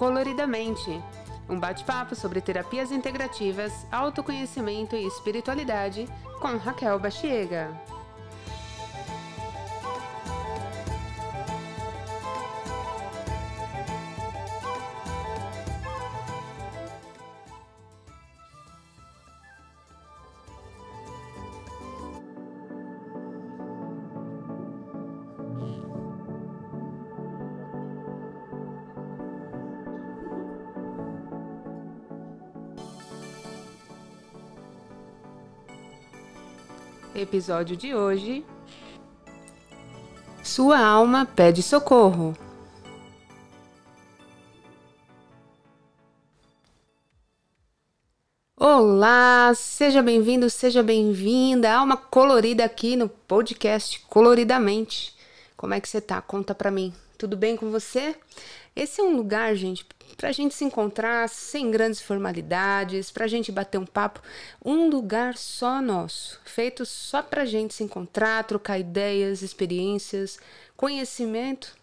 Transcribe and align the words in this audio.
Coloridamente, 0.00 0.98
um 1.46 1.60
bate-papo 1.60 2.14
sobre 2.14 2.40
terapias 2.40 2.90
integrativas, 2.90 3.86
autoconhecimento 3.92 4.96
e 4.96 5.06
espiritualidade 5.06 6.08
com 6.40 6.56
Raquel 6.56 6.98
Bachiega. 6.98 7.68
Episódio 37.30 37.76
de 37.76 37.94
hoje: 37.94 38.44
Sua 40.42 40.80
alma 40.80 41.24
pede 41.24 41.62
socorro. 41.62 42.36
Olá, 48.56 49.52
seja 49.54 50.02
bem-vindo, 50.02 50.50
seja 50.50 50.82
bem-vinda. 50.82 51.72
Alma 51.72 51.96
colorida 51.96 52.64
aqui 52.64 52.96
no 52.96 53.08
podcast 53.08 54.00
Coloridamente. 54.08 55.14
Como 55.56 55.72
é 55.72 55.80
que 55.80 55.88
você 55.88 56.00
tá? 56.00 56.20
Conta 56.20 56.52
pra 56.52 56.72
mim. 56.72 56.92
Tudo 57.20 57.36
bem 57.36 57.54
com 57.54 57.70
você? 57.70 58.16
Esse 58.74 58.98
é 58.98 59.04
um 59.04 59.14
lugar, 59.14 59.54
gente, 59.54 59.84
para 60.16 60.30
a 60.30 60.32
gente 60.32 60.54
se 60.54 60.64
encontrar 60.64 61.28
sem 61.28 61.70
grandes 61.70 62.00
formalidades, 62.00 63.10
para 63.10 63.26
a 63.26 63.28
gente 63.28 63.52
bater 63.52 63.76
um 63.76 63.84
papo, 63.84 64.22
um 64.64 64.88
lugar 64.88 65.36
só 65.36 65.82
nosso, 65.82 66.40
feito 66.46 66.86
só 66.86 67.22
para 67.22 67.42
a 67.42 67.44
gente 67.44 67.74
se 67.74 67.84
encontrar, 67.84 68.42
trocar 68.44 68.78
ideias, 68.78 69.42
experiências, 69.42 70.38
conhecimento, 70.78 71.76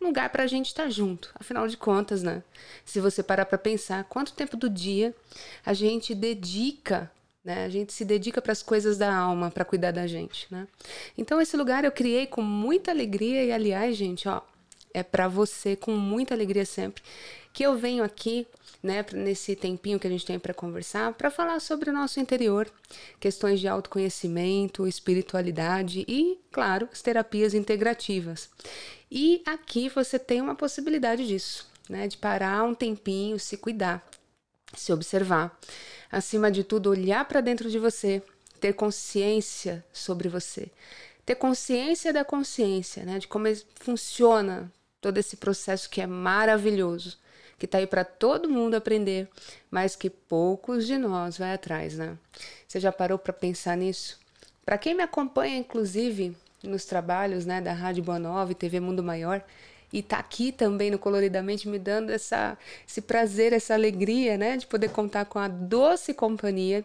um 0.00 0.06
lugar 0.06 0.30
para 0.30 0.44
a 0.44 0.46
gente 0.46 0.66
estar 0.66 0.84
tá 0.84 0.90
junto. 0.90 1.32
Afinal 1.34 1.66
de 1.66 1.76
contas, 1.76 2.22
né? 2.22 2.40
Se 2.84 3.00
você 3.00 3.20
parar 3.20 3.46
para 3.46 3.58
pensar, 3.58 4.04
quanto 4.04 4.32
tempo 4.32 4.56
do 4.56 4.70
dia 4.70 5.12
a 5.66 5.74
gente 5.74 6.14
dedica 6.14 7.10
né? 7.44 7.66
A 7.66 7.68
gente 7.68 7.92
se 7.92 8.06
dedica 8.06 8.40
para 8.40 8.52
as 8.52 8.62
coisas 8.62 8.96
da 8.96 9.14
alma, 9.14 9.50
para 9.50 9.66
cuidar 9.66 9.90
da 9.90 10.06
gente, 10.06 10.46
né? 10.50 10.66
Então 11.18 11.38
esse 11.42 11.58
lugar 11.58 11.84
eu 11.84 11.92
criei 11.92 12.26
com 12.26 12.40
muita 12.40 12.90
alegria 12.90 13.44
e 13.44 13.52
aliás, 13.52 13.94
gente, 13.96 14.26
ó, 14.26 14.40
é 14.94 15.02
para 15.02 15.28
você 15.28 15.76
com 15.76 15.92
muita 15.92 16.32
alegria 16.32 16.64
sempre 16.64 17.02
que 17.54 17.62
eu 17.62 17.78
venho 17.78 18.02
aqui, 18.02 18.48
né, 18.82 19.06
nesse 19.12 19.54
tempinho 19.54 19.98
que 19.98 20.08
a 20.08 20.10
gente 20.10 20.26
tem 20.26 20.40
para 20.40 20.52
conversar, 20.52 21.12
para 21.12 21.30
falar 21.30 21.60
sobre 21.60 21.88
o 21.88 21.92
nosso 21.92 22.18
interior, 22.18 22.68
questões 23.20 23.60
de 23.60 23.68
autoconhecimento, 23.68 24.88
espiritualidade 24.88 26.04
e, 26.08 26.36
claro, 26.50 26.88
as 26.92 27.00
terapias 27.00 27.54
integrativas. 27.54 28.50
E 29.08 29.40
aqui 29.46 29.88
você 29.88 30.18
tem 30.18 30.40
uma 30.40 30.56
possibilidade 30.56 31.24
disso, 31.28 31.64
né, 31.88 32.08
de 32.08 32.16
parar 32.18 32.64
um 32.64 32.74
tempinho, 32.74 33.38
se 33.38 33.56
cuidar, 33.56 34.04
se 34.76 34.92
observar. 34.92 35.56
Acima 36.10 36.50
de 36.50 36.64
tudo, 36.64 36.90
olhar 36.90 37.24
para 37.24 37.40
dentro 37.40 37.70
de 37.70 37.78
você, 37.78 38.20
ter 38.58 38.72
consciência 38.72 39.84
sobre 39.92 40.28
você, 40.28 40.68
ter 41.24 41.36
consciência 41.36 42.12
da 42.12 42.24
consciência, 42.24 43.04
né, 43.04 43.20
de 43.20 43.28
como 43.28 43.46
funciona 43.76 44.72
todo 45.04 45.18
esse 45.18 45.36
processo 45.36 45.90
que 45.90 46.00
é 46.00 46.06
maravilhoso, 46.06 47.18
que 47.58 47.66
está 47.66 47.76
aí 47.76 47.86
para 47.86 48.06
todo 48.06 48.48
mundo 48.48 48.74
aprender, 48.74 49.28
mas 49.70 49.94
que 49.94 50.08
poucos 50.08 50.86
de 50.86 50.96
nós 50.96 51.36
vai 51.36 51.52
atrás, 51.52 51.98
né? 51.98 52.16
Você 52.66 52.80
já 52.80 52.90
parou 52.90 53.18
para 53.18 53.34
pensar 53.34 53.76
nisso? 53.76 54.18
Para 54.64 54.78
quem 54.78 54.94
me 54.94 55.02
acompanha, 55.02 55.58
inclusive, 55.58 56.34
nos 56.62 56.86
trabalhos 56.86 57.44
né, 57.44 57.60
da 57.60 57.74
Rádio 57.74 58.02
Boa 58.02 58.18
Nova 58.18 58.50
e 58.50 58.54
TV 58.54 58.80
Mundo 58.80 59.02
Maior, 59.02 59.44
e 59.92 60.02
tá 60.02 60.16
aqui 60.16 60.50
também 60.50 60.90
no 60.90 60.98
Coloridamente 60.98 61.68
me 61.68 61.78
dando 61.78 62.08
essa, 62.08 62.56
esse 62.88 63.02
prazer, 63.02 63.52
essa 63.52 63.74
alegria, 63.74 64.38
né, 64.38 64.56
de 64.56 64.66
poder 64.66 64.88
contar 64.88 65.26
com 65.26 65.38
a 65.38 65.48
doce 65.48 66.14
companhia, 66.14 66.82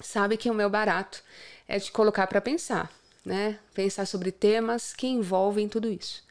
sabe 0.00 0.38
que 0.38 0.48
o 0.48 0.54
meu 0.54 0.70
barato 0.70 1.22
é 1.68 1.78
te 1.78 1.92
colocar 1.92 2.26
para 2.26 2.40
pensar, 2.40 2.90
né? 3.22 3.58
Pensar 3.74 4.06
sobre 4.06 4.32
temas 4.32 4.94
que 4.94 5.06
envolvem 5.06 5.68
tudo 5.68 5.90
isso 5.90 6.23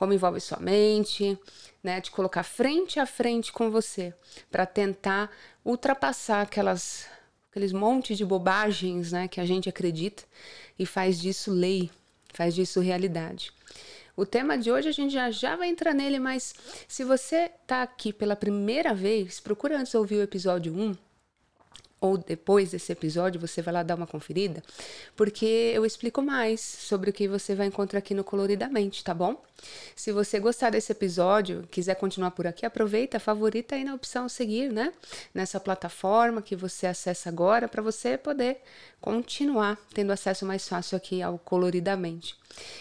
como 0.00 0.14
envolve 0.14 0.40
sua 0.40 0.58
mente, 0.58 1.38
né? 1.82 2.00
Te 2.00 2.10
colocar 2.10 2.42
frente 2.42 2.98
a 2.98 3.04
frente 3.04 3.52
com 3.52 3.70
você 3.70 4.14
para 4.50 4.64
tentar 4.64 5.30
ultrapassar 5.62 6.40
aquelas 6.40 7.06
aqueles 7.50 7.70
montes 7.70 8.16
de 8.16 8.24
bobagens, 8.24 9.12
né, 9.12 9.28
que 9.28 9.40
a 9.40 9.44
gente 9.44 9.68
acredita 9.68 10.22
e 10.78 10.86
faz 10.86 11.20
disso 11.20 11.50
lei, 11.50 11.90
faz 12.32 12.54
disso 12.54 12.80
realidade. 12.80 13.52
O 14.16 14.24
tema 14.24 14.56
de 14.56 14.72
hoje 14.72 14.88
a 14.88 14.92
gente 14.92 15.12
já, 15.12 15.30
já 15.30 15.54
vai 15.54 15.68
entrar 15.68 15.92
nele, 15.92 16.18
mas 16.18 16.54
se 16.88 17.04
você 17.04 17.50
está 17.60 17.82
aqui 17.82 18.10
pela 18.10 18.34
primeira 18.36 18.94
vez, 18.94 19.38
procura 19.38 19.78
antes 19.78 19.94
ouvir 19.94 20.16
o 20.16 20.22
episódio 20.22 20.72
1, 20.72 20.96
ou 22.00 22.16
depois 22.16 22.70
desse 22.70 22.90
episódio 22.90 23.40
você 23.40 23.60
vai 23.60 23.74
lá 23.74 23.82
dar 23.82 23.94
uma 23.94 24.06
conferida, 24.06 24.62
porque 25.14 25.72
eu 25.74 25.84
explico 25.84 26.22
mais 26.22 26.60
sobre 26.60 27.10
o 27.10 27.12
que 27.12 27.28
você 27.28 27.54
vai 27.54 27.66
encontrar 27.66 27.98
aqui 27.98 28.14
no 28.14 28.24
Coloridamente, 28.24 29.04
tá 29.04 29.12
bom? 29.12 29.40
Se 29.94 30.10
você 30.10 30.40
gostar 30.40 30.70
desse 30.70 30.92
episódio, 30.92 31.68
quiser 31.70 31.94
continuar 31.96 32.30
por 32.30 32.46
aqui, 32.46 32.64
aproveita, 32.64 33.20
favorita 33.20 33.74
aí 33.74 33.84
na 33.84 33.94
opção 33.94 34.28
seguir, 34.28 34.72
né? 34.72 34.92
Nessa 35.34 35.60
plataforma 35.60 36.40
que 36.40 36.56
você 36.56 36.86
acessa 36.86 37.28
agora 37.28 37.68
para 37.68 37.82
você 37.82 38.16
poder 38.16 38.62
continuar 39.00 39.78
tendo 39.92 40.12
acesso 40.12 40.46
mais 40.46 40.66
fácil 40.66 40.96
aqui 40.96 41.20
ao 41.20 41.38
Coloridamente. 41.38 42.34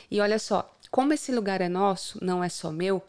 E 0.10 0.22
olha 0.22 0.40
só, 0.40 0.74
como 0.90 1.12
esse 1.12 1.34
lugar 1.34 1.60
é 1.60 1.68
nosso, 1.68 2.24
não 2.24 2.42
é 2.42 2.48
só 2.48 2.72
meu, 2.72 3.04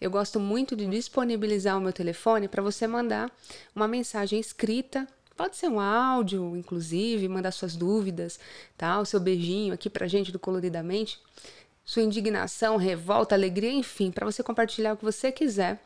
eu 0.00 0.10
gosto 0.10 0.40
muito 0.40 0.74
de 0.74 0.86
disponibilizar 0.86 1.76
o 1.76 1.80
meu 1.80 1.92
telefone 1.92 2.48
para 2.48 2.62
você 2.62 2.86
mandar 2.86 3.30
uma 3.76 3.86
mensagem 3.86 4.40
escrita 4.40 5.06
Pode 5.40 5.56
ser 5.56 5.68
um 5.68 5.80
áudio, 5.80 6.54
inclusive, 6.54 7.26
mandar 7.26 7.50
suas 7.50 7.74
dúvidas, 7.74 8.38
tá? 8.76 9.00
O 9.00 9.06
seu 9.06 9.18
beijinho 9.18 9.72
aqui 9.72 9.88
pra 9.88 10.06
gente 10.06 10.30
do 10.30 10.38
Coloridamente. 10.38 11.18
Sua 11.82 12.02
indignação, 12.02 12.76
revolta, 12.76 13.34
alegria, 13.34 13.72
enfim, 13.72 14.10
para 14.10 14.26
você 14.26 14.42
compartilhar 14.42 14.92
o 14.92 14.98
que 14.98 15.04
você 15.04 15.32
quiser 15.32 15.82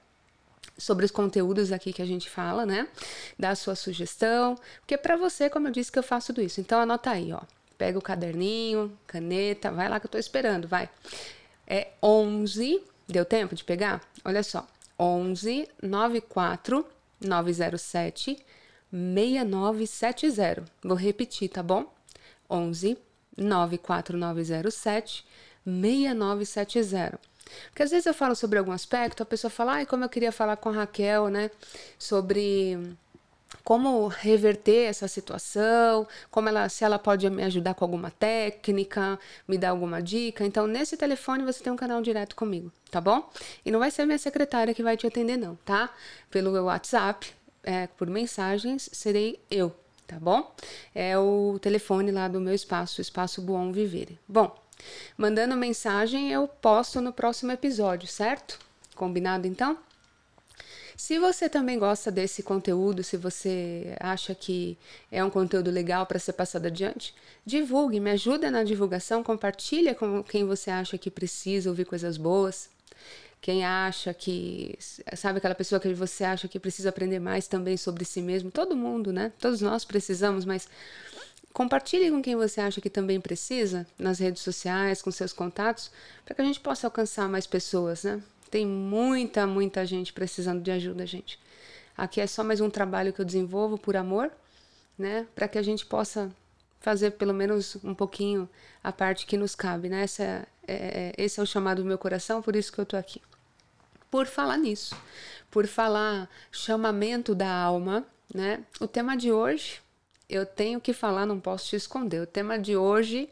sobre 0.76 1.04
os 1.04 1.12
conteúdos 1.12 1.70
aqui 1.70 1.92
que 1.92 2.02
a 2.02 2.04
gente 2.04 2.28
fala, 2.28 2.66
né? 2.66 2.88
Dar 3.38 3.50
a 3.50 3.54
sua 3.54 3.76
sugestão, 3.76 4.58
porque 4.80 4.94
é 4.94 4.96
para 4.96 5.16
você, 5.16 5.48
como 5.48 5.68
eu 5.68 5.70
disse, 5.70 5.92
que 5.92 6.00
eu 6.00 6.02
faço 6.02 6.34
tudo 6.34 6.42
isso. 6.42 6.60
Então 6.60 6.80
anota 6.80 7.10
aí, 7.10 7.32
ó. 7.32 7.42
Pega 7.78 7.96
o 7.96 8.02
caderninho, 8.02 8.92
caneta, 9.06 9.70
vai 9.70 9.88
lá 9.88 10.00
que 10.00 10.06
eu 10.06 10.10
tô 10.10 10.18
esperando, 10.18 10.66
vai. 10.66 10.90
É 11.64 11.92
11, 12.02 12.82
deu 13.06 13.24
tempo 13.24 13.54
de 13.54 13.62
pegar? 13.62 14.00
Olha 14.24 14.42
só. 14.42 14.66
11 14.98 15.68
94 15.80 16.84
907 17.20 18.44
6970. 18.94 20.64
Vou 20.82 20.96
repetir, 20.96 21.48
tá 21.48 21.62
bom? 21.62 21.92
11 22.48 22.96
94907 23.36 25.26
6970. 25.66 27.18
Porque 27.70 27.82
às 27.82 27.90
vezes 27.90 28.06
eu 28.06 28.14
falo 28.14 28.34
sobre 28.34 28.58
algum 28.58 28.72
aspecto, 28.72 29.22
a 29.22 29.26
pessoa 29.26 29.50
fala, 29.50 29.74
ai, 29.74 29.86
como 29.86 30.04
eu 30.04 30.08
queria 30.08 30.32
falar 30.32 30.56
com 30.56 30.68
a 30.68 30.72
Raquel, 30.72 31.28
né? 31.28 31.50
Sobre 31.98 32.96
como 33.62 34.06
reverter 34.08 34.88
essa 34.88 35.08
situação, 35.08 36.06
como 36.30 36.48
ela, 36.48 36.68
se 36.68 36.84
ela 36.84 36.98
pode 36.98 37.28
me 37.30 37.42
ajudar 37.44 37.74
com 37.74 37.84
alguma 37.84 38.10
técnica, 38.10 39.18
me 39.46 39.58
dar 39.58 39.70
alguma 39.70 40.02
dica. 40.02 40.44
Então, 40.44 40.66
nesse 40.66 40.96
telefone 40.96 41.44
você 41.44 41.62
tem 41.62 41.72
um 41.72 41.76
canal 41.76 42.00
direto 42.02 42.34
comigo, 42.36 42.72
tá 42.90 43.00
bom? 43.00 43.28
E 43.64 43.70
não 43.70 43.78
vai 43.78 43.90
ser 43.90 44.06
minha 44.06 44.18
secretária 44.18 44.74
que 44.74 44.82
vai 44.82 44.96
te 44.96 45.06
atender, 45.06 45.36
não, 45.36 45.56
tá? 45.64 45.90
Pelo 46.30 46.52
WhatsApp, 46.64 47.32
é, 47.64 47.86
por 47.86 48.08
mensagens, 48.08 48.88
serei 48.92 49.40
eu, 49.50 49.74
tá 50.06 50.18
bom? 50.20 50.54
É 50.94 51.18
o 51.18 51.58
telefone 51.60 52.10
lá 52.10 52.28
do 52.28 52.40
meu 52.40 52.54
espaço, 52.54 53.00
Espaço 53.00 53.42
Bom 53.42 53.72
Viver. 53.72 54.18
Bom, 54.28 54.54
mandando 55.16 55.56
mensagem 55.56 56.30
eu 56.30 56.46
posto 56.46 57.00
no 57.00 57.12
próximo 57.12 57.52
episódio, 57.52 58.06
certo? 58.06 58.58
Combinado 58.94 59.46
então? 59.46 59.78
Se 60.96 61.18
você 61.18 61.48
também 61.48 61.76
gosta 61.78 62.10
desse 62.10 62.42
conteúdo, 62.42 63.02
se 63.02 63.16
você 63.16 63.96
acha 63.98 64.34
que 64.34 64.78
é 65.10 65.24
um 65.24 65.30
conteúdo 65.30 65.70
legal 65.70 66.06
para 66.06 66.20
ser 66.20 66.34
passado 66.34 66.66
adiante, 66.66 67.14
divulgue, 67.44 67.98
me 67.98 68.10
ajuda 68.12 68.50
na 68.50 68.62
divulgação, 68.62 69.22
compartilha 69.22 69.94
com 69.94 70.22
quem 70.22 70.44
você 70.44 70.70
acha 70.70 70.96
que 70.96 71.10
precisa 71.10 71.68
ouvir 71.68 71.84
coisas 71.84 72.16
boas. 72.16 72.70
Quem 73.44 73.62
acha 73.62 74.14
que. 74.14 74.74
Sabe 75.14 75.36
aquela 75.36 75.54
pessoa 75.54 75.78
que 75.78 75.92
você 75.92 76.24
acha 76.24 76.48
que 76.48 76.58
precisa 76.58 76.88
aprender 76.88 77.18
mais 77.18 77.46
também 77.46 77.76
sobre 77.76 78.02
si 78.02 78.22
mesmo? 78.22 78.50
Todo 78.50 78.74
mundo, 78.74 79.12
né? 79.12 79.34
Todos 79.38 79.60
nós 79.60 79.84
precisamos, 79.84 80.46
mas 80.46 80.66
compartilhe 81.52 82.10
com 82.10 82.22
quem 82.22 82.36
você 82.36 82.62
acha 82.62 82.80
que 82.80 82.88
também 82.88 83.20
precisa, 83.20 83.86
nas 83.98 84.18
redes 84.18 84.42
sociais, 84.42 85.02
com 85.02 85.10
seus 85.10 85.34
contatos, 85.34 85.90
para 86.24 86.34
que 86.34 86.40
a 86.40 86.44
gente 86.46 86.58
possa 86.58 86.86
alcançar 86.86 87.28
mais 87.28 87.46
pessoas, 87.46 88.04
né? 88.04 88.22
Tem 88.50 88.66
muita, 88.66 89.46
muita 89.46 89.84
gente 89.84 90.10
precisando 90.14 90.62
de 90.62 90.70
ajuda, 90.70 91.04
gente. 91.04 91.38
Aqui 91.98 92.22
é 92.22 92.26
só 92.26 92.42
mais 92.42 92.62
um 92.62 92.70
trabalho 92.70 93.12
que 93.12 93.20
eu 93.20 93.26
desenvolvo 93.26 93.76
por 93.76 93.94
amor, 93.94 94.32
né? 94.98 95.26
Para 95.34 95.48
que 95.48 95.58
a 95.58 95.62
gente 95.62 95.84
possa 95.84 96.34
fazer 96.80 97.10
pelo 97.10 97.34
menos 97.34 97.76
um 97.84 97.94
pouquinho 97.94 98.48
a 98.82 98.90
parte 98.90 99.26
que 99.26 99.36
nos 99.36 99.54
cabe, 99.54 99.90
né? 99.90 100.02
Essa 100.04 100.22
é, 100.22 100.46
é, 100.66 101.14
esse 101.18 101.38
é 101.38 101.42
o 101.42 101.46
chamado 101.46 101.82
do 101.82 101.86
meu 101.86 101.98
coração, 101.98 102.40
por 102.40 102.56
isso 102.56 102.72
que 102.72 102.78
eu 102.78 102.86
tô 102.86 102.96
aqui. 102.96 103.20
Por 104.14 104.28
falar 104.28 104.58
nisso, 104.58 104.96
por 105.50 105.66
falar 105.66 106.30
chamamento 106.52 107.34
da 107.34 107.52
alma, 107.52 108.06
né? 108.32 108.62
O 108.78 108.86
tema 108.86 109.16
de 109.16 109.32
hoje, 109.32 109.80
eu 110.28 110.46
tenho 110.46 110.80
que 110.80 110.92
falar, 110.92 111.26
não 111.26 111.40
posso 111.40 111.70
te 111.70 111.74
esconder. 111.74 112.22
O 112.22 112.26
tema 112.26 112.56
de 112.56 112.76
hoje 112.76 113.28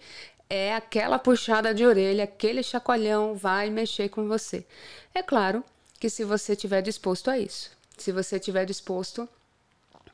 é 0.50 0.74
aquela 0.74 1.20
puxada 1.20 1.72
de 1.72 1.86
orelha, 1.86 2.24
aquele 2.24 2.64
chacoalhão 2.64 3.36
vai 3.36 3.70
mexer 3.70 4.08
com 4.08 4.26
você. 4.26 4.66
É 5.14 5.22
claro 5.22 5.62
que 6.00 6.10
se 6.10 6.24
você 6.24 6.54
estiver 6.54 6.82
disposto 6.82 7.30
a 7.30 7.38
isso, 7.38 7.70
se 7.96 8.10
você 8.10 8.34
estiver 8.34 8.64
disposto 8.64 9.28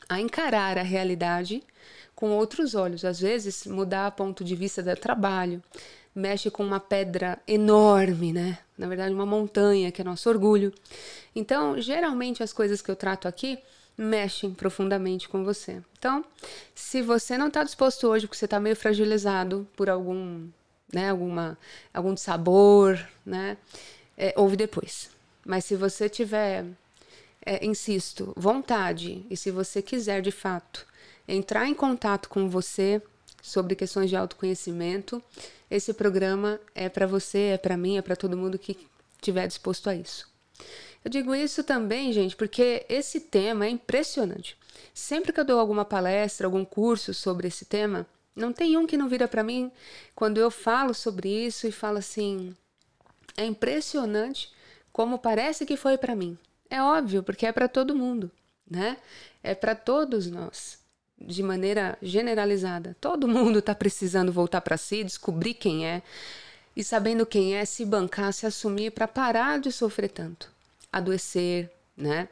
a 0.06 0.20
encarar 0.20 0.76
a 0.76 0.82
realidade 0.82 1.62
com 2.14 2.32
outros 2.32 2.74
olhos. 2.74 3.06
Às 3.06 3.20
vezes, 3.20 3.64
mudar 3.64 4.10
ponto 4.10 4.44
de 4.44 4.54
vista 4.54 4.82
do 4.82 4.94
trabalho 4.96 5.62
mexe 6.18 6.50
com 6.50 6.64
uma 6.64 6.80
pedra 6.80 7.38
enorme, 7.46 8.32
né? 8.32 8.58
Na 8.76 8.88
verdade, 8.88 9.14
uma 9.14 9.24
montanha, 9.24 9.92
que 9.92 10.02
é 10.02 10.04
nosso 10.04 10.28
orgulho. 10.28 10.72
Então, 11.34 11.80
geralmente, 11.80 12.42
as 12.42 12.52
coisas 12.52 12.82
que 12.82 12.90
eu 12.90 12.96
trato 12.96 13.28
aqui 13.28 13.58
mexem 13.96 14.52
profundamente 14.52 15.28
com 15.28 15.44
você. 15.44 15.82
Então, 15.98 16.24
se 16.74 17.02
você 17.02 17.38
não 17.38 17.48
está 17.48 17.64
disposto 17.64 18.06
hoje, 18.06 18.26
porque 18.26 18.38
você 18.38 18.44
está 18.44 18.60
meio 18.60 18.76
fragilizado 18.76 19.66
por 19.76 19.88
algum, 19.88 20.46
né, 20.92 21.10
alguma, 21.10 21.58
algum 21.92 22.16
sabor, 22.16 22.98
né, 23.24 23.56
é, 24.16 24.32
ouve 24.36 24.56
depois. 24.56 25.10
Mas 25.44 25.64
se 25.64 25.74
você 25.74 26.08
tiver, 26.08 26.64
é, 27.44 27.64
insisto, 27.64 28.32
vontade 28.36 29.24
e 29.30 29.36
se 29.36 29.50
você 29.50 29.80
quiser 29.82 30.20
de 30.20 30.30
fato 30.30 30.86
entrar 31.26 31.66
em 31.66 31.74
contato 31.74 32.28
com 32.28 32.48
você 32.48 33.02
sobre 33.42 33.74
questões 33.74 34.10
de 34.10 34.16
autoconhecimento, 34.16 35.22
esse 35.70 35.92
programa 35.92 36.60
é 36.74 36.88
para 36.88 37.06
você, 37.06 37.52
é 37.54 37.58
para 37.58 37.76
mim, 37.76 37.96
é 37.96 38.02
para 38.02 38.16
todo 38.16 38.36
mundo 38.36 38.58
que 38.58 38.76
estiver 39.16 39.46
disposto 39.46 39.88
a 39.88 39.94
isso. 39.94 40.28
Eu 41.04 41.10
digo 41.10 41.34
isso 41.34 41.62
também, 41.62 42.12
gente, 42.12 42.34
porque 42.34 42.84
esse 42.88 43.20
tema 43.20 43.66
é 43.66 43.70
impressionante. 43.70 44.56
Sempre 44.92 45.32
que 45.32 45.40
eu 45.40 45.44
dou 45.44 45.60
alguma 45.60 45.84
palestra, 45.84 46.46
algum 46.46 46.64
curso 46.64 47.14
sobre 47.14 47.48
esse 47.48 47.64
tema, 47.64 48.06
não 48.34 48.52
tem 48.52 48.76
um 48.76 48.86
que 48.86 48.96
não 48.96 49.08
vira 49.08 49.28
para 49.28 49.42
mim 49.42 49.70
quando 50.14 50.38
eu 50.38 50.50
falo 50.50 50.94
sobre 50.94 51.28
isso 51.28 51.66
e 51.66 51.72
fala 51.72 51.98
assim: 52.00 52.54
é 53.36 53.44
impressionante 53.44 54.52
como 54.92 55.18
parece 55.18 55.64
que 55.64 55.76
foi 55.76 55.96
para 55.96 56.16
mim. 56.16 56.36
É 56.70 56.82
óbvio, 56.82 57.22
porque 57.22 57.46
é 57.46 57.52
para 57.52 57.68
todo 57.68 57.94
mundo, 57.94 58.30
né? 58.68 58.96
É 59.42 59.54
para 59.54 59.74
todos 59.74 60.26
nós 60.26 60.77
de 61.20 61.42
maneira 61.42 61.98
generalizada. 62.00 62.96
Todo 63.00 63.26
mundo 63.26 63.58
está 63.58 63.74
precisando 63.74 64.32
voltar 64.32 64.60
para 64.60 64.76
si, 64.76 65.02
descobrir 65.02 65.54
quem 65.54 65.86
é 65.86 66.02
e 66.76 66.84
sabendo 66.84 67.26
quem 67.26 67.56
é, 67.56 67.64
se 67.64 67.84
bancar, 67.84 68.32
se 68.32 68.46
assumir 68.46 68.92
para 68.92 69.08
parar 69.08 69.58
de 69.58 69.72
sofrer 69.72 70.10
tanto, 70.10 70.48
adoecer, 70.92 71.70
né? 71.96 72.28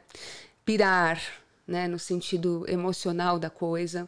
Pirar, 0.63 1.21
né, 1.67 1.85
no 1.85 1.99
sentido 1.99 2.63
emocional 2.67 3.37
da 3.37 3.49
coisa. 3.49 4.07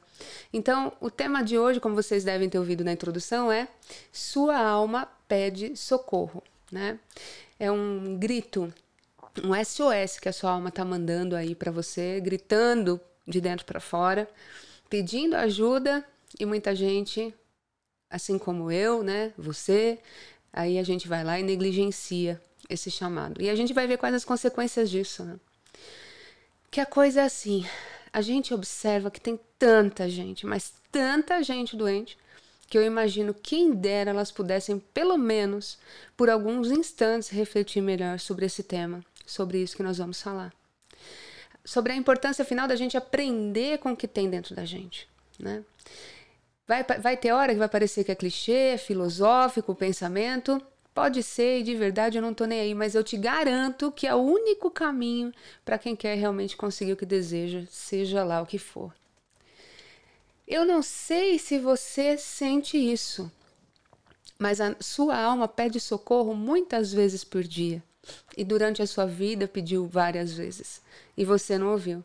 Então, 0.53 0.93
o 1.01 1.11
tema 1.11 1.43
de 1.43 1.57
hoje, 1.57 1.81
como 1.81 1.93
vocês 1.93 2.23
devem 2.23 2.49
ter 2.49 2.57
ouvido 2.57 2.85
na 2.85 2.93
introdução, 2.93 3.51
é 3.51 3.67
sua 4.13 4.57
alma 4.57 5.09
pede 5.27 5.75
socorro, 5.75 6.41
né? 6.71 6.97
É 7.59 7.69
um 7.69 8.17
grito, 8.17 8.73
um 9.43 9.53
SOS 9.53 10.19
que 10.21 10.29
a 10.29 10.33
sua 10.33 10.51
alma 10.51 10.69
está 10.69 10.85
mandando 10.85 11.35
aí 11.35 11.53
para 11.53 11.69
você, 11.69 12.21
gritando 12.21 12.99
de 13.27 13.41
dentro 13.41 13.65
para 13.65 13.81
fora 13.81 14.27
pedindo 14.89 15.35
ajuda 15.35 16.03
e 16.39 16.45
muita 16.45 16.75
gente, 16.75 17.33
assim 18.09 18.37
como 18.37 18.71
eu, 18.71 19.03
né, 19.03 19.33
você, 19.37 19.99
aí 20.51 20.77
a 20.77 20.83
gente 20.83 21.07
vai 21.07 21.23
lá 21.23 21.39
e 21.39 21.43
negligencia 21.43 22.41
esse 22.69 22.89
chamado. 22.89 23.41
E 23.41 23.49
a 23.49 23.55
gente 23.55 23.73
vai 23.73 23.87
ver 23.87 23.97
quais 23.97 24.15
as 24.15 24.25
consequências 24.25 24.89
disso, 24.89 25.23
né? 25.23 25.39
Que 26.71 26.79
a 26.79 26.85
coisa 26.85 27.21
é 27.21 27.23
assim, 27.23 27.65
a 28.13 28.21
gente 28.21 28.53
observa 28.53 29.09
que 29.09 29.21
tem 29.21 29.39
tanta 29.57 30.09
gente, 30.09 30.45
mas 30.45 30.73
tanta 30.91 31.41
gente 31.41 31.75
doente, 31.75 32.17
que 32.67 32.77
eu 32.77 32.83
imagino 32.83 33.33
quem 33.33 33.71
dera 33.71 34.11
elas 34.11 34.31
pudessem, 34.31 34.79
pelo 34.79 35.17
menos, 35.17 35.79
por 36.15 36.29
alguns 36.29 36.69
instantes, 36.69 37.29
refletir 37.29 37.81
melhor 37.81 38.19
sobre 38.19 38.45
esse 38.45 38.61
tema, 38.61 39.03
sobre 39.25 39.59
isso 39.59 39.75
que 39.75 39.81
nós 39.81 39.97
vamos 39.97 40.21
falar 40.21 40.53
sobre 41.69 41.93
a 41.93 41.95
importância 41.95 42.43
final 42.43 42.67
da 42.67 42.75
gente 42.75 42.97
aprender 42.97 43.77
com 43.77 43.91
o 43.91 43.95
que 43.95 44.07
tem 44.07 44.27
dentro 44.27 44.55
da 44.55 44.65
gente, 44.65 45.07
né? 45.37 45.63
Vai, 46.67 46.83
vai 46.83 47.15
ter 47.15 47.31
hora 47.31 47.53
que 47.53 47.59
vai 47.59 47.69
parecer 47.69 48.03
que 48.03 48.11
é 48.11 48.15
clichê, 48.15 48.73
é 48.73 48.77
filosófico 48.77 49.73
o 49.73 49.75
pensamento. 49.75 50.59
Pode 50.95 51.21
ser, 51.21 51.59
e 51.59 51.63
de 51.63 51.75
verdade 51.75 52.17
eu 52.17 52.23
não 52.23 52.33
tô 52.33 52.45
nem 52.45 52.59
aí, 52.59 52.73
mas 52.73 52.95
eu 52.95 53.03
te 53.03 53.15
garanto 53.15 53.91
que 53.91 54.07
é 54.07 54.15
o 54.15 54.17
único 54.17 54.71
caminho 54.71 55.31
para 55.63 55.77
quem 55.77 55.95
quer 55.95 56.15
realmente 56.15 56.57
conseguir 56.57 56.93
o 56.93 56.97
que 56.97 57.05
deseja, 57.05 57.63
seja 57.69 58.23
lá 58.23 58.41
o 58.41 58.47
que 58.47 58.57
for. 58.57 58.91
Eu 60.47 60.65
não 60.65 60.81
sei 60.81 61.37
se 61.37 61.59
você 61.59 62.17
sente 62.17 62.77
isso, 62.77 63.31
mas 64.39 64.59
a 64.59 64.75
sua 64.79 65.15
alma 65.15 65.47
pede 65.47 65.79
socorro 65.79 66.33
muitas 66.33 66.91
vezes 66.91 67.23
por 67.23 67.43
dia 67.43 67.83
e 68.37 68.43
durante 68.43 68.81
a 68.81 68.87
sua 68.87 69.05
vida 69.05 69.47
pediu 69.47 69.87
várias 69.87 70.33
vezes 70.33 70.81
e 71.17 71.25
você 71.25 71.57
não 71.57 71.71
ouviu. 71.71 72.03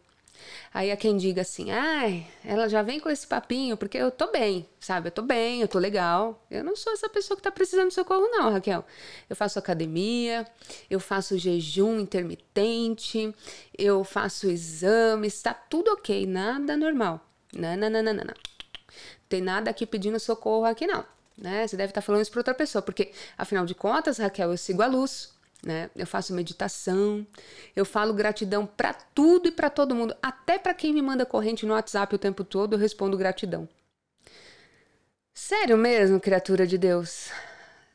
Aí 0.73 0.91
há 0.91 0.97
quem 0.97 1.17
diga 1.17 1.43
assim: 1.43 1.71
ai, 1.71 2.27
ela 2.45 2.69
já 2.69 2.83
vem 2.83 2.99
com 2.99 3.09
esse 3.09 3.27
papinho 3.27 3.77
porque 3.77 3.97
eu 3.97 4.11
tô 4.11 4.31
bem, 4.31 4.69
sabe? 4.81 5.09
Eu 5.09 5.13
tô 5.13 5.23
bem, 5.23 5.61
eu 5.61 5.69
tô 5.69 5.79
legal. 5.79 6.45
Eu 6.51 6.65
não 6.65 6.77
sou 6.77 6.93
essa 6.93 7.09
pessoa 7.09 7.37
que 7.37 7.43
tá 7.43 7.51
precisando 7.51 7.89
de 7.89 7.95
socorro, 7.95 8.29
não, 8.29 8.51
Raquel. 8.51 8.85
Eu 9.29 9.37
faço 9.37 9.59
academia, 9.59 10.47
eu 10.91 10.99
faço 11.01 11.39
jejum 11.39 12.01
intermitente, 12.01 13.35
eu 13.77 14.03
faço 14.05 14.49
exames, 14.51 15.41
tá 15.41 15.55
tudo 15.55 15.93
ok, 15.93 16.27
nada 16.27 16.77
normal. 16.77 17.21
Não, 17.55 17.77
não, 17.77 17.91
não, 17.91 18.03
não, 18.03 18.15
não. 18.15 18.35
Tem 19.29 19.41
nada 19.41 19.71
aqui 19.71 19.87
pedindo 19.87 20.19
socorro 20.19 20.65
aqui, 20.65 20.87
não. 20.87 21.05
Né? 21.37 21.67
Você 21.67 21.77
deve 21.77 21.91
estar 21.91 22.01
tá 22.01 22.05
falando 22.05 22.23
isso 22.23 22.31
para 22.31 22.41
outra 22.41 22.55
pessoa, 22.55 22.83
porque 22.83 23.13
afinal 23.37 23.65
de 23.67 23.75
contas, 23.75 24.19
Raquel, 24.19 24.51
eu 24.51 24.57
sigo 24.57 24.83
a 24.83 24.87
luz, 24.87 25.34
né? 25.65 25.91
Eu 25.97 26.07
faço 26.07 26.35
meditação, 26.35 27.27
eu 27.75 27.85
falo 27.85 28.13
gratidão 28.13 28.67
para 28.67 28.93
tudo 28.93 29.49
e 29.49 29.53
para 29.53 29.71
todo 29.71 29.95
mundo, 29.95 30.15
até 30.23 30.59
para 30.59 30.75
quem 30.75 30.93
me 30.93 31.03
manda 31.03 31.27
corrente 31.27 31.67
no 31.67 31.75
WhatsApp 31.75 32.15
o 32.15 32.19
tempo 32.19 32.45
todo, 32.45 32.75
eu 32.75 32.79
respondo 32.79 33.17
gratidão. 33.17 33.69
Sério 35.33 35.77
mesmo, 35.77 36.21
criatura 36.21 36.67
de 36.67 36.79
Deus? 36.79 37.31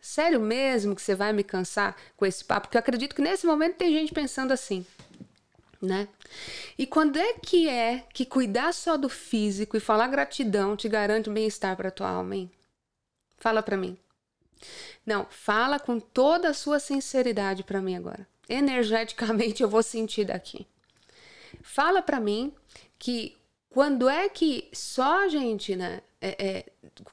Sério 0.01 0.39
mesmo 0.39 0.95
que 0.95 1.01
você 1.01 1.15
vai 1.15 1.31
me 1.31 1.43
cansar 1.43 1.95
com 2.17 2.25
esse 2.25 2.43
papo? 2.43 2.67
Porque 2.67 2.77
eu 2.77 2.79
acredito 2.79 3.15
que 3.15 3.21
nesse 3.21 3.45
momento 3.45 3.77
tem 3.77 3.93
gente 3.93 4.13
pensando 4.13 4.51
assim, 4.51 4.85
né? 5.81 6.07
E 6.77 6.85
quando 6.85 7.17
é 7.17 7.33
que 7.33 7.69
é 7.69 8.03
que 8.13 8.25
cuidar 8.25 8.73
só 8.73 8.97
do 8.97 9.09
físico 9.09 9.77
e 9.77 9.79
falar 9.79 10.07
gratidão 10.07 10.75
te 10.75 10.89
garante 10.89 11.29
bem-estar 11.29 11.75
para 11.77 11.91
tua 11.91 12.09
alma, 12.09 12.35
hein? 12.35 12.51
Fala 13.37 13.63
para 13.63 13.77
mim. 13.77 13.97
Não, 15.05 15.25
fala 15.29 15.79
com 15.79 15.99
toda 15.99 16.49
a 16.49 16.53
sua 16.53 16.79
sinceridade 16.79 17.63
para 17.63 17.81
mim 17.81 17.95
agora. 17.95 18.27
Energeticamente 18.47 19.61
eu 19.63 19.69
vou 19.69 19.83
sentir 19.83 20.25
daqui. 20.25 20.67
Fala 21.61 22.01
para 22.01 22.19
mim 22.19 22.53
que 22.97 23.37
quando 23.69 24.09
é 24.09 24.27
que 24.27 24.67
só 24.73 25.25
a 25.25 25.27
gente, 25.27 25.75
né? 25.75 26.01
É, 26.21 26.47
é, 26.47 26.65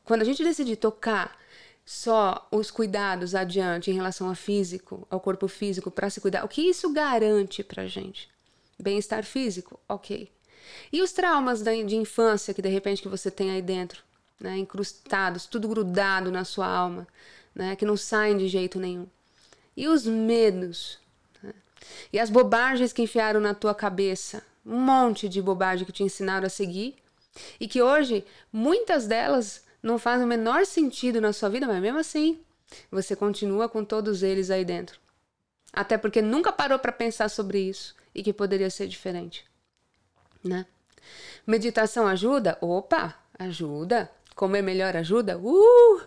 quando 0.04 0.22
a 0.22 0.24
gente 0.24 0.42
decidir 0.42 0.76
tocar 0.76 1.38
só 1.84 2.48
os 2.50 2.70
cuidados 2.70 3.34
adiante 3.34 3.90
em 3.90 3.94
relação 3.94 4.28
ao 4.28 4.34
físico, 4.34 5.06
ao 5.08 5.20
corpo 5.20 5.46
físico, 5.46 5.90
para 5.90 6.10
se 6.10 6.20
cuidar, 6.20 6.44
o 6.44 6.48
que 6.48 6.62
isso 6.62 6.92
garante 6.92 7.62
pra 7.62 7.86
gente? 7.86 8.28
Bem-estar 8.78 9.24
físico? 9.24 9.78
Ok. 9.88 10.28
E 10.92 11.00
os 11.00 11.12
traumas 11.12 11.62
de 11.62 11.96
infância 11.96 12.52
que 12.52 12.60
de 12.60 12.68
repente 12.68 13.00
que 13.00 13.08
você 13.08 13.30
tem 13.30 13.52
aí 13.52 13.62
dentro, 13.62 14.02
né? 14.40 14.56
Incrustados, 14.58 15.46
tudo 15.46 15.68
grudado 15.68 16.30
na 16.32 16.44
sua 16.44 16.66
alma 16.66 17.06
né, 17.56 17.74
que 17.74 17.86
não 17.86 17.96
saem 17.96 18.36
de 18.36 18.46
jeito 18.46 18.78
nenhum. 18.78 19.06
E 19.74 19.88
os 19.88 20.06
medos, 20.06 20.98
né? 21.42 21.54
e 22.12 22.20
as 22.20 22.28
bobagens 22.28 22.92
que 22.92 23.02
enfiaram 23.02 23.40
na 23.40 23.54
tua 23.54 23.74
cabeça, 23.74 24.44
um 24.64 24.78
monte 24.78 25.26
de 25.26 25.40
bobagem 25.40 25.86
que 25.86 25.92
te 25.92 26.02
ensinaram 26.02 26.46
a 26.46 26.50
seguir, 26.50 26.94
e 27.58 27.66
que 27.66 27.80
hoje 27.80 28.24
muitas 28.52 29.06
delas 29.06 29.64
não 29.82 29.98
fazem 29.98 30.24
o 30.24 30.28
menor 30.28 30.66
sentido 30.66 31.20
na 31.20 31.32
sua 31.32 31.48
vida, 31.48 31.66
mas 31.66 31.80
mesmo 31.80 31.98
assim 31.98 32.40
você 32.90 33.16
continua 33.16 33.68
com 33.68 33.84
todos 33.84 34.22
eles 34.22 34.50
aí 34.50 34.64
dentro. 34.64 35.00
Até 35.72 35.96
porque 35.96 36.20
nunca 36.20 36.52
parou 36.52 36.78
para 36.78 36.92
pensar 36.92 37.28
sobre 37.28 37.60
isso 37.60 37.94
e 38.14 38.22
que 38.22 38.32
poderia 38.32 38.70
ser 38.70 38.86
diferente, 38.86 39.44
né? 40.42 40.66
Meditação 41.46 42.06
ajuda? 42.06 42.58
Opa, 42.60 43.14
ajuda. 43.38 44.10
Comer 44.34 44.62
melhor 44.62 44.96
ajuda? 44.96 45.38
Uh, 45.38 46.02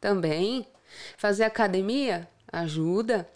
também. 0.00 0.66
Fazer 1.16 1.44
academia 1.44 2.28
ajuda. 2.52 3.28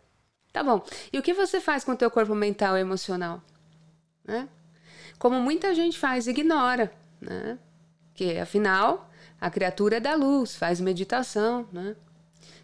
Tá 0.52 0.62
bom. 0.62 0.84
E 1.12 1.18
o 1.18 1.22
que 1.22 1.32
você 1.32 1.60
faz 1.60 1.84
com 1.84 1.92
o 1.92 1.96
teu 1.96 2.10
corpo 2.10 2.34
mental 2.34 2.76
e 2.76 2.80
emocional? 2.80 3.42
Né? 4.24 4.48
Como 5.18 5.40
muita 5.40 5.74
gente 5.74 5.98
faz, 5.98 6.26
ignora, 6.26 6.92
né? 7.20 7.58
Que 8.14 8.38
afinal 8.38 9.10
a 9.40 9.50
criatura 9.50 9.96
é 9.96 10.00
da 10.00 10.14
luz, 10.14 10.54
faz 10.54 10.80
meditação, 10.80 11.66
né? 11.72 11.96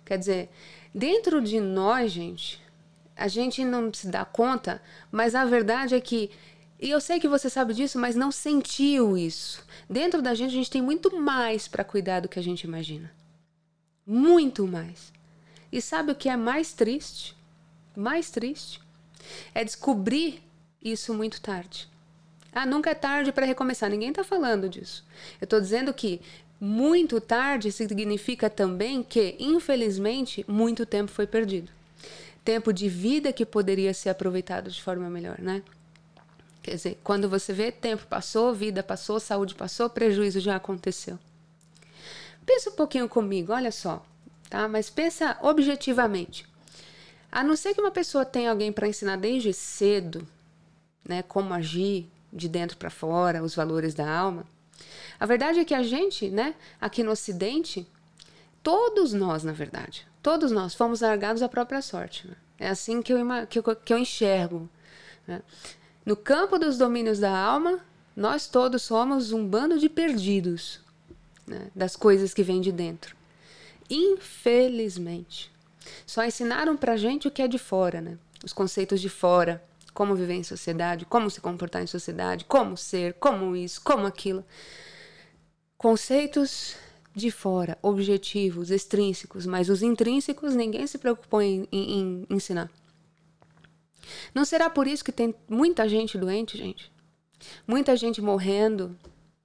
Quer 0.05 0.19
dizer, 0.19 0.51
dentro 0.95 1.41
de 1.41 1.61
nós, 1.61 2.13
gente, 2.13 2.63
a 3.17 3.29
gente 3.29 3.65
não 3.65 3.93
se 3.93 4.09
dá 4.09 4.25
conta, 4.25 4.81
mas 5.11 5.35
a 5.35 5.45
verdade 5.45 5.95
é 5.95 6.01
que 6.01 6.31
e 6.81 6.91
eu 6.91 7.01
sei 7.01 7.19
que 7.19 7.27
você 7.27 7.51
sabe 7.51 7.75
disso, 7.75 7.99
mas 7.99 8.15
não 8.15 8.31
sentiu 8.31 9.19
isso. 9.19 9.67
Dentro 9.91 10.23
da 10.23 10.33
gente, 10.35 10.51
a 10.51 10.55
gente 10.55 10.71
tem 10.71 10.81
muito 10.81 11.17
mais 11.17 11.67
para 11.67 11.83
cuidar 11.83 12.21
do 12.21 12.29
que 12.29 12.39
a 12.39 12.43
gente 12.43 12.63
imagina. 12.63 13.11
Muito 14.11 14.67
mais. 14.67 15.13
E 15.71 15.83
sabe 15.83 16.13
o 16.13 16.15
que 16.15 16.31
é 16.31 16.37
mais 16.37 16.73
triste? 16.73 17.37
Mais 17.95 18.31
triste 18.31 18.81
é 19.55 19.63
descobrir 19.63 20.43
isso 20.83 21.13
muito 21.13 21.43
tarde. 21.43 21.87
Ah, 22.51 22.65
nunca 22.65 22.89
é 22.89 22.95
tarde 22.95 23.31
para 23.33 23.45
recomeçar. 23.45 23.91
Ninguém 23.91 24.09
está 24.09 24.25
falando 24.25 24.67
disso. 24.67 25.05
Eu 25.39 25.45
estou 25.45 25.61
dizendo 25.61 25.93
que 25.93 26.23
muito 26.59 27.21
tarde 27.21 27.71
significa 27.71 28.49
também 28.49 29.03
que, 29.03 29.37
infelizmente, 29.39 30.43
muito 30.49 30.87
tempo 30.87 31.11
foi 31.11 31.27
perdido. 31.27 31.71
Tempo 32.43 32.73
de 32.73 32.89
vida 32.89 33.31
que 33.31 33.45
poderia 33.45 33.93
ser 33.93 34.09
aproveitado 34.09 34.71
de 34.71 34.83
forma 34.83 35.11
melhor, 35.11 35.39
né? 35.39 35.63
Quer 36.63 36.77
dizer, 36.77 36.99
quando 37.05 37.29
você 37.29 37.53
vê, 37.53 37.71
tempo 37.71 38.07
passou, 38.07 38.55
vida 38.55 38.83
passou, 38.83 39.21
saúde 39.21 39.55
passou, 39.55 39.91
prejuízo 39.91 40.41
já 40.41 40.57
aconteceu. 40.57 41.19
Pensa 42.49 42.71
um 42.71 42.73
pouquinho 42.73 43.07
comigo, 43.11 43.53
olha 43.53 43.71
só, 43.71 44.03
tá? 44.49 44.67
Mas 44.67 44.89
pensa 44.89 45.37
objetivamente. 45.43 46.47
A 47.31 47.45
não 47.45 47.55
ser 47.55 47.75
que 47.75 47.81
uma 47.83 47.91
pessoa 47.91 48.25
tenha 48.25 48.51
alguém 48.51 48.73
para 48.73 48.89
ensinar 48.89 49.17
desde 49.17 49.53
cedo, 49.53 50.27
né, 51.07 51.23
como 51.23 51.53
agir 51.53 52.09
de 52.33 52.49
dentro 52.49 52.79
para 52.79 52.89
fora, 52.89 53.43
os 53.43 53.55
valores 53.55 53.93
da 53.93 54.11
alma. 54.11 54.47
A 55.21 55.27
verdade 55.27 55.61
é 55.61 55.65
que 55.65 55.75
a 55.75 55.83
gente, 55.83 56.31
né, 56.31 56.55
aqui 56.81 57.03
no 57.03 57.11
Ocidente, 57.11 57.87
todos 58.63 59.13
nós, 59.13 59.45
na 59.45 59.53
verdade, 59.53 60.09
todos 60.23 60.51
nós 60.51 60.75
fomos 60.75 61.03
largados 61.03 61.43
à 61.43 61.51
própria 61.51 61.83
sorte. 61.83 62.27
Né? 62.27 62.35
É 62.61 62.69
assim 62.71 63.03
que 63.03 63.13
eu, 63.13 63.19
que 63.47 63.59
eu, 63.59 63.77
que 63.77 63.93
eu 63.93 63.99
enxergo. 63.99 64.67
Né? 65.27 65.43
No 66.03 66.17
campo 66.17 66.59
dos 66.59 66.79
domínios 66.79 67.19
da 67.19 67.39
alma, 67.39 67.79
nós 68.17 68.47
todos 68.47 68.81
somos 68.81 69.33
um 69.33 69.47
bando 69.47 69.79
de 69.79 69.91
perdidos 69.91 70.88
né, 71.49 71.71
das 71.75 71.97
coisas 71.97 72.33
que 72.33 72.43
vêm 72.43 72.61
de 72.61 72.71
dentro. 72.73 73.17
Infelizmente. 73.91 75.51
Só 76.07 76.25
ensinaram 76.25 76.77
pra 76.77 76.97
gente 76.97 77.27
o 77.27 77.31
que 77.31 77.43
é 77.43 77.49
de 77.49 77.59
fora, 77.59 78.01
né? 78.01 78.19
Os 78.45 78.53
conceitos 78.53 79.01
de 79.01 79.09
fora, 79.09 79.63
como 79.95 80.15
viver 80.15 80.35
em 80.35 80.45
sociedade, 80.45 81.05
como 81.05 81.31
se 81.31 81.41
comportar 81.41 81.83
em 81.83 81.87
sociedade, 81.87 82.45
como 82.45 82.77
ser, 82.77 83.15
como 83.15 83.57
isso, 83.57 83.81
como 83.83 84.07
aquilo. 84.07 84.45
Conceitos 85.77 86.77
de 87.15 87.31
fora, 87.31 87.77
objetivos, 87.83 88.71
extrínsecos, 88.71 89.45
mas 89.45 89.69
os 89.69 89.83
intrínsecos 89.83 90.55
ninguém 90.55 90.87
se 90.87 90.99
preocupou 90.99 91.43
em, 91.43 91.67
em, 91.73 92.01
em 92.01 92.27
ensinar. 92.31 92.71
Não 94.35 94.45
será 94.45 94.71
por 94.71 94.87
isso 94.87 95.05
que 95.05 95.13
tem 95.13 95.35
muita 95.49 95.89
gente 95.89 96.17
doente, 96.17 96.57
gente? 96.57 96.93
Muita 97.67 97.97
gente 97.97 98.21
morrendo, 98.21 98.97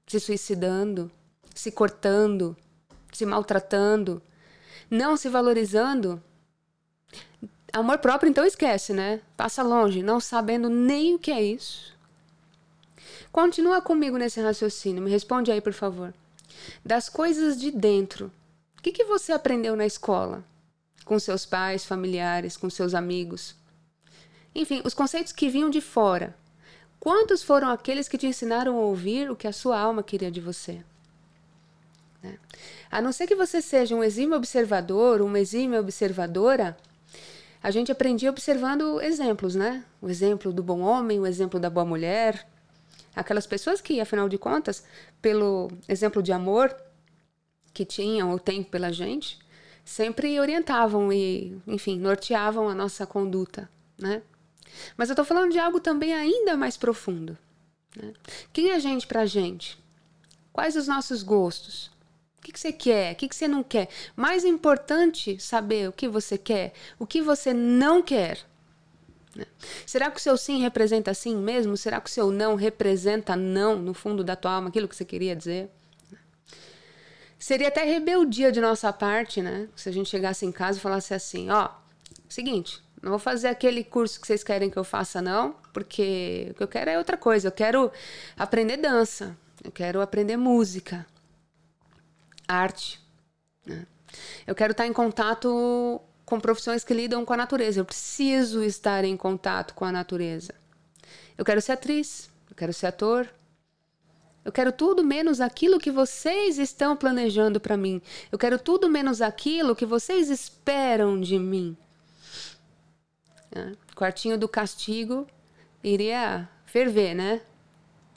se 0.06 0.20
suicidando, 0.20 1.12
se 1.54 1.72
cortando, 1.72 2.56
se 3.12 3.26
maltratando, 3.26 4.22
não 4.90 5.16
se 5.16 5.30
valorizando. 5.30 6.22
Amor 7.72 7.98
próprio, 8.00 8.30
então 8.30 8.46
esquece, 8.46 8.94
né? 8.94 9.22
Passa 9.36 9.64
longe, 9.64 10.04
não 10.04 10.20
sabendo 10.20 10.70
nem 10.70 11.16
o 11.16 11.20
que 11.20 11.32
é 11.32 11.42
isso. 11.42 11.94
Continua 13.32 13.82
comigo 13.82 14.18
nesse 14.18 14.40
raciocínio, 14.40 15.02
me 15.02 15.10
responde 15.10 15.52
aí, 15.52 15.60
por 15.60 15.74
favor. 15.74 16.14
Das 16.86 17.10
coisas 17.10 17.60
de 17.60 17.72
dentro, 17.72 18.32
o 18.78 18.82
que, 18.82 18.92
que 18.92 19.04
você 19.06 19.32
aprendeu 19.32 19.76
na 19.76 19.86
escola? 19.86 20.44
Com 21.04 21.18
seus 21.18 21.46
pais, 21.46 21.84
familiares, 21.84 22.56
com 22.56 22.70
seus 22.70 22.94
amigos? 22.94 23.56
Enfim, 24.54 24.82
os 24.86 24.94
conceitos 24.94 25.34
que 25.34 25.50
vinham 25.50 25.70
de 25.70 25.82
fora. 25.82 26.36
Quantos 27.00 27.44
foram 27.44 27.70
aqueles 27.70 28.08
que 28.08 28.18
te 28.18 28.28
ensinaram 28.28 28.78
a 28.78 28.82
ouvir 28.82 29.30
o 29.30 29.36
que 29.36 29.48
a 29.48 29.52
sua 29.52 29.80
alma 29.80 30.04
queria 30.04 30.32
de 30.32 30.40
você? 30.40 30.84
Né? 32.24 32.38
A 32.90 33.02
não 33.02 33.12
ser 33.12 33.28
que 33.28 33.36
você 33.36 33.62
seja 33.62 33.94
um 33.94 34.04
exímio 34.04 34.38
observador, 34.38 35.22
uma 35.22 35.40
exímia 35.40 35.80
observadora, 35.80 36.76
a 37.62 37.70
gente 37.70 37.92
aprendia 37.92 38.30
observando 38.30 39.02
exemplos, 39.02 39.56
né? 39.56 39.86
O 40.02 40.10
exemplo 40.10 40.52
do 40.52 40.64
bom 40.64 40.82
homem, 40.82 41.20
o 41.20 41.28
exemplo 41.28 41.60
da 41.60 41.70
boa 41.70 41.86
mulher. 41.86 42.48
Aquelas 43.16 43.46
pessoas 43.46 43.80
que, 43.80 44.02
afinal 44.02 44.28
de 44.28 44.38
contas, 44.38 44.84
pelo 45.22 45.72
exemplo 45.88 46.24
de 46.24 46.32
amor 46.32 46.76
que 47.74 47.86
tinham 47.86 48.32
ou 48.32 48.40
têm 48.40 48.64
pela 48.64 48.92
gente, 48.92 49.40
sempre 49.84 50.40
orientavam 50.40 51.12
e, 51.12 51.58
enfim, 51.66 51.98
norteavam 51.98 52.68
a 52.70 52.76
nossa 52.76 53.06
conduta, 53.06 53.70
né? 53.98 54.22
Mas 54.98 55.10
eu 55.10 55.14
estou 55.14 55.26
falando 55.26 55.52
de 55.52 55.60
algo 55.60 55.80
também 55.80 56.14
ainda 56.14 56.58
mais 56.58 56.76
profundo. 56.76 57.38
Né? 57.96 58.14
Quem 58.52 58.72
é 58.72 58.76
a 58.76 58.80
gente 58.80 59.08
para 59.08 59.22
a 59.22 59.26
gente? 59.26 59.78
Quais 60.52 60.76
os 60.76 60.88
nossos 60.88 61.24
gostos? 61.24 61.92
O 62.44 62.46
que, 62.46 62.52
que 62.52 62.60
você 62.60 62.74
quer? 62.74 63.14
O 63.14 63.16
que, 63.16 63.30
que 63.30 63.36
você 63.38 63.48
não 63.48 63.64
quer? 63.64 63.88
Mais 64.18 64.44
importante 64.44 65.42
saber 65.42 65.88
o 65.88 65.94
que 65.94 66.10
você 66.10 66.38
quer, 66.38 66.74
o 67.00 67.08
que 67.08 67.22
você 67.22 67.54
não 67.54 68.04
quer. 68.04 68.38
Né? 69.34 69.46
Será 69.86 70.12
que 70.12 70.18
o 70.18 70.22
seu 70.22 70.36
sim 70.36 70.60
representa 70.60 71.14
sim 71.14 71.38
mesmo? 71.38 71.78
Será 71.78 72.02
que 72.02 72.10
o 72.10 72.12
seu 72.12 72.32
não 72.32 72.56
representa 72.56 73.34
não 73.34 73.78
no 73.78 73.94
fundo 73.94 74.26
da 74.26 74.36
tua 74.36 74.52
alma, 74.52 74.68
aquilo 74.68 74.90
que 74.90 74.96
você 74.96 75.06
queria 75.06 75.34
dizer? 75.34 75.70
Seria 77.40 77.70
até 77.70 77.86
rebeldia 77.86 78.52
de 78.52 78.60
nossa 78.60 78.92
parte, 78.92 79.42
né? 79.42 79.70
Se 79.74 79.88
a 79.88 79.94
gente 79.94 80.10
chegasse 80.10 80.46
em 80.46 80.52
casa 80.52 80.78
e 80.78 80.82
falasse 80.82 81.14
assim: 81.14 81.50
ó, 81.50 81.70
seguinte, 82.28 82.84
não 83.02 83.12
vou 83.12 83.20
fazer 83.20 83.48
aquele 83.48 83.86
curso 83.86 84.20
que 84.20 84.28
vocês 84.28 84.44
querem 84.44 84.70
que 84.70 84.78
eu 84.78 84.84
faça, 84.84 85.22
não, 85.22 85.56
porque 85.72 86.48
o 86.52 86.56
que 86.56 86.64
eu 86.64 86.68
quero 86.68 86.90
é 86.90 86.98
outra 86.98 87.16
coisa. 87.16 87.48
Eu 87.48 87.54
quero 87.54 87.90
aprender 88.36 88.76
dança, 88.76 89.34
eu 89.64 89.72
quero 89.72 90.02
aprender 90.02 90.36
música, 90.36 91.06
arte. 92.54 93.02
Né? 93.66 93.86
Eu 94.46 94.56
quero 94.56 94.72
estar 94.72 94.86
em 94.86 94.94
contato 94.94 96.02
com 96.26 96.40
profissões 96.40 96.84
que 96.84 96.94
lidam 96.94 97.26
com 97.26 97.34
a 97.34 97.38
natureza. 97.38 97.80
Eu 97.80 97.86
preciso 97.86 98.64
estar 98.64 99.04
em 99.04 99.18
contato 99.18 99.74
com 99.74 99.86
a 99.86 99.92
natureza. 99.92 100.54
Eu 101.38 101.44
quero 101.44 101.62
ser 101.62 101.74
atriz, 101.74 102.30
eu 102.50 102.56
quero 102.56 102.74
ser 102.74 102.88
ator. 102.88 103.30
Eu 104.46 104.52
quero 104.52 104.72
tudo 104.72 105.04
menos 105.04 105.40
aquilo 105.40 105.80
que 105.80 105.90
vocês 105.90 106.58
estão 106.58 106.98
planejando 106.98 107.60
para 107.60 107.78
mim. 107.78 108.02
Eu 108.32 108.38
quero 108.38 108.60
tudo 108.60 108.90
menos 108.90 109.22
aquilo 109.22 109.76
que 109.76 109.86
vocês 109.86 110.30
esperam 110.30 111.20
de 111.20 111.40
mim. 111.40 111.78
Né? 113.54 113.76
Quartinho 113.96 114.38
do 114.38 114.50
castigo 114.50 115.26
iria 115.82 116.50
ferver, 116.66 117.14
né? 117.14 117.42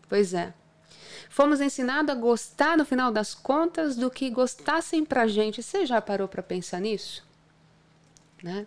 Pois 0.09 0.35
é. 0.35 0.53
Fomos 1.37 1.61
ensinados 1.61 2.11
a 2.11 2.19
gostar, 2.19 2.79
no 2.79 2.85
final 2.87 3.13
das 3.13 3.35
contas, 3.35 3.95
do 3.95 4.11
que 4.11 4.31
gostassem 4.31 5.05
pra 5.05 5.27
gente. 5.27 5.63
Você 5.63 5.85
já 5.85 6.01
parou 6.01 6.27
para 6.27 6.43
pensar 6.43 6.81
nisso? 6.81 7.23
Né? 8.43 8.65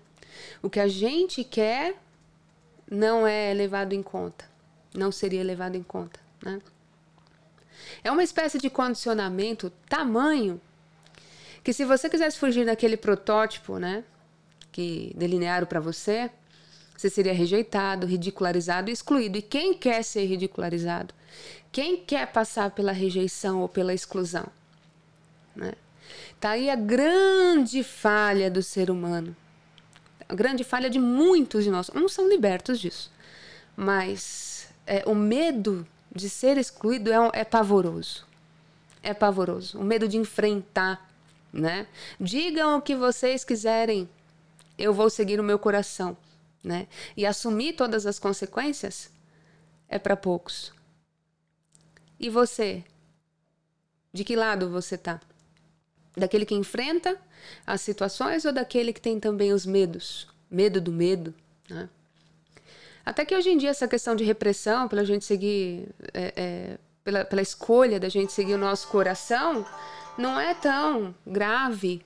O 0.61 0.69
que 0.69 0.79
a 0.79 0.87
gente 0.87 1.43
quer 1.43 1.95
não 2.87 3.25
é 3.25 3.55
levado 3.55 3.93
em 3.93 4.03
conta. 4.03 4.45
Não 4.93 5.11
seria 5.11 5.43
levado 5.43 5.77
em 5.77 5.81
conta, 5.81 6.19
né? 6.43 6.61
É 8.03 8.11
uma 8.11 8.21
espécie 8.21 8.59
de 8.59 8.69
condicionamento 8.69 9.71
tamanho 9.89 10.61
que 11.63 11.73
se 11.73 11.83
você 11.83 12.07
quisesse 12.07 12.37
fugir 12.37 12.67
daquele 12.67 12.97
protótipo, 12.97 13.79
né, 13.79 14.03
que 14.71 15.11
delinearam 15.15 15.65
para 15.65 15.79
você, 15.79 16.29
você 16.95 17.09
seria 17.09 17.33
rejeitado, 17.33 18.05
ridicularizado 18.05 18.91
excluído. 18.91 19.39
E 19.39 19.41
quem 19.41 19.73
quer 19.73 20.03
ser 20.03 20.25
ridicularizado? 20.25 21.15
Quem 21.71 21.97
quer 21.97 22.31
passar 22.31 22.71
pela 22.71 22.91
rejeição 22.91 23.61
ou 23.61 23.69
pela 23.69 23.93
exclusão? 23.93 24.47
Né? 25.55 25.73
Tá 26.39 26.51
aí 26.51 26.69
a 26.69 26.75
grande 26.75 27.83
falha 27.83 28.49
do 28.49 28.63
ser 28.63 28.89
humano. 28.89 29.35
A 30.27 30.33
grande 30.35 30.63
falha 30.63 30.89
de 30.89 30.99
muitos 30.99 31.63
de 31.63 31.69
nós. 31.69 31.89
Uns 31.93 32.13
são 32.13 32.27
libertos 32.27 32.79
disso. 32.79 33.11
Mas 33.75 34.69
é, 34.85 35.03
o 35.05 35.15
medo 35.15 35.87
de 36.13 36.29
ser 36.29 36.57
excluído 36.57 37.11
é, 37.11 37.41
é 37.41 37.43
pavoroso. 37.43 38.25
É 39.01 39.13
pavoroso. 39.13 39.79
O 39.79 39.83
medo 39.83 40.07
de 40.07 40.17
enfrentar. 40.17 41.07
Né? 41.51 41.87
Digam 42.19 42.77
o 42.77 42.81
que 42.81 42.95
vocês 42.95 43.43
quiserem. 43.43 44.09
Eu 44.77 44.93
vou 44.93 45.09
seguir 45.09 45.39
o 45.39 45.43
meu 45.43 45.59
coração 45.59 46.17
né? 46.63 46.87
E 47.15 47.25
assumir 47.25 47.73
todas 47.73 48.05
as 48.05 48.19
consequências 48.19 49.11
é 49.87 49.97
para 49.97 50.15
poucos. 50.15 50.73
E 52.19 52.29
você? 52.29 52.83
De 54.11 54.23
que 54.23 54.35
lado 54.35 54.69
você 54.69 54.97
tá? 54.97 55.21
Daquele 56.17 56.45
que 56.45 56.55
enfrenta 56.55 57.17
as 57.65 57.81
situações 57.81 58.43
ou 58.43 58.51
daquele 58.51 58.91
que 58.91 58.99
tem 58.99 59.19
também 59.19 59.53
os 59.53 59.65
medos? 59.65 60.27
Medo 60.51 60.81
do 60.81 60.91
medo, 60.91 61.33
Né? 61.69 61.87
Até 63.05 63.25
que 63.25 63.35
hoje 63.35 63.49
em 63.49 63.57
dia 63.57 63.69
essa 63.69 63.87
questão 63.87 64.15
de 64.15 64.23
repressão, 64.23 64.87
pela 64.87 65.03
gente 65.03 65.25
seguir, 65.25 65.87
é, 66.13 66.33
é, 66.35 66.77
pela, 67.03 67.25
pela 67.25 67.41
escolha 67.41 67.99
da 67.99 68.09
gente 68.09 68.31
seguir 68.31 68.53
o 68.53 68.57
nosso 68.57 68.87
coração, 68.89 69.65
não 70.17 70.39
é 70.39 70.53
tão 70.53 71.15
grave, 71.25 72.05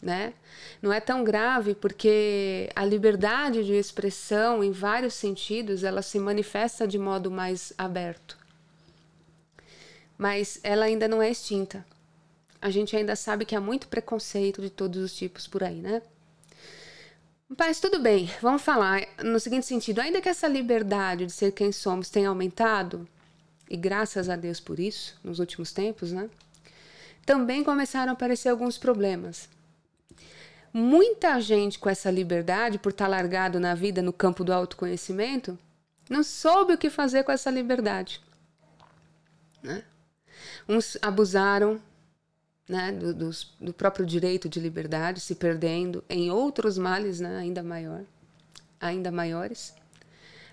né? 0.00 0.34
Não 0.80 0.92
é 0.92 1.00
tão 1.00 1.24
grave 1.24 1.74
porque 1.74 2.70
a 2.76 2.84
liberdade 2.84 3.64
de 3.64 3.72
expressão, 3.72 4.62
em 4.62 4.70
vários 4.70 5.14
sentidos, 5.14 5.82
ela 5.82 6.02
se 6.02 6.20
manifesta 6.20 6.86
de 6.86 6.98
modo 6.98 7.30
mais 7.30 7.72
aberto. 7.76 8.38
Mas 10.16 10.58
ela 10.62 10.86
ainda 10.86 11.06
não 11.06 11.22
é 11.22 11.30
extinta. 11.30 11.84
A 12.60 12.70
gente 12.70 12.96
ainda 12.96 13.14
sabe 13.14 13.44
que 13.44 13.54
há 13.54 13.60
muito 13.60 13.88
preconceito 13.88 14.62
de 14.62 14.70
todos 14.70 15.02
os 15.02 15.14
tipos 15.14 15.46
por 15.46 15.62
aí, 15.62 15.76
né? 15.76 16.02
Mas 17.56 17.78
tudo 17.78 18.00
bem, 18.00 18.28
vamos 18.42 18.62
falar 18.62 19.06
no 19.22 19.38
seguinte 19.38 19.66
sentido: 19.66 20.00
ainda 20.00 20.20
que 20.20 20.28
essa 20.28 20.48
liberdade 20.48 21.26
de 21.26 21.32
ser 21.32 21.52
quem 21.52 21.70
somos 21.70 22.10
tenha 22.10 22.28
aumentado, 22.28 23.06
e 23.70 23.76
graças 23.76 24.28
a 24.28 24.34
Deus 24.34 24.58
por 24.58 24.80
isso, 24.80 25.16
nos 25.22 25.38
últimos 25.38 25.72
tempos, 25.72 26.10
né? 26.10 26.28
Também 27.24 27.62
começaram 27.62 28.10
a 28.10 28.14
aparecer 28.14 28.48
alguns 28.48 28.78
problemas. 28.78 29.48
Muita 30.72 31.40
gente 31.40 31.78
com 31.78 31.88
essa 31.88 32.10
liberdade, 32.10 32.78
por 32.78 32.90
estar 32.90 33.08
largado 33.08 33.58
na 33.58 33.74
vida 33.74 34.02
no 34.02 34.12
campo 34.12 34.44
do 34.44 34.52
autoconhecimento, 34.52 35.58
não 36.08 36.22
soube 36.22 36.74
o 36.74 36.78
que 36.78 36.90
fazer 36.90 37.24
com 37.24 37.32
essa 37.32 37.50
liberdade. 37.50 38.20
Né? 39.62 39.82
Uns 40.68 40.98
abusaram 41.00 41.80
né, 42.68 42.92
do, 42.92 43.30
do, 43.60 43.72
próprio 43.72 44.04
direito 44.04 44.48
de 44.48 44.58
liberdade, 44.58 45.20
se 45.20 45.34
perdendo 45.34 46.04
em 46.08 46.30
outros 46.30 46.76
males 46.76 47.20
né, 47.20 47.38
ainda 47.38 47.62
maior, 47.62 48.04
ainda 48.80 49.10
maiores, 49.12 49.74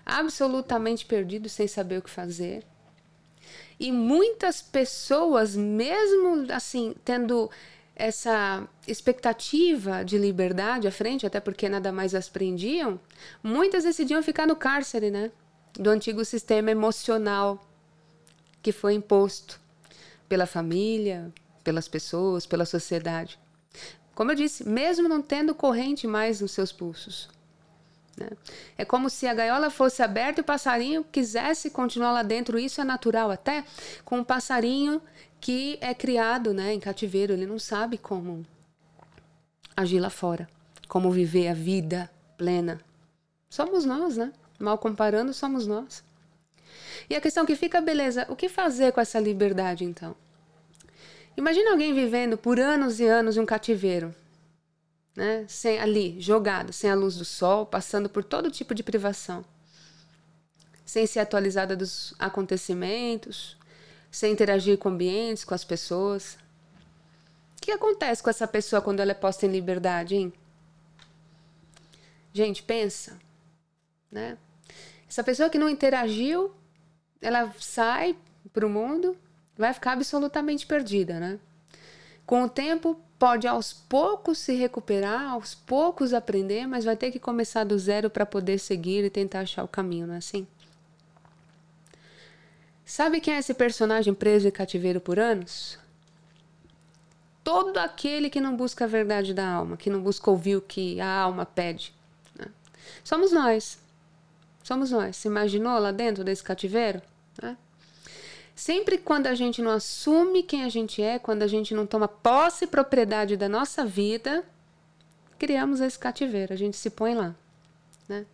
absolutamente 0.06 1.04
perdidos 1.04 1.52
sem 1.52 1.66
saber 1.66 1.98
o 1.98 2.02
que 2.02 2.10
fazer. 2.10 2.64
E 3.78 3.90
muitas 3.90 4.62
pessoas, 4.62 5.56
mesmo 5.56 6.46
assim, 6.52 6.94
tendo 7.04 7.50
essa 7.96 8.66
expectativa 8.86 10.04
de 10.04 10.16
liberdade 10.16 10.86
à 10.86 10.92
frente, 10.92 11.26
até 11.26 11.40
porque 11.40 11.68
nada 11.68 11.92
mais 11.92 12.14
as 12.14 12.28
prendiam, 12.28 13.00
muitas 13.42 13.84
decidiam 13.84 14.22
ficar 14.22 14.46
no 14.46 14.56
cárcere, 14.56 15.10
né? 15.10 15.30
Do 15.74 15.90
antigo 15.90 16.24
sistema 16.24 16.70
emocional 16.70 17.64
que 18.62 18.72
foi 18.72 18.94
imposto 18.94 19.60
pela 20.28 20.46
família, 20.46 21.32
pelas 21.62 21.88
pessoas, 21.88 22.46
pela 22.46 22.64
sociedade. 22.64 23.38
Como 24.14 24.30
eu 24.30 24.34
disse, 24.34 24.66
mesmo 24.68 25.08
não 25.08 25.20
tendo 25.20 25.54
corrente 25.54 26.06
mais 26.06 26.40
nos 26.40 26.52
seus 26.52 26.70
pulsos. 26.70 27.28
Né? 28.16 28.30
É 28.78 28.84
como 28.84 29.10
se 29.10 29.26
a 29.26 29.34
gaiola 29.34 29.70
fosse 29.70 30.02
aberta 30.02 30.40
e 30.40 30.42
o 30.42 30.44
passarinho 30.44 31.04
quisesse 31.04 31.70
continuar 31.70 32.12
lá 32.12 32.22
dentro. 32.22 32.58
Isso 32.58 32.80
é 32.80 32.84
natural 32.84 33.30
até 33.30 33.64
com 34.04 34.18
um 34.18 34.24
passarinho 34.24 35.02
que 35.40 35.78
é 35.80 35.92
criado 35.92 36.54
né, 36.54 36.72
em 36.72 36.78
cativeiro. 36.80 37.32
Ele 37.32 37.46
não 37.46 37.58
sabe 37.58 37.98
como 37.98 38.46
agir 39.76 39.98
lá 39.98 40.10
fora, 40.10 40.48
como 40.86 41.10
viver 41.10 41.48
a 41.48 41.54
vida 41.54 42.08
plena. 42.36 42.80
Somos 43.50 43.84
nós, 43.84 44.16
né? 44.16 44.32
Mal 44.58 44.78
comparando, 44.78 45.32
somos 45.32 45.66
nós. 45.66 46.03
E 47.08 47.14
a 47.14 47.20
questão 47.20 47.44
que 47.44 47.56
fica, 47.56 47.80
beleza, 47.80 48.26
o 48.28 48.36
que 48.36 48.48
fazer 48.48 48.92
com 48.92 49.00
essa 49.00 49.20
liberdade 49.20 49.84
então? 49.84 50.16
Imagina 51.36 51.72
alguém 51.72 51.92
vivendo 51.92 52.38
por 52.38 52.60
anos 52.60 53.00
e 53.00 53.06
anos 53.06 53.36
em 53.36 53.40
um 53.40 53.46
cativeiro, 53.46 54.14
né? 55.16 55.44
Sem, 55.48 55.78
ali, 55.78 56.20
jogado, 56.20 56.72
sem 56.72 56.90
a 56.90 56.94
luz 56.94 57.16
do 57.16 57.24
sol, 57.24 57.66
passando 57.66 58.08
por 58.08 58.22
todo 58.22 58.50
tipo 58.50 58.74
de 58.74 58.82
privação, 58.82 59.44
sem 60.84 61.06
ser 61.06 61.20
atualizada 61.20 61.76
dos 61.76 62.14
acontecimentos, 62.18 63.56
sem 64.10 64.32
interagir 64.32 64.78
com 64.78 64.90
ambientes, 64.90 65.44
com 65.44 65.54
as 65.54 65.64
pessoas. 65.64 66.38
O 67.58 67.60
que 67.60 67.72
acontece 67.72 68.22
com 68.22 68.30
essa 68.30 68.46
pessoa 68.46 68.80
quando 68.80 69.00
ela 69.00 69.10
é 69.10 69.14
posta 69.14 69.44
em 69.44 69.50
liberdade, 69.50 70.14
hein? 70.14 70.32
Gente, 72.32 72.62
pensa, 72.62 73.18
né? 74.10 74.38
Essa 75.08 75.24
pessoa 75.24 75.50
que 75.50 75.58
não 75.58 75.68
interagiu, 75.68 76.52
ela 77.24 77.52
sai 77.58 78.16
para 78.52 78.66
o 78.66 78.70
mundo, 78.70 79.16
vai 79.56 79.72
ficar 79.72 79.92
absolutamente 79.92 80.66
perdida, 80.66 81.18
né? 81.18 81.38
Com 82.26 82.44
o 82.44 82.48
tempo, 82.48 83.00
pode 83.18 83.46
aos 83.46 83.72
poucos 83.72 84.38
se 84.38 84.54
recuperar, 84.54 85.32
aos 85.32 85.54
poucos 85.54 86.12
aprender, 86.12 86.66
mas 86.66 86.84
vai 86.84 86.96
ter 86.96 87.10
que 87.10 87.18
começar 87.18 87.64
do 87.64 87.78
zero 87.78 88.10
para 88.10 88.26
poder 88.26 88.58
seguir 88.58 89.04
e 89.04 89.10
tentar 89.10 89.40
achar 89.40 89.64
o 89.64 89.68
caminho, 89.68 90.06
não 90.06 90.14
é 90.14 90.18
assim? 90.18 90.46
Sabe 92.84 93.20
quem 93.20 93.34
é 93.34 93.38
esse 93.38 93.54
personagem 93.54 94.12
preso 94.12 94.46
em 94.46 94.50
cativeiro 94.50 95.00
por 95.00 95.18
anos? 95.18 95.78
Todo 97.42 97.78
aquele 97.78 98.28
que 98.28 98.40
não 98.40 98.56
busca 98.56 98.84
a 98.84 98.88
verdade 98.88 99.32
da 99.32 99.46
alma, 99.46 99.76
que 99.76 99.90
não 99.90 100.02
busca 100.02 100.30
ouvir 100.30 100.56
o 100.56 100.60
que 100.60 101.00
a 101.00 101.08
alma 101.08 101.46
pede. 101.46 101.94
Né? 102.38 102.46
Somos 103.02 103.32
nós. 103.32 103.78
Somos 104.62 104.90
nós. 104.90 105.16
Se 105.16 105.28
imaginou 105.28 105.78
lá 105.78 105.92
dentro 105.92 106.24
desse 106.24 106.42
cativeiro? 106.42 107.02
Né? 107.42 107.56
Sempre 108.54 108.98
quando 108.98 109.26
a 109.26 109.34
gente 109.34 109.60
não 109.60 109.72
assume 109.72 110.42
quem 110.42 110.64
a 110.64 110.68
gente 110.68 111.02
é, 111.02 111.18
quando 111.18 111.42
a 111.42 111.46
gente 111.46 111.74
não 111.74 111.86
toma 111.86 112.06
posse 112.06 112.64
e 112.64 112.68
propriedade 112.68 113.36
da 113.36 113.48
nossa 113.48 113.84
vida, 113.84 114.44
criamos 115.38 115.80
esse 115.80 115.98
cativeiro, 115.98 116.52
a 116.52 116.56
gente 116.56 116.76
se 116.76 116.90
põe 116.90 117.14
lá. 117.14 117.34
Né? 118.08 118.24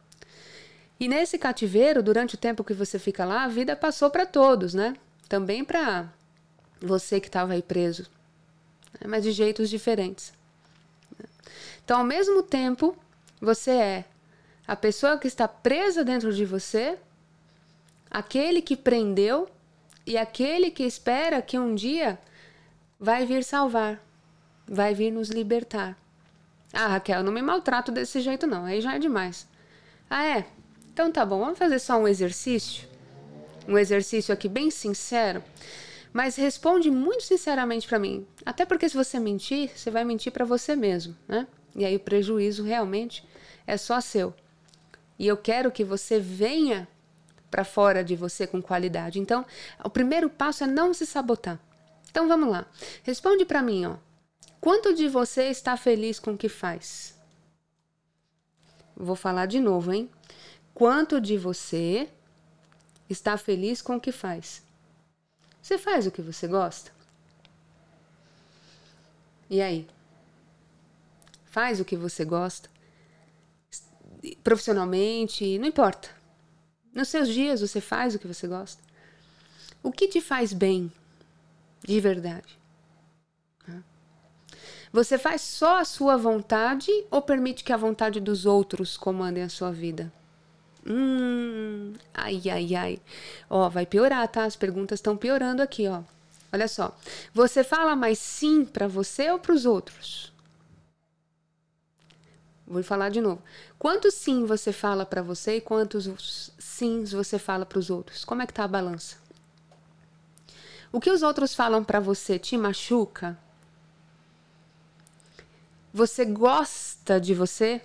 E 0.98 1.08
nesse 1.08 1.38
cativeiro, 1.38 2.02
durante 2.02 2.34
o 2.34 2.38
tempo 2.38 2.62
que 2.62 2.74
você 2.74 2.98
fica 2.98 3.24
lá, 3.24 3.44
a 3.44 3.48
vida 3.48 3.74
passou 3.74 4.10
para 4.10 4.26
todos, 4.26 4.74
né? 4.74 4.94
Também 5.28 5.64
para 5.64 6.12
você 6.80 7.18
que 7.18 7.28
estava 7.28 7.54
aí 7.54 7.62
preso, 7.62 8.02
né? 9.00 9.06
mas 9.08 9.24
de 9.24 9.32
jeitos 9.32 9.70
diferentes. 9.70 10.32
Né? 11.18 11.26
Então, 11.82 12.00
ao 12.00 12.04
mesmo 12.04 12.42
tempo, 12.42 12.94
você 13.40 13.70
é 13.70 14.04
a 14.66 14.76
pessoa 14.76 15.18
que 15.18 15.26
está 15.26 15.48
presa 15.48 16.04
dentro 16.04 16.32
de 16.32 16.44
você, 16.44 16.98
aquele 18.10 18.60
que 18.60 18.76
prendeu 18.76 19.48
e 20.06 20.16
aquele 20.16 20.70
que 20.70 20.82
espera 20.82 21.40
que 21.40 21.58
um 21.58 21.74
dia 21.74 22.18
vai 22.98 23.24
vir 23.24 23.44
salvar, 23.44 24.02
vai 24.66 24.94
vir 24.94 25.10
nos 25.10 25.30
libertar. 25.30 25.96
Ah, 26.72 26.88
Raquel, 26.88 27.22
não 27.22 27.32
me 27.32 27.42
maltrato 27.42 27.90
desse 27.90 28.20
jeito 28.20 28.46
não, 28.46 28.64
aí 28.64 28.80
já 28.80 28.94
é 28.94 28.98
demais. 28.98 29.46
Ah, 30.08 30.24
é? 30.24 30.46
Então 30.92 31.10
tá 31.10 31.24
bom, 31.24 31.40
vamos 31.40 31.58
fazer 31.58 31.78
só 31.78 31.96
um 31.96 32.08
exercício. 32.08 32.88
Um 33.68 33.78
exercício 33.78 34.32
aqui 34.32 34.48
bem 34.48 34.70
sincero, 34.70 35.42
mas 36.12 36.34
responde 36.36 36.90
muito 36.90 37.22
sinceramente 37.22 37.86
para 37.86 37.98
mim. 37.98 38.26
Até 38.44 38.64
porque 38.64 38.88
se 38.88 38.96
você 38.96 39.20
mentir, 39.20 39.70
você 39.74 39.90
vai 39.90 40.04
mentir 40.04 40.32
para 40.32 40.44
você 40.44 40.74
mesmo, 40.74 41.16
né? 41.28 41.46
E 41.76 41.84
aí 41.84 41.94
o 41.96 42.00
prejuízo 42.00 42.64
realmente 42.64 43.24
é 43.66 43.76
só 43.76 44.00
seu. 44.00 44.34
E 45.18 45.26
eu 45.26 45.36
quero 45.36 45.70
que 45.70 45.84
você 45.84 46.18
venha 46.18 46.88
para 47.50 47.64
fora 47.64 48.04
de 48.04 48.14
você 48.14 48.46
com 48.46 48.62
qualidade. 48.62 49.18
Então, 49.18 49.44
o 49.84 49.90
primeiro 49.90 50.30
passo 50.30 50.64
é 50.64 50.66
não 50.66 50.94
se 50.94 51.04
sabotar. 51.04 51.58
Então 52.10 52.28
vamos 52.28 52.50
lá. 52.50 52.66
Responde 53.02 53.44
para 53.44 53.62
mim, 53.62 53.86
ó. 53.86 53.96
Quanto 54.60 54.94
de 54.94 55.08
você 55.08 55.44
está 55.44 55.76
feliz 55.76 56.18
com 56.18 56.32
o 56.32 56.38
que 56.38 56.48
faz? 56.48 57.14
Vou 58.94 59.16
falar 59.16 59.46
de 59.46 59.58
novo, 59.58 59.92
hein? 59.92 60.10
Quanto 60.74 61.20
de 61.20 61.38
você 61.38 62.08
está 63.08 63.36
feliz 63.38 63.80
com 63.80 63.96
o 63.96 64.00
que 64.00 64.12
faz? 64.12 64.62
Você 65.62 65.78
faz 65.78 66.06
o 66.06 66.10
que 66.10 66.20
você 66.20 66.46
gosta? 66.46 66.92
E 69.48 69.60
aí? 69.60 69.88
Faz 71.46 71.80
o 71.80 71.84
que 71.84 71.96
você 71.96 72.24
gosta? 72.24 72.68
Profissionalmente, 74.44 75.58
não 75.58 75.66
importa. 75.66 76.19
Nos 76.94 77.08
seus 77.08 77.28
dias 77.28 77.60
você 77.60 77.80
faz 77.80 78.14
o 78.14 78.18
que 78.18 78.26
você 78.26 78.46
gosta? 78.46 78.82
O 79.82 79.90
que 79.90 80.08
te 80.08 80.20
faz 80.20 80.52
bem, 80.52 80.92
de 81.86 82.00
verdade? 82.00 82.58
Você 84.92 85.16
faz 85.16 85.40
só 85.42 85.78
a 85.78 85.84
sua 85.84 86.16
vontade 86.16 86.90
ou 87.10 87.22
permite 87.22 87.62
que 87.62 87.72
a 87.72 87.76
vontade 87.76 88.18
dos 88.18 88.44
outros 88.44 88.96
comandem 88.96 89.44
a 89.44 89.48
sua 89.48 89.70
vida? 89.70 90.12
Hum, 90.84 91.94
ai, 92.12 92.42
ai, 92.50 92.74
ai. 92.74 92.98
Ó, 93.48 93.68
vai 93.68 93.86
piorar, 93.86 94.26
tá? 94.26 94.44
As 94.44 94.56
perguntas 94.56 94.98
estão 94.98 95.16
piorando 95.16 95.62
aqui, 95.62 95.86
ó. 95.86 96.02
Olha 96.52 96.66
só. 96.66 96.96
Você 97.32 97.62
fala 97.62 97.94
mais 97.94 98.18
sim 98.18 98.64
para 98.64 98.88
você 98.88 99.30
ou 99.30 99.38
para 99.38 99.54
os 99.54 99.64
outros? 99.64 100.32
Vou 102.70 102.84
falar 102.84 103.08
de 103.08 103.20
novo. 103.20 103.42
Quantos 103.76 104.14
sim 104.14 104.44
você 104.46 104.72
fala 104.72 105.04
para 105.04 105.20
você 105.20 105.56
e 105.56 105.60
quantos 105.60 106.52
sims 106.56 107.10
você 107.10 107.36
fala 107.36 107.66
para 107.66 107.80
os 107.80 107.90
outros? 107.90 108.24
Como 108.24 108.42
é 108.42 108.46
que 108.46 108.54
tá 108.54 108.62
a 108.62 108.68
balança? 108.68 109.16
O 110.92 111.00
que 111.00 111.10
os 111.10 111.24
outros 111.24 111.52
falam 111.52 111.82
para 111.82 111.98
você 111.98 112.38
te 112.38 112.56
machuca? 112.56 113.36
Você 115.92 116.24
gosta 116.24 117.20
de 117.20 117.34
você? 117.34 117.82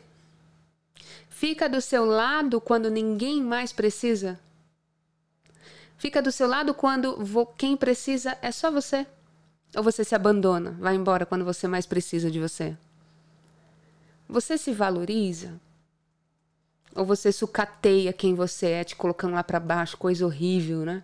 Fica 1.29 1.67
do 1.67 1.81
seu 1.81 2.05
lado 2.05 2.61
quando 2.61 2.91
ninguém 2.91 3.41
mais 3.41 3.73
precisa? 3.73 4.39
Fica 5.97 6.21
do 6.21 6.31
seu 6.31 6.47
lado 6.47 6.75
quando 6.75 7.25
quem 7.57 7.75
precisa 7.75 8.37
é 8.39 8.51
só 8.51 8.69
você? 8.69 9.07
Ou 9.75 9.81
você 9.81 10.03
se 10.03 10.13
abandona, 10.13 10.77
vai 10.79 10.93
embora 10.93 11.25
quando 11.25 11.43
você 11.43 11.67
mais 11.67 11.87
precisa 11.87 12.29
de 12.29 12.39
você? 12.39 12.77
Você 14.27 14.57
se 14.57 14.71
valoriza? 14.71 15.59
Ou 16.95 17.05
você 17.05 17.31
sucateia 17.31 18.13
quem 18.13 18.33
você 18.33 18.67
é, 18.67 18.83
te 18.83 18.95
colocando 18.95 19.33
lá 19.33 19.43
para 19.43 19.59
baixo, 19.59 19.97
coisa 19.97 20.25
horrível, 20.25 20.85
né? 20.85 21.03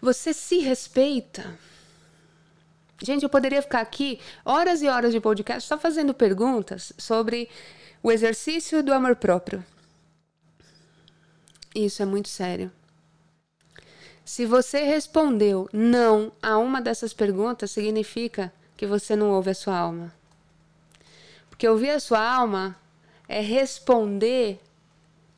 Você 0.00 0.32
se 0.32 0.58
respeita? 0.58 1.58
Gente, 3.00 3.22
eu 3.22 3.28
poderia 3.28 3.62
ficar 3.62 3.80
aqui 3.80 4.20
horas 4.44 4.82
e 4.82 4.88
horas 4.88 5.12
de 5.12 5.20
podcast 5.20 5.68
só 5.68 5.78
fazendo 5.78 6.12
perguntas 6.12 6.92
sobre 6.98 7.48
o 8.02 8.10
exercício 8.10 8.82
do 8.82 8.92
amor 8.92 9.16
próprio. 9.16 9.64
Isso 11.74 12.02
é 12.02 12.06
muito 12.06 12.28
sério. 12.28 12.72
Se 14.24 14.44
você 14.44 14.82
respondeu 14.82 15.68
não 15.72 16.32
a 16.42 16.58
uma 16.58 16.82
dessas 16.82 17.14
perguntas, 17.14 17.70
significa 17.70 18.52
que 18.76 18.86
você 18.86 19.16
não 19.16 19.30
ouve 19.30 19.50
a 19.50 19.54
sua 19.54 19.78
alma. 19.78 20.12
Porque 21.58 21.66
ouvir 21.66 21.90
a 21.90 21.98
sua 21.98 22.24
alma 22.24 22.76
é 23.28 23.40
responder 23.40 24.60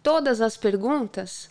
todas 0.02 0.42
as 0.42 0.54
perguntas 0.54 1.48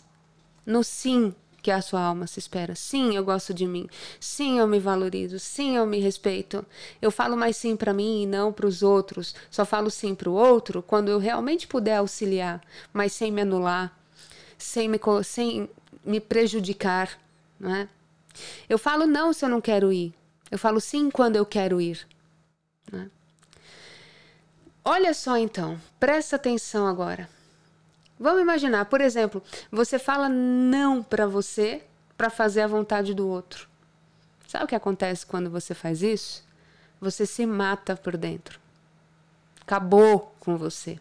no 0.64 0.84
sim 0.84 1.34
que 1.60 1.72
a 1.72 1.82
sua 1.82 2.00
alma 2.00 2.28
se 2.28 2.38
espera. 2.38 2.76
Sim, 2.76 3.16
eu 3.16 3.24
gosto 3.24 3.52
de 3.52 3.66
mim. 3.66 3.88
Sim, 4.20 4.60
eu 4.60 4.68
me 4.68 4.78
valorizo. 4.78 5.40
Sim, 5.40 5.74
eu 5.74 5.84
me 5.88 5.98
respeito. 5.98 6.64
Eu 7.02 7.10
falo 7.10 7.36
mais 7.36 7.56
sim 7.56 7.74
para 7.74 7.92
mim 7.92 8.22
e 8.22 8.26
não 8.26 8.52
para 8.52 8.64
os 8.64 8.80
outros. 8.80 9.34
Só 9.50 9.64
falo 9.64 9.90
sim 9.90 10.14
para 10.14 10.30
o 10.30 10.34
outro 10.34 10.84
quando 10.84 11.08
eu 11.08 11.18
realmente 11.18 11.66
puder 11.66 11.96
auxiliar, 11.96 12.62
mas 12.92 13.12
sem 13.12 13.32
me 13.32 13.42
anular, 13.42 13.92
sem 14.56 14.88
me, 14.88 15.00
sem 15.24 15.68
me 16.04 16.20
prejudicar 16.20 17.18
né? 17.60 17.88
Eu 18.68 18.78
falo 18.78 19.04
não 19.04 19.32
se 19.32 19.44
eu 19.44 19.48
não 19.48 19.60
quero 19.60 19.92
ir. 19.92 20.14
Eu 20.48 20.60
falo 20.60 20.80
sim 20.80 21.10
quando 21.10 21.34
eu 21.34 21.44
quero 21.44 21.80
ir. 21.80 22.06
Né? 22.90 23.10
Olha 24.84 25.12
só 25.12 25.36
então, 25.36 25.80
presta 25.98 26.36
atenção 26.36 26.86
agora. 26.86 27.28
Vamos 28.18 28.42
imaginar, 28.42 28.84
por 28.86 29.00
exemplo, 29.00 29.42
você 29.70 29.98
fala 29.98 30.28
não 30.28 31.02
para 31.02 31.26
você 31.26 31.82
para 32.16 32.28
fazer 32.28 32.62
a 32.62 32.66
vontade 32.66 33.14
do 33.14 33.26
outro. 33.26 33.68
Sabe 34.46 34.64
o 34.64 34.68
que 34.68 34.74
acontece 34.74 35.24
quando 35.24 35.48
você 35.48 35.74
faz 35.74 36.02
isso? 36.02 36.44
Você 37.00 37.24
se 37.24 37.46
mata 37.46 37.96
por 37.96 38.16
dentro. 38.16 38.60
Acabou 39.62 40.34
com 40.40 40.56
você. 40.56 40.98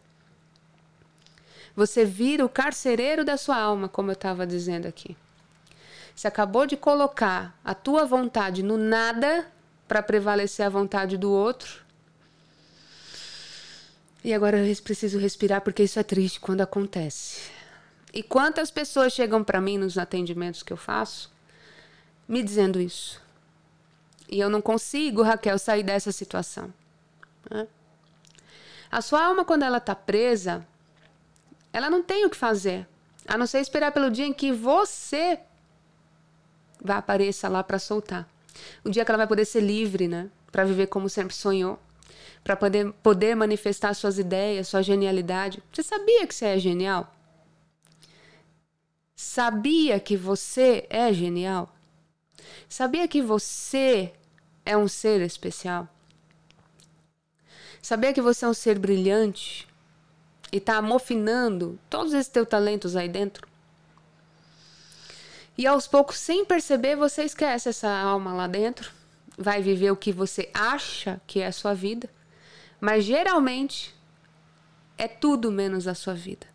Você 1.75 2.05
vira 2.05 2.45
o 2.45 2.49
carcereiro 2.49 3.25
da 3.25 3.37
sua 3.37 3.57
alma, 3.57 3.89
como 3.89 4.11
eu 4.11 4.13
estava 4.13 4.45
dizendo 4.45 4.87
aqui. 4.87 5.17
Você 6.15 6.27
acabou 6.27 6.65
de 6.65 6.77
colocar 6.77 7.57
a 7.63 7.73
tua 7.73 8.05
vontade 8.05 8.61
no 8.61 8.77
nada 8.77 9.47
para 9.87 10.03
prevalecer 10.03 10.65
a 10.65 10.69
vontade 10.69 11.17
do 11.17 11.31
outro. 11.31 11.83
E 14.23 14.33
agora 14.33 14.57
eu 14.57 14.75
preciso 14.77 15.17
respirar 15.17 15.61
porque 15.61 15.83
isso 15.83 15.99
é 15.99 16.03
triste 16.03 16.39
quando 16.39 16.61
acontece. 16.61 17.51
E 18.13 18.21
quantas 18.23 18.71
pessoas 18.71 19.13
chegam 19.13 19.43
para 19.43 19.61
mim 19.61 19.77
nos 19.77 19.97
atendimentos 19.97 20.63
que 20.63 20.73
eu 20.73 20.77
faço 20.77 21.31
me 22.27 22.43
dizendo 22.43 22.79
isso? 22.79 23.21
E 24.27 24.39
eu 24.39 24.49
não 24.49 24.61
consigo, 24.61 25.21
Raquel, 25.21 25.57
sair 25.57 25.83
dessa 25.83 26.11
situação. 26.11 26.73
Né? 27.49 27.67
A 28.91 29.01
sua 29.01 29.23
alma, 29.25 29.45
quando 29.45 29.63
ela 29.63 29.77
está 29.77 29.95
presa, 29.95 30.65
ela 31.71 31.89
não 31.89 32.03
tem 32.03 32.25
o 32.25 32.29
que 32.29 32.37
fazer, 32.37 32.87
a 33.27 33.37
não 33.37 33.47
ser 33.47 33.59
esperar 33.59 33.91
pelo 33.91 34.09
dia 34.11 34.25
em 34.25 34.33
que 34.33 34.51
você 34.51 35.39
vai 36.81 36.97
aparecer 36.97 37.47
lá 37.47 37.63
para 37.63 37.79
soltar. 37.79 38.27
O 38.83 38.89
dia 38.89 39.05
que 39.05 39.11
ela 39.11 39.17
vai 39.17 39.27
poder 39.27 39.45
ser 39.45 39.61
livre, 39.61 40.07
né? 40.07 40.29
Para 40.51 40.63
viver 40.63 40.87
como 40.87 41.07
sempre 41.09 41.35
sonhou. 41.35 41.79
Para 42.43 42.55
poder, 42.55 42.91
poder 43.03 43.35
manifestar 43.35 43.93
suas 43.93 44.17
ideias, 44.17 44.67
sua 44.67 44.81
genialidade. 44.81 45.61
Você 45.71 45.83
sabia 45.83 46.25
que 46.25 46.33
você 46.33 46.45
é 46.45 46.59
genial? 46.59 47.13
Sabia 49.15 49.99
que 49.99 50.15
você 50.15 50.87
é 50.89 51.13
genial? 51.13 51.75
Sabia 52.67 53.07
que 53.07 53.21
você 53.21 54.13
é 54.65 54.77
um 54.77 54.87
ser 54.87 55.21
especial? 55.21 55.87
Sabia 57.81 58.13
que 58.13 58.21
você 58.21 58.45
é 58.45 58.47
um 58.47 58.53
ser 58.53 58.77
brilhante 58.77 59.67
e 60.51 60.57
está 60.57 60.77
amofinando 60.77 61.79
todos 61.89 62.13
esses 62.13 62.31
teus 62.31 62.47
talentos 62.47 62.95
aí 62.95 63.09
dentro? 63.09 63.47
E 65.57 65.67
aos 65.67 65.87
poucos, 65.87 66.17
sem 66.17 66.45
perceber, 66.45 66.95
você 66.95 67.23
esquece 67.23 67.67
essa 67.67 67.89
alma 67.89 68.33
lá 68.33 68.47
dentro, 68.47 68.91
vai 69.37 69.61
viver 69.61 69.91
o 69.91 69.97
que 69.97 70.11
você 70.11 70.49
acha 70.53 71.19
que 71.27 71.41
é 71.41 71.47
a 71.47 71.51
sua 71.51 71.73
vida, 71.73 72.09
mas 72.79 73.03
geralmente 73.03 73.93
é 74.97 75.07
tudo 75.07 75.51
menos 75.51 75.87
a 75.87 75.95
sua 75.95 76.13
vida. 76.13 76.47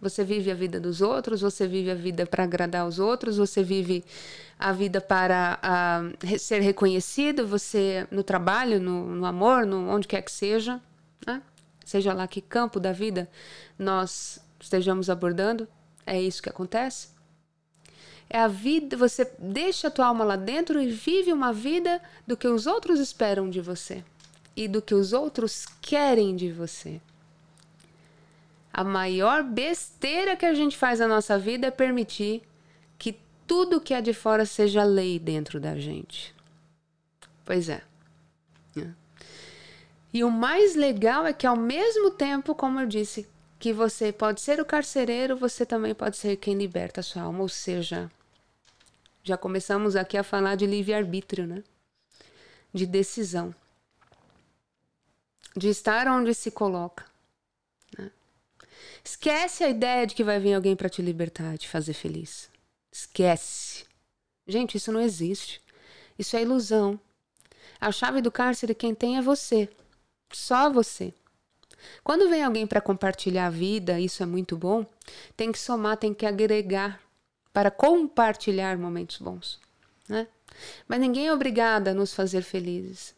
Você 0.00 0.22
vive 0.22 0.50
a 0.50 0.54
vida 0.54 0.78
dos 0.78 1.00
outros, 1.00 1.40
você 1.40 1.66
vive 1.66 1.90
a 1.90 1.94
vida 1.94 2.24
para 2.24 2.44
agradar 2.44 2.86
os 2.86 3.00
outros, 3.00 3.36
você 3.36 3.64
vive 3.64 4.04
a 4.56 4.72
vida 4.72 5.00
para 5.00 5.58
uh, 5.60 6.38
ser 6.38 6.60
reconhecido, 6.60 7.46
você 7.46 8.06
no 8.10 8.22
trabalho, 8.22 8.80
no, 8.80 9.06
no 9.16 9.26
amor, 9.26 9.66
no, 9.66 9.88
onde 9.88 10.06
quer 10.06 10.22
que 10.22 10.30
seja, 10.30 10.80
né? 11.26 11.42
seja 11.84 12.12
lá 12.12 12.28
que 12.28 12.40
campo 12.40 12.78
da 12.78 12.92
vida 12.92 13.28
nós 13.76 14.40
estejamos 14.60 15.10
abordando, 15.10 15.66
é 16.06 16.20
isso 16.20 16.42
que 16.42 16.48
acontece. 16.48 17.08
É 18.30 18.38
a 18.38 18.48
vida, 18.48 18.96
você 18.96 19.28
deixa 19.38 19.88
a 19.88 19.90
tua 19.90 20.06
alma 20.06 20.24
lá 20.24 20.36
dentro 20.36 20.80
e 20.80 20.90
vive 20.90 21.32
uma 21.32 21.52
vida 21.52 22.00
do 22.26 22.36
que 22.36 22.46
os 22.46 22.66
outros 22.66 23.00
esperam 23.00 23.50
de 23.50 23.60
você 23.60 24.04
e 24.58 24.66
do 24.66 24.82
que 24.82 24.92
os 24.92 25.12
outros 25.12 25.66
querem 25.80 26.34
de 26.34 26.50
você. 26.50 27.00
A 28.72 28.82
maior 28.82 29.44
besteira 29.44 30.36
que 30.36 30.44
a 30.44 30.52
gente 30.52 30.76
faz 30.76 30.98
na 30.98 31.06
nossa 31.06 31.38
vida 31.38 31.68
é 31.68 31.70
permitir 31.70 32.42
que 32.98 33.20
tudo 33.46 33.80
que 33.80 33.94
é 33.94 34.00
de 34.00 34.12
fora 34.12 34.44
seja 34.44 34.82
lei 34.82 35.16
dentro 35.16 35.60
da 35.60 35.78
gente. 35.78 36.34
Pois 37.44 37.68
é. 37.68 37.82
é. 38.76 38.88
E 40.12 40.24
o 40.24 40.30
mais 40.30 40.74
legal 40.74 41.24
é 41.24 41.32
que, 41.32 41.46
ao 41.46 41.56
mesmo 41.56 42.10
tempo, 42.10 42.52
como 42.52 42.80
eu 42.80 42.86
disse, 42.86 43.28
que 43.60 43.72
você 43.72 44.10
pode 44.12 44.40
ser 44.40 44.60
o 44.60 44.64
carcereiro, 44.64 45.36
você 45.36 45.64
também 45.64 45.94
pode 45.94 46.16
ser 46.16 46.34
quem 46.34 46.58
liberta 46.58 46.98
a 46.98 47.04
sua 47.04 47.22
alma, 47.22 47.42
ou 47.42 47.48
seja, 47.48 48.10
já 49.22 49.36
começamos 49.36 49.94
aqui 49.94 50.16
a 50.16 50.24
falar 50.24 50.56
de 50.56 50.66
livre-arbítrio, 50.66 51.46
né? 51.46 51.62
De 52.74 52.86
decisão. 52.86 53.54
De 55.58 55.68
estar 55.68 56.06
onde 56.06 56.32
se 56.32 56.50
coloca. 56.50 57.04
Né? 57.98 58.10
Esquece 59.04 59.64
a 59.64 59.68
ideia 59.68 60.06
de 60.06 60.14
que 60.14 60.22
vai 60.22 60.38
vir 60.38 60.54
alguém 60.54 60.76
para 60.76 60.88
te 60.88 61.02
libertar, 61.02 61.58
te 61.58 61.68
fazer 61.68 61.94
feliz. 61.94 62.48
Esquece. 62.92 63.84
Gente, 64.46 64.76
isso 64.76 64.92
não 64.92 65.00
existe. 65.00 65.60
Isso 66.18 66.36
é 66.36 66.42
ilusão. 66.42 66.98
A 67.80 67.90
chave 67.90 68.22
do 68.22 68.30
cárcere 68.30 68.74
quem 68.74 68.94
tem 68.94 69.18
é 69.18 69.22
você. 69.22 69.68
Só 70.32 70.70
você. 70.70 71.12
Quando 72.02 72.28
vem 72.28 72.42
alguém 72.42 72.66
para 72.66 72.80
compartilhar 72.80 73.46
a 73.46 73.50
vida, 73.50 74.00
isso 74.00 74.22
é 74.22 74.26
muito 74.26 74.56
bom, 74.56 74.86
tem 75.36 75.52
que 75.52 75.58
somar, 75.58 75.96
tem 75.96 76.12
que 76.14 76.26
agregar 76.26 77.00
para 77.52 77.70
compartilhar 77.70 78.78
momentos 78.78 79.18
bons. 79.18 79.60
Né? 80.08 80.26
Mas 80.86 81.00
ninguém 81.00 81.28
é 81.28 81.32
obrigado 81.32 81.88
a 81.88 81.94
nos 81.94 82.12
fazer 82.12 82.42
felizes. 82.42 83.14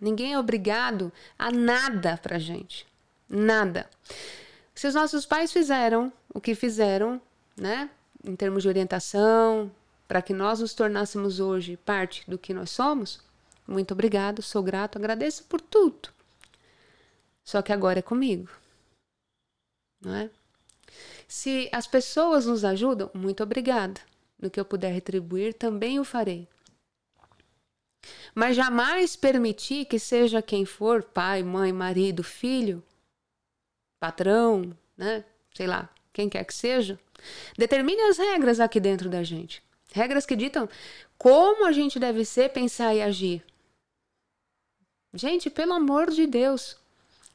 Ninguém 0.00 0.32
é 0.32 0.38
obrigado 0.38 1.12
a 1.38 1.50
nada 1.50 2.16
para 2.16 2.38
gente. 2.38 2.86
Nada. 3.28 3.88
Se 4.74 4.86
os 4.86 4.94
nossos 4.94 5.26
pais 5.26 5.52
fizeram 5.52 6.12
o 6.32 6.40
que 6.40 6.54
fizeram, 6.54 7.20
né, 7.56 7.90
em 8.24 8.36
termos 8.36 8.62
de 8.62 8.68
orientação, 8.68 9.70
para 10.06 10.22
que 10.22 10.32
nós 10.32 10.60
nos 10.60 10.74
tornássemos 10.74 11.40
hoje 11.40 11.76
parte 11.78 12.28
do 12.28 12.38
que 12.38 12.54
nós 12.54 12.70
somos, 12.70 13.20
muito 13.66 13.92
obrigado, 13.92 14.42
sou 14.42 14.62
grato, 14.62 14.96
agradeço 14.96 15.44
por 15.44 15.60
tudo. 15.60 16.10
Só 17.42 17.62
que 17.62 17.72
agora 17.72 17.98
é 17.98 18.02
comigo. 18.02 18.48
Não 20.00 20.14
é? 20.14 20.30
Se 21.26 21.68
as 21.72 21.86
pessoas 21.86 22.46
nos 22.46 22.64
ajudam, 22.64 23.10
muito 23.14 23.42
obrigada. 23.42 24.00
No 24.38 24.50
que 24.50 24.60
eu 24.60 24.64
puder 24.64 24.92
retribuir, 24.92 25.54
também 25.54 25.98
o 25.98 26.04
farei. 26.04 26.48
Mas 28.34 28.56
jamais 28.56 29.16
permitir 29.16 29.86
que 29.86 29.98
seja 29.98 30.42
quem 30.42 30.64
for, 30.64 31.02
pai, 31.02 31.42
mãe, 31.42 31.72
marido, 31.72 32.22
filho, 32.22 32.82
patrão, 34.00 34.76
né? 34.96 35.24
Sei 35.54 35.66
lá, 35.66 35.88
quem 36.12 36.28
quer 36.28 36.44
que 36.44 36.54
seja, 36.54 36.98
determine 37.56 38.00
as 38.02 38.18
regras 38.18 38.60
aqui 38.60 38.78
dentro 38.80 39.08
da 39.08 39.22
gente. 39.22 39.62
Regras 39.92 40.26
que 40.26 40.36
ditam 40.36 40.68
como 41.16 41.66
a 41.66 41.72
gente 41.72 41.98
deve 41.98 42.24
ser, 42.24 42.50
pensar 42.50 42.94
e 42.94 43.02
agir. 43.02 43.42
Gente, 45.14 45.48
pelo 45.48 45.72
amor 45.72 46.10
de 46.10 46.26
Deus, 46.26 46.76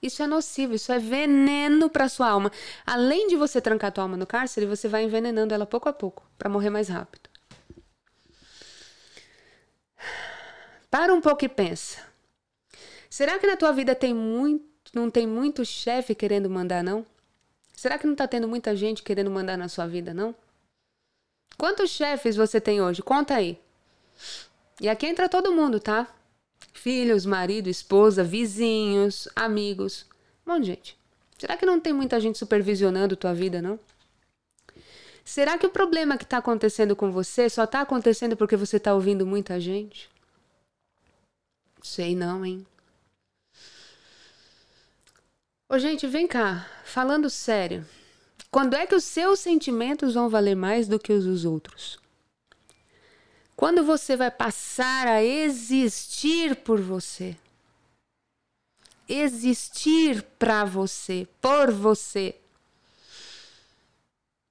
Isso 0.02 0.24
é 0.24 0.28
nocivo, 0.28 0.74
isso 0.74 0.92
é 0.92 0.98
veneno 1.00 1.90
para 1.90 2.10
sua 2.10 2.28
alma. 2.30 2.52
Além 2.86 3.28
de 3.28 3.36
você 3.36 3.62
trancar 3.62 3.92
tua 3.92 4.04
alma 4.04 4.18
no 4.18 4.26
cárcere, 4.26 4.66
você 4.66 4.88
vai 4.88 5.04
envenenando 5.04 5.54
ela 5.54 5.66
pouco 5.66 5.88
a 5.90 5.94
pouco 5.94 6.28
para 6.38 6.50
morrer 6.50 6.72
mais 6.72 6.90
rápido. 6.90 7.30
Para 10.92 11.14
um 11.14 11.22
pouco 11.22 11.46
e 11.46 11.50
pensa. 11.50 12.02
Será 13.10 13.40
que 13.40 13.48
na 13.48 13.56
tua 13.56 13.72
vida 13.72 13.96
tem 13.96 14.14
muito, 14.14 14.66
não 14.94 15.10
tem 15.10 15.26
muito 15.26 15.64
chefe 15.64 16.14
querendo 16.14 16.50
mandar 16.50 16.84
não? 16.84 17.06
Será 17.74 17.98
que 17.98 18.06
não 18.06 18.14
tá 18.14 18.28
tendo 18.28 18.46
muita 18.46 18.76
gente 18.76 19.02
querendo 19.02 19.32
mandar 19.32 19.58
na 19.58 19.70
sua 19.70 19.88
vida 19.88 20.14
não? 20.14 20.36
Quantos 21.58 21.92
chefes 21.92 22.36
você 22.36 22.60
tem 22.60 22.82
hoje? 22.82 23.02
Conta 23.02 23.36
aí. 23.36 23.58
E 24.82 24.90
aqui 24.90 25.08
entra 25.08 25.30
todo 25.30 25.54
mundo, 25.54 25.80
tá? 25.80 26.14
Filhos, 26.74 27.26
marido, 27.26 27.70
esposa, 27.70 28.22
vizinhos, 28.22 29.30
amigos. 29.34 30.06
Um 30.46 30.52
monte 30.52 30.62
de 30.64 30.68
gente. 30.68 30.98
Será 31.38 31.56
que 31.56 31.66
não 31.66 31.80
tem 31.80 31.94
muita 31.94 32.20
gente 32.20 32.38
supervisionando 32.38 33.16
tua 33.16 33.34
vida, 33.34 33.62
não? 33.62 33.80
Será 35.24 35.58
que 35.58 35.66
o 35.66 35.70
problema 35.70 36.18
que 36.18 36.26
está 36.26 36.40
acontecendo 36.40 36.98
com 36.98 37.12
você 37.12 37.50
só 37.50 37.64
está 37.64 37.80
acontecendo 37.80 38.36
porque 38.36 38.58
você 38.58 38.76
está 38.76 38.94
ouvindo 38.94 39.26
muita 39.26 39.58
gente? 39.58 40.10
Sei 41.82 42.16
não, 42.16 42.46
hein? 42.46 42.66
Ô, 45.68 45.80
gente, 45.80 46.06
vem 46.06 46.28
cá. 46.28 46.68
Falando 46.84 47.30
sério. 47.30 47.86
Quando 48.52 48.76
é 48.76 48.86
que 48.86 48.94
os 48.94 49.06
seus 49.06 49.40
sentimentos 49.40 50.14
vão 50.14 50.30
valer 50.30 50.56
mais 50.56 50.88
do 50.88 51.00
que 51.00 51.14
os 51.14 51.24
dos 51.24 51.46
outros? 51.46 51.98
Quando 53.56 53.84
você 53.84 54.18
vai 54.18 54.30
passar 54.30 55.08
a 55.08 55.24
existir 55.24 56.58
por 56.58 56.82
você? 56.82 57.38
Existir 59.08 60.22
para 60.38 60.66
você, 60.66 61.28
por 61.40 61.72
você. 61.72 62.36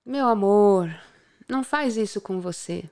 Meu 0.06 0.26
amor, 0.26 0.88
não 1.48 1.62
faz 1.62 1.96
isso 1.96 2.20
com 2.20 2.40
você. 2.40 2.84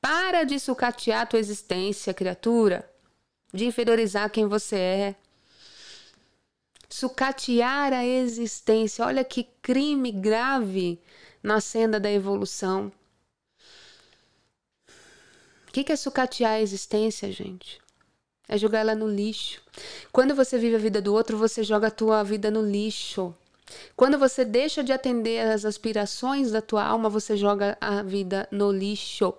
Para 0.00 0.44
de 0.44 0.58
sucatear 0.58 1.28
tua 1.28 1.38
existência, 1.38 2.12
criatura, 2.12 2.90
de 3.52 3.64
inferiorizar 3.64 4.30
quem 4.30 4.46
você 4.46 4.76
é 4.76 5.14
sucatear 6.90 7.92
a 7.92 8.04
existência. 8.04 9.06
Olha 9.06 9.24
que 9.24 9.44
crime 9.62 10.10
grave 10.10 11.00
na 11.42 11.60
senda 11.60 12.00
da 12.00 12.10
evolução. 12.10 12.92
O 15.68 15.72
que 15.72 15.90
é 15.90 15.96
sucatear 15.96 16.54
a 16.54 16.60
existência, 16.60 17.30
gente? 17.30 17.80
É 18.48 18.58
jogar 18.58 18.80
ela 18.80 18.96
no 18.96 19.08
lixo. 19.08 19.62
Quando 20.10 20.34
você 20.34 20.58
vive 20.58 20.74
a 20.74 20.80
vida 20.80 21.00
do 21.00 21.14
outro, 21.14 21.38
você 21.38 21.62
joga 21.62 21.86
a 21.86 21.92
tua 21.92 22.24
vida 22.24 22.50
no 22.50 22.60
lixo. 22.60 23.32
Quando 23.94 24.18
você 24.18 24.44
deixa 24.44 24.82
de 24.82 24.92
atender 24.92 25.46
às 25.46 25.64
aspirações 25.64 26.50
da 26.50 26.60
tua 26.60 26.84
alma, 26.84 27.08
você 27.08 27.36
joga 27.36 27.78
a 27.80 28.02
vida 28.02 28.48
no 28.50 28.72
lixo. 28.72 29.32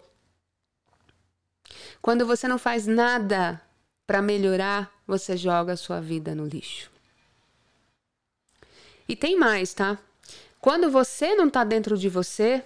Quando 2.02 2.26
você 2.26 2.48
não 2.48 2.58
faz 2.58 2.88
nada 2.88 3.62
para 4.12 4.22
melhorar, 4.22 4.92
você 5.08 5.38
joga 5.38 5.72
a 5.72 5.78
sua 5.78 6.02
vida 6.02 6.36
no 6.36 6.46
lixo. 6.46 6.92
E 9.08 9.16
tem 9.16 9.40
mais, 9.40 9.74
tá? 9.74 9.98
Quando 10.60 10.92
você 10.92 11.34
não 11.34 11.50
tá 11.50 11.64
dentro 11.64 11.98
de 11.98 12.10
você, 12.10 12.62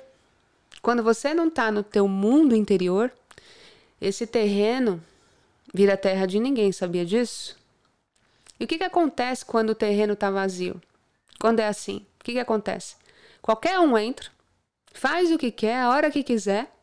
quando 0.82 1.04
você 1.04 1.36
não 1.36 1.48
tá 1.48 1.72
no 1.72 1.84
teu 1.84 2.08
mundo 2.08 2.56
interior, 2.56 3.12
esse 4.02 4.26
terreno 4.26 5.00
vira 5.72 5.96
terra 5.96 6.26
de 6.26 6.40
ninguém, 6.40 6.72
sabia 6.72 7.06
disso? 7.06 7.56
E 8.60 8.64
o 8.64 8.68
que, 8.68 8.80
que 8.80 8.84
acontece 8.84 9.46
quando 9.46 9.70
o 9.70 9.76
terreno 9.76 10.14
está 10.14 10.32
vazio? 10.32 10.82
Quando 11.40 11.60
é 11.60 11.68
assim, 11.68 11.98
o 12.20 12.24
que, 12.24 12.32
que 12.32 12.40
acontece? 12.40 12.96
Qualquer 13.40 13.80
um 13.80 13.96
entra, 13.96 14.32
faz 14.92 15.32
o 15.32 15.38
que 15.38 15.52
quer, 15.52 15.82
a 15.82 15.90
hora 15.90 16.10
que 16.10 16.24
quiser, 16.24 16.75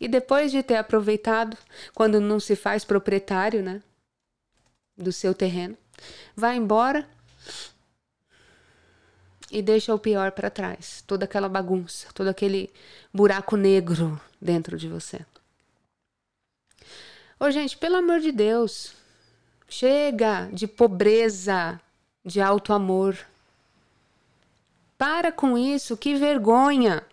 e 0.00 0.08
depois 0.08 0.50
de 0.50 0.62
ter 0.62 0.76
aproveitado, 0.76 1.56
quando 1.94 2.20
não 2.20 2.38
se 2.38 2.54
faz 2.54 2.84
proprietário, 2.84 3.62
né, 3.62 3.82
do 4.96 5.12
seu 5.12 5.34
terreno, 5.34 5.76
vai 6.34 6.56
embora 6.56 7.08
e 9.50 9.62
deixa 9.62 9.94
o 9.94 9.98
pior 9.98 10.32
para 10.32 10.50
trás, 10.50 11.02
toda 11.06 11.24
aquela 11.24 11.48
bagunça, 11.48 12.08
todo 12.12 12.28
aquele 12.28 12.70
buraco 13.12 13.56
negro 13.56 14.20
dentro 14.40 14.76
de 14.76 14.88
você. 14.88 15.24
Ô, 17.38 17.50
gente, 17.50 17.76
pelo 17.76 17.96
amor 17.96 18.20
de 18.20 18.32
Deus, 18.32 18.94
chega 19.68 20.48
de 20.52 20.66
pobreza, 20.66 21.80
de 22.24 22.40
alto 22.40 22.72
amor. 22.72 23.16
Para 24.96 25.30
com 25.30 25.56
isso, 25.56 25.96
que 25.96 26.14
vergonha. 26.14 27.04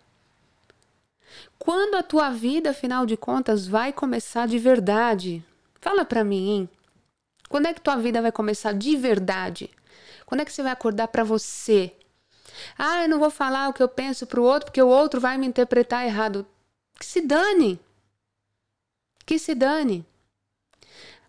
Quando 1.64 1.96
a 1.96 2.04
tua 2.04 2.30
vida, 2.30 2.72
afinal 2.72 3.06
de 3.06 3.16
contas, 3.16 3.66
vai 3.66 3.94
começar 3.94 4.46
de 4.46 4.60
verdade? 4.60 5.42
Fala 5.80 6.04
para 6.04 6.22
mim, 6.22 6.50
hein? 6.50 6.70
Quando 7.48 7.68
é 7.68 7.74
que 7.74 7.80
tua 7.80 7.96
vida 7.96 8.22
vai 8.22 8.34
começar 8.34 8.74
de 8.74 8.98
verdade? 8.98 9.70
Quando 10.26 10.42
é 10.42 10.46
que 10.46 10.52
você 10.52 10.62
vai 10.62 10.74
acordar 10.74 11.08
para 11.08 11.24
você? 11.24 11.96
Ah, 12.78 13.04
eu 13.04 13.08
não 13.08 13.18
vou 13.18 13.30
falar 13.30 13.70
o 13.70 13.74
que 13.74 13.82
eu 13.82 13.88
penso 13.88 14.28
pro 14.28 14.44
outro 14.44 14.66
porque 14.66 14.82
o 14.82 14.90
outro 14.90 15.22
vai 15.22 15.38
me 15.38 15.48
interpretar 15.48 16.06
errado. 16.06 16.46
Que 17.00 17.06
se 17.06 17.22
dane. 17.22 17.80
Que 19.26 19.40
se 19.40 19.56
dane. 19.56 20.06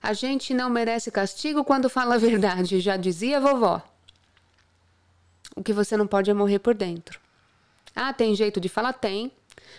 A 0.02 0.12
gente 0.14 0.52
não 0.52 0.68
merece 0.68 1.12
castigo 1.12 1.62
quando 1.62 1.88
fala 1.88 2.16
a 2.16 2.18
verdade, 2.18 2.80
já 2.80 2.96
dizia 2.96 3.36
a 3.36 3.40
vovó. 3.40 3.80
O 5.54 5.62
que 5.62 5.72
você 5.72 5.96
não 5.96 6.08
pode 6.08 6.28
é 6.28 6.34
morrer 6.34 6.58
por 6.58 6.74
dentro. 6.74 7.20
Ah, 7.94 8.12
tem 8.12 8.34
jeito 8.34 8.60
de 8.60 8.68
falar? 8.68 8.94
Tem. 8.94 9.30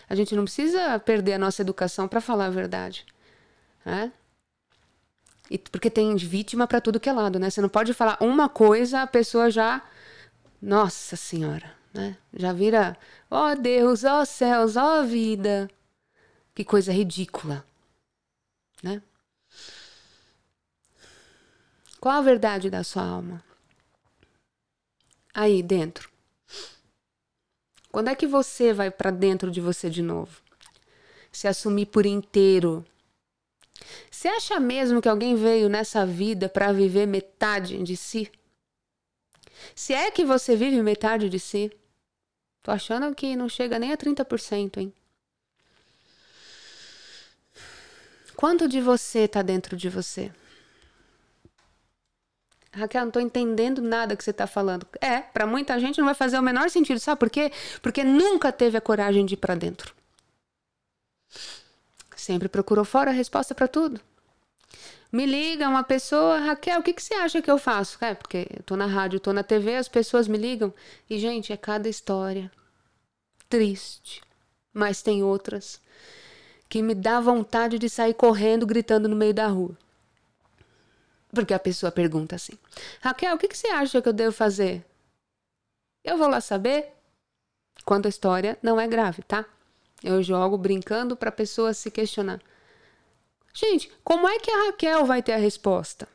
A 0.10 0.15
gente 0.15 0.36
não 0.36 0.44
precisa 0.44 1.00
perder 1.00 1.34
a 1.34 1.39
nossa 1.39 1.62
educação 1.62 2.08
para 2.08 2.22
falar 2.22 2.46
a 2.46 2.50
verdade. 2.52 3.06
Né? 3.84 4.12
E 5.50 5.58
porque 5.58 5.89
tem 5.89 6.15
vítima 6.15 6.68
para 6.68 6.82
tudo 6.82 7.00
que 7.00 7.10
é 7.10 7.13
lado, 7.13 7.39
né? 7.39 7.50
Você 7.50 7.62
não 7.62 7.70
pode 7.70 7.94
falar 7.94 8.18
uma 8.20 8.50
coisa, 8.50 9.02
a 9.02 9.08
pessoa 9.08 9.50
já 9.52 9.82
nossa 10.62 11.15
Senhora, 11.15 11.72
né? 11.94 12.18
Já 12.34 12.52
vira, 12.52 12.98
ó 13.30 13.52
oh 13.52 13.56
Deus, 13.56 14.04
ó 14.04 14.22
oh 14.22 14.26
céus, 14.26 14.76
ó 14.76 15.02
oh 15.02 15.04
vida. 15.06 15.70
Que 16.54 16.63
coisa 16.63 16.91
ridícula, 16.91 17.65
né? 18.82 19.02
Qual 22.00 22.15
a 22.15 22.22
verdade 22.22 22.70
da 22.70 22.84
sua 22.84 23.04
alma? 23.04 23.44
Aí 25.34 25.62
dentro. 25.62 26.14
Quando 27.95 28.10
é 28.10 28.15
que 28.15 28.27
você 28.27 28.73
vai 28.73 28.91
para 28.91 29.10
dentro 29.10 29.49
de 29.49 29.62
você 29.62 29.89
de 29.89 30.01
novo? 30.01 30.41
Se 31.31 31.47
assumir 31.47 31.86
por 31.86 32.05
inteiro. 32.05 32.86
Você 34.12 34.27
acha 34.27 34.60
mesmo 34.60 35.01
que 35.01 35.08
alguém 35.08 35.34
veio 35.38 35.69
nessa 35.69 36.05
vida 36.05 36.49
para 36.49 36.73
viver 36.73 37.05
metade 37.05 37.81
de 37.81 37.95
si? 37.95 38.29
Se 39.73 39.93
é 39.93 40.12
que 40.12 40.25
você 40.25 40.58
vive 40.58 40.84
metade 40.84 41.29
de 41.29 41.39
si, 41.39 41.71
tô 42.62 42.69
achando 42.69 43.15
que 43.15 43.34
não 43.34 43.47
chega 43.47 43.79
nem 43.79 43.93
a 43.93 43.97
30%, 43.97 44.75
hein? 44.75 44.93
Quanto 48.36 48.67
de 48.67 48.81
você 48.81 49.25
tá 49.25 49.41
dentro 49.41 49.77
de 49.77 49.88
você? 49.88 50.34
Raquel, 52.76 53.06
não 53.06 53.12
tô 53.12 53.20
entendendo 53.20 53.82
nada 53.82 54.16
que 54.16 54.24
você 54.24 54.34
tá 54.34 54.46
falando. 54.46 54.86
É, 55.02 55.20
para 55.20 55.48
muita 55.48 55.80
gente 55.80 55.98
não 55.98 56.06
vai 56.06 56.14
fazer 56.14 56.38
o 56.38 56.44
menor 56.44 56.70
sentido, 56.70 57.00
sabe 57.00 57.20
por 57.20 57.30
quê? 57.30 57.52
Porque 57.82 58.04
nunca 58.04 58.52
teve 58.52 58.78
a 58.78 58.82
coragem 58.82 59.26
de 59.26 59.36
ir 59.36 59.38
para 59.38 59.56
dentro. 59.56 59.94
Sempre 62.16 62.50
procurou 62.50 62.84
fora 62.86 63.12
a 63.12 63.14
resposta 63.14 63.56
para 63.56 63.68
tudo. 63.68 64.00
Me 65.12 65.26
liga 65.26 65.70
uma 65.70 65.84
pessoa, 65.84 66.40
Raquel, 66.40 66.80
o 66.80 66.84
que, 66.84 66.92
que 66.92 67.02
você 67.02 67.14
acha 67.14 67.42
que 67.42 67.50
eu 67.50 67.58
faço? 67.58 67.98
É, 68.04 68.14
porque 68.14 68.48
eu 68.54 68.64
tô 68.64 68.76
na 68.76 68.86
rádio, 68.86 69.20
tô 69.20 69.32
na 69.32 69.44
TV, 69.44 69.78
as 69.78 69.88
pessoas 69.88 70.28
me 70.28 70.38
ligam. 70.38 70.74
E, 71.10 71.18
gente, 71.18 71.54
é 71.54 71.58
cada 71.58 71.88
história 71.88 72.52
triste. 73.50 74.22
Mas 74.74 75.02
tem 75.02 75.24
outras 75.24 75.80
que 76.68 76.82
me 76.82 76.94
dá 76.94 77.22
vontade 77.22 77.80
de 77.80 77.90
sair 77.90 78.14
correndo, 78.14 78.66
gritando 78.66 79.08
no 79.08 79.16
meio 79.16 79.34
da 79.34 79.48
rua. 79.48 79.78
Porque 81.36 81.54
a 81.54 81.60
pessoa 81.60 81.91
pergunta 81.91 82.36
assim: 82.38 82.54
Raquel, 83.02 83.36
o 83.36 83.38
que, 83.38 83.50
que 83.50 83.58
você 83.58 83.67
acha 83.67 84.02
que 84.02 84.08
eu 84.08 84.13
devo 84.13 84.32
fazer? 84.32 84.84
Eu 86.04 86.17
vou 86.17 86.30
lá 86.30 86.39
saber 86.39 86.93
quando 87.84 88.06
a 88.06 88.10
história 88.10 88.58
não 88.63 88.80
é 88.80 88.88
grave, 88.88 89.21
tá? 89.24 89.45
Eu 90.02 90.24
jogo 90.24 90.58
brincando 90.58 91.15
para 91.17 91.30
a 91.30 91.34
pessoa 91.34 91.74
se 91.74 91.91
questionar. 91.91 92.41
Gente, 93.54 93.91
como 94.04 94.28
é 94.28 94.39
que 94.39 94.52
a 94.52 94.65
Raquel 94.67 95.06
vai 95.06 95.21
ter 95.21 95.34
a 95.34 95.38
resposta? 95.38 96.08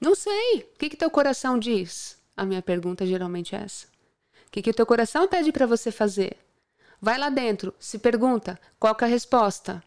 Não 0.00 0.14
sei. 0.14 0.70
O 0.74 0.78
que, 0.78 0.90
que 0.90 0.96
teu 0.96 1.10
coração 1.10 1.58
diz? 1.58 2.18
A 2.36 2.44
minha 2.44 2.62
pergunta 2.62 3.04
geralmente 3.06 3.54
é 3.54 3.62
essa. 3.62 3.86
O 4.46 4.50
que, 4.50 4.62
que 4.62 4.72
teu 4.72 4.86
coração 4.86 5.28
pede 5.28 5.52
para 5.52 5.66
você 5.66 5.90
fazer? 5.90 6.38
Vai 7.00 7.18
lá 7.18 7.30
dentro, 7.30 7.74
se 7.78 7.98
pergunta 7.98 8.58
qual 8.78 8.96
é 9.00 9.04
a 9.04 9.08
resposta. 9.08 9.82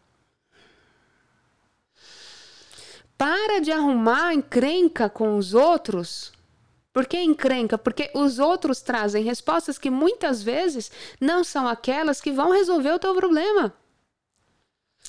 Para 3.22 3.60
de 3.60 3.70
arrumar 3.70 4.34
encrenca 4.34 5.08
com 5.08 5.36
os 5.36 5.54
outros. 5.54 6.32
Por 6.92 7.06
que 7.06 7.16
encrenca? 7.20 7.78
Porque 7.78 8.10
os 8.16 8.40
outros 8.40 8.80
trazem 8.80 9.22
respostas 9.22 9.78
que 9.78 9.88
muitas 9.88 10.42
vezes 10.42 10.90
não 11.20 11.44
são 11.44 11.68
aquelas 11.68 12.20
que 12.20 12.32
vão 12.32 12.50
resolver 12.50 12.90
o 12.90 12.98
teu 12.98 13.14
problema. 13.14 13.72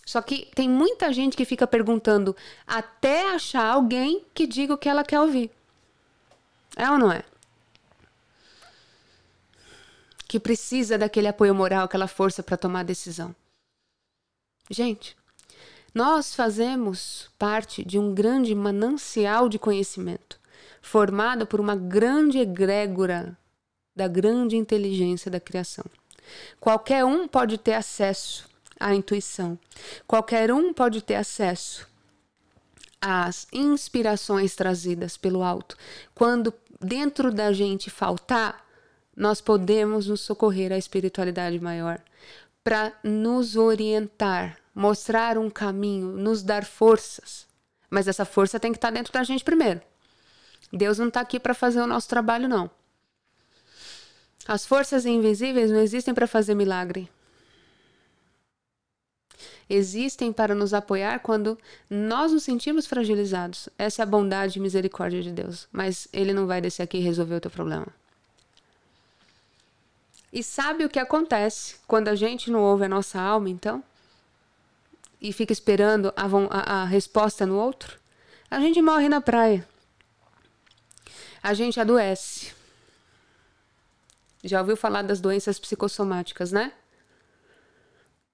Só 0.05 0.21
que 0.21 0.47
tem 0.53 0.69
muita 0.69 1.11
gente 1.11 1.35
que 1.35 1.43
fica 1.43 1.65
perguntando 1.65 2.35
até 2.67 3.33
achar 3.33 3.65
alguém 3.65 4.23
que 4.31 4.45
diga 4.45 4.75
o 4.75 4.77
que 4.77 4.89
ela 4.89 5.03
quer 5.03 5.19
ouvir. 5.19 5.49
É 6.75 6.87
ou 6.91 6.99
não 6.99 7.11
é? 7.11 7.23
Que 10.27 10.39
precisa 10.39 10.99
daquele 10.99 11.29
apoio 11.29 11.55
moral, 11.55 11.85
aquela 11.85 12.07
força 12.07 12.43
para 12.43 12.57
tomar 12.57 12.83
decisão. 12.83 13.35
Gente, 14.69 15.17
nós 15.93 16.33
fazemos 16.33 17.29
parte 17.37 17.83
de 17.83 17.99
um 17.99 18.13
grande 18.13 18.55
manancial 18.55 19.47
de 19.47 19.59
conhecimento, 19.59 20.39
formado 20.81 21.45
por 21.45 21.59
uma 21.59 21.75
grande 21.75 22.39
egrégora 22.39 23.37
da 23.95 24.07
grande 24.07 24.57
inteligência 24.57 25.29
da 25.29 25.39
criação. 25.39 25.85
Qualquer 26.59 27.05
um 27.05 27.27
pode 27.27 27.57
ter 27.57 27.73
acesso 27.73 28.49
à 28.79 28.95
intuição, 28.95 29.57
qualquer 30.07 30.51
um 30.51 30.73
pode 30.73 31.01
ter 31.01 31.15
acesso 31.15 31.87
às 32.99 33.45
inspirações 33.51 34.55
trazidas 34.55 35.15
pelo 35.15 35.43
alto. 35.43 35.77
Quando 36.15 36.53
dentro 36.81 37.31
da 37.31 37.53
gente 37.53 37.89
faltar, 37.89 38.65
nós 39.15 39.39
podemos 39.39 40.07
nos 40.07 40.21
socorrer 40.21 40.71
à 40.71 40.77
espiritualidade 40.77 41.59
maior 41.59 42.01
para 42.63 42.93
nos 43.03 43.55
orientar 43.55 44.62
mostrar 44.73 45.37
um 45.37 45.49
caminho, 45.49 46.07
nos 46.17 46.41
dar 46.41 46.65
forças. 46.65 47.45
Mas 47.89 48.07
essa 48.07 48.25
força 48.25 48.59
tem 48.59 48.71
que 48.71 48.77
estar 48.77 48.89
dentro 48.89 49.13
da 49.13 49.23
gente 49.23 49.43
primeiro. 49.43 49.81
Deus 50.71 50.97
não 50.97 51.07
está 51.07 51.21
aqui 51.21 51.39
para 51.39 51.53
fazer 51.53 51.79
o 51.79 51.87
nosso 51.87 52.09
trabalho, 52.09 52.47
não. 52.47 52.69
As 54.47 54.65
forças 54.65 55.05
invisíveis 55.05 55.71
não 55.71 55.79
existem 55.79 56.13
para 56.13 56.27
fazer 56.27 56.55
milagre. 56.55 57.09
Existem 59.69 60.33
para 60.33 60.53
nos 60.53 60.73
apoiar 60.73 61.19
quando 61.19 61.57
nós 61.89 62.31
nos 62.31 62.43
sentimos 62.43 62.85
fragilizados. 62.85 63.69
Essa 63.77 64.01
é 64.01 64.03
a 64.03 64.07
bondade 64.07 64.59
e 64.59 64.61
misericórdia 64.61 65.21
de 65.21 65.31
Deus. 65.31 65.67
Mas 65.71 66.07
Ele 66.11 66.33
não 66.33 66.45
vai 66.45 66.59
descer 66.59 66.83
aqui 66.83 66.97
e 66.97 67.01
resolver 67.01 67.35
o 67.35 67.41
teu 67.41 67.51
problema. 67.51 67.87
E 70.31 70.41
sabe 70.43 70.83
o 70.83 70.89
que 70.89 70.99
acontece 70.99 71.75
quando 71.87 72.07
a 72.07 72.15
gente 72.15 72.49
não 72.49 72.61
ouve 72.61 72.85
a 72.85 72.89
nossa 72.89 73.21
alma, 73.21 73.49
então? 73.49 73.83
E 75.23 75.31
fica 75.31 75.53
esperando 75.53 76.13
a, 76.17 76.25
a, 76.51 76.81
a 76.81 76.85
resposta 76.85 77.45
no 77.45 77.55
outro, 77.57 77.97
a 78.51 78.59
gente 78.59 78.81
morre 78.81 79.07
na 79.07 79.21
praia. 79.21 79.65
A 81.41 81.53
gente 81.53 81.79
adoece. 81.79 82.53
Já 84.43 84.59
ouviu 84.59 84.75
falar 84.75 85.01
das 85.01 85.21
doenças 85.21 85.57
psicossomáticas, 85.57 86.51
né? 86.51 86.73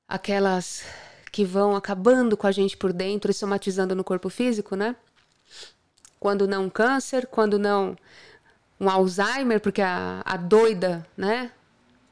Aquelas 0.07 0.83
que 1.31 1.45
vão 1.45 1.75
acabando 1.75 2.35
com 2.35 2.47
a 2.47 2.51
gente 2.51 2.75
por 2.75 2.91
dentro 2.91 3.29
e 3.29 3.35
somatizando 3.35 3.93
no 3.93 4.03
corpo 4.03 4.27
físico, 4.27 4.75
né? 4.75 4.95
Quando 6.19 6.47
não 6.47 6.69
câncer, 6.71 7.27
quando 7.27 7.59
não 7.59 7.95
um 8.79 8.89
Alzheimer, 8.89 9.61
porque 9.61 9.81
a, 9.81 10.23
a 10.25 10.37
doida, 10.37 11.05
né? 11.15 11.51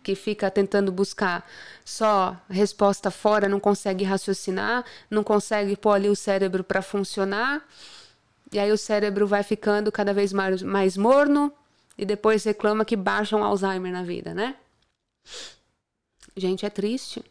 Que 0.07 0.15
fica 0.15 0.49
tentando 0.49 0.89
buscar 0.89 1.45
só 1.83 2.39
resposta 2.49 3.11
fora, 3.11 3.49
não 3.49 3.59
consegue 3.59 4.05
raciocinar, 4.05 4.85
não 5.11 5.21
consegue 5.21 5.75
pôr 5.75 5.91
ali 5.91 6.07
o 6.07 6.15
cérebro 6.15 6.63
para 6.63 6.81
funcionar. 6.81 7.67
E 8.49 8.57
aí 8.57 8.71
o 8.71 8.77
cérebro 8.77 9.27
vai 9.27 9.43
ficando 9.43 9.91
cada 9.91 10.13
vez 10.13 10.31
mais, 10.31 10.61
mais 10.61 10.95
morno 10.95 11.51
e 11.97 12.05
depois 12.05 12.45
reclama 12.45 12.85
que 12.85 12.95
baixa 12.95 13.35
um 13.35 13.43
Alzheimer 13.43 13.91
na 13.91 14.01
vida, 14.01 14.33
né? 14.33 14.55
Gente, 16.37 16.65
é 16.65 16.69
triste. 16.69 17.21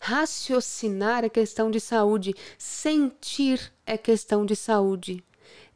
Raciocinar 0.00 1.26
é 1.26 1.28
questão 1.28 1.70
de 1.70 1.78
saúde, 1.78 2.34
sentir 2.56 3.70
é 3.84 3.98
questão 3.98 4.46
de 4.46 4.56
saúde. 4.56 5.22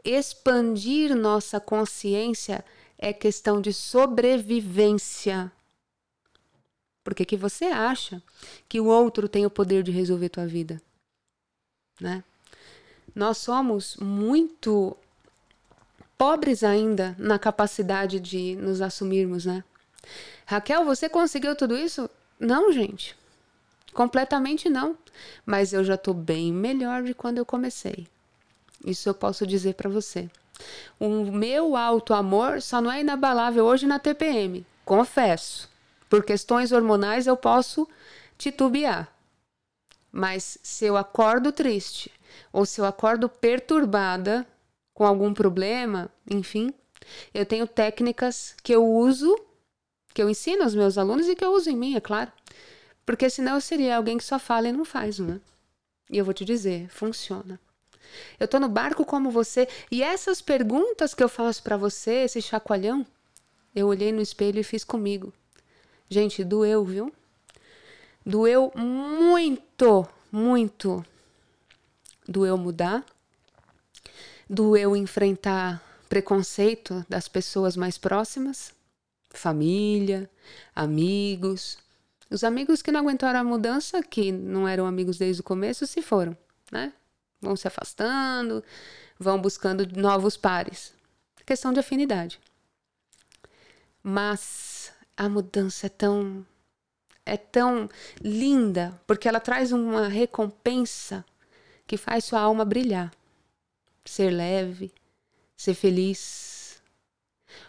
Expandir 0.03 1.15
nossa 1.15 1.61
consciência 1.61 2.65
é 2.97 3.13
questão 3.13 3.61
de 3.61 3.71
sobrevivência. 3.71 5.53
Porque 7.05 7.25
que 7.25 7.37
você 7.37 7.67
acha 7.67 8.23
que 8.69 8.81
o 8.81 8.87
outro 8.87 9.29
tem 9.29 9.45
o 9.45 9.51
poder 9.51 9.83
de 9.83 9.93
resolver 9.93 10.31
tua 10.31 10.47
vida, 10.47 10.81
né? 12.01 12.25
Nós 13.15 13.39
somos 13.39 13.97
muito 13.99 14.97
pobres 16.19 16.65
ainda 16.65 17.15
na 17.19 17.39
capacidade 17.39 18.19
de 18.19 18.57
nos 18.57 18.81
assumirmos, 18.81 19.45
né? 19.45 19.63
Raquel, 20.47 20.85
você 20.85 21.09
conseguiu 21.09 21.55
tudo 21.55 21.77
isso? 21.77 22.09
Não, 22.41 22.73
gente. 22.73 23.17
Completamente 23.93 24.69
não. 24.69 24.97
Mas 25.47 25.73
eu 25.73 25.85
já 25.85 25.95
estou 25.95 26.15
bem 26.15 26.53
melhor 26.53 27.03
de 27.03 27.15
quando 27.15 27.39
eu 27.39 27.47
comecei. 27.47 28.09
Isso 28.85 29.09
eu 29.09 29.15
posso 29.15 29.47
dizer 29.47 29.75
para 29.75 29.89
você. 29.89 30.29
O 30.99 31.09
meu 31.25 31.77
alto 31.77 32.15
amor 32.15 32.61
só 32.61 32.81
não 32.81 32.91
é 32.91 33.01
inabalável 33.01 33.65
hoje 33.65 33.87
na 33.87 33.99
TPM, 33.99 34.65
confesso. 34.85 35.69
Por 36.15 36.23
questões 36.25 36.71
hormonais 36.71 37.27
eu 37.27 37.37
posso 37.37 37.89
titubear. 38.39 39.13
Mas 40.13 40.57
se 40.63 40.85
eu 40.85 40.97
acordo 40.97 41.51
triste 41.51 42.09
ou 42.53 42.65
se 42.65 42.81
eu 42.81 42.85
acordo 42.85 43.29
perturbada 43.29 44.47
com 44.93 45.05
algum 45.05 45.35
problema, 45.35 46.09
enfim, 46.31 46.73
eu 47.35 47.45
tenho 47.45 47.67
técnicas 47.67 48.55
que 48.63 48.73
eu 48.73 48.87
uso, 48.87 49.37
que 50.15 50.23
eu 50.23 50.31
ensino 50.31 50.63
aos 50.63 50.73
meus 50.73 50.97
alunos 50.97 51.29
e 51.29 51.35
que 51.35 51.45
eu 51.45 51.53
uso 51.53 51.69
em 51.69 51.77
mim, 51.77 51.97
é 51.97 52.01
claro. 52.01 52.31
Porque 53.05 53.29
senão 53.29 53.57
eu 53.57 53.61
seria 53.61 53.97
alguém 53.97 54.17
que 54.17 54.23
só 54.23 54.39
fala 54.39 54.69
e 54.69 54.73
não 54.73 54.85
faz, 54.85 55.19
não 55.19 55.35
é? 55.35 55.41
E 56.13 56.19
eu 56.19 56.25
vou 56.25 56.33
te 56.33 56.45
dizer, 56.45 56.89
funciona. 56.91 57.59
Eu 58.39 58.47
tô 58.47 58.61
no 58.61 58.69
barco 58.69 59.05
como 59.05 59.33
você 59.33 59.67
e 59.91 60.01
essas 60.01 60.41
perguntas 60.41 61.13
que 61.13 61.25
eu 61.25 61.29
faço 61.29 61.61
para 61.61 61.77
você, 61.77 62.23
esse 62.23 62.41
chacoalhão, 62.41 63.05
eu 63.75 63.89
olhei 63.89 64.13
no 64.13 64.23
espelho 64.23 64.61
e 64.61 64.63
fiz 64.63 64.85
comigo. 64.85 65.33
Gente, 66.09 66.45
doeu, 66.45 66.85
viu? 66.85 67.13
Doeu 68.25 68.73
muito, 68.75 70.07
muito. 70.31 71.05
Doeu 72.27 72.57
mudar. 72.57 73.05
Doeu 74.49 74.95
enfrentar 74.95 75.83
preconceito 76.09 77.05
das 77.09 77.27
pessoas 77.27 77.77
mais 77.77 77.99
próximas, 77.99 78.73
família, 79.31 80.31
amigos. 80.75 81.79
Os 82.31 82.45
amigos 82.45 82.83
que 82.83 82.93
não 82.93 83.01
aguentaram 83.01 83.41
a 83.41 83.45
mudança, 83.45 84.03
que 84.03 84.31
não 84.31 84.69
eram 84.69 84.87
amigos 84.87 85.19
desde 85.19 85.41
o 85.41 85.45
começo, 85.45 85.87
se 85.87 86.01
foram, 86.03 86.37
né? 86.71 86.93
Vão 87.41 87.57
se 87.57 87.67
afastando, 87.67 88.63
vão 89.19 89.41
buscando 89.41 89.87
novos 89.99 90.37
pares. 90.37 90.95
Questão 91.45 91.73
de 91.73 91.81
afinidade. 91.81 92.41
Mas 94.03 94.93
a 95.17 95.29
mudança 95.29 95.87
é 95.87 95.89
tão 95.89 96.47
é 97.27 97.37
tão 97.37 97.89
linda, 98.21 99.01
porque 99.07 99.27
ela 99.27 99.41
traz 99.41 99.73
uma 99.73 100.09
recompensa 100.09 101.25
que 101.87 101.97
faz 101.97 102.25
sua 102.25 102.41
alma 102.41 102.65
brilhar. 102.65 103.13
Ser 104.05 104.31
leve, 104.31 104.93
ser 105.57 105.73
feliz. 105.73 106.83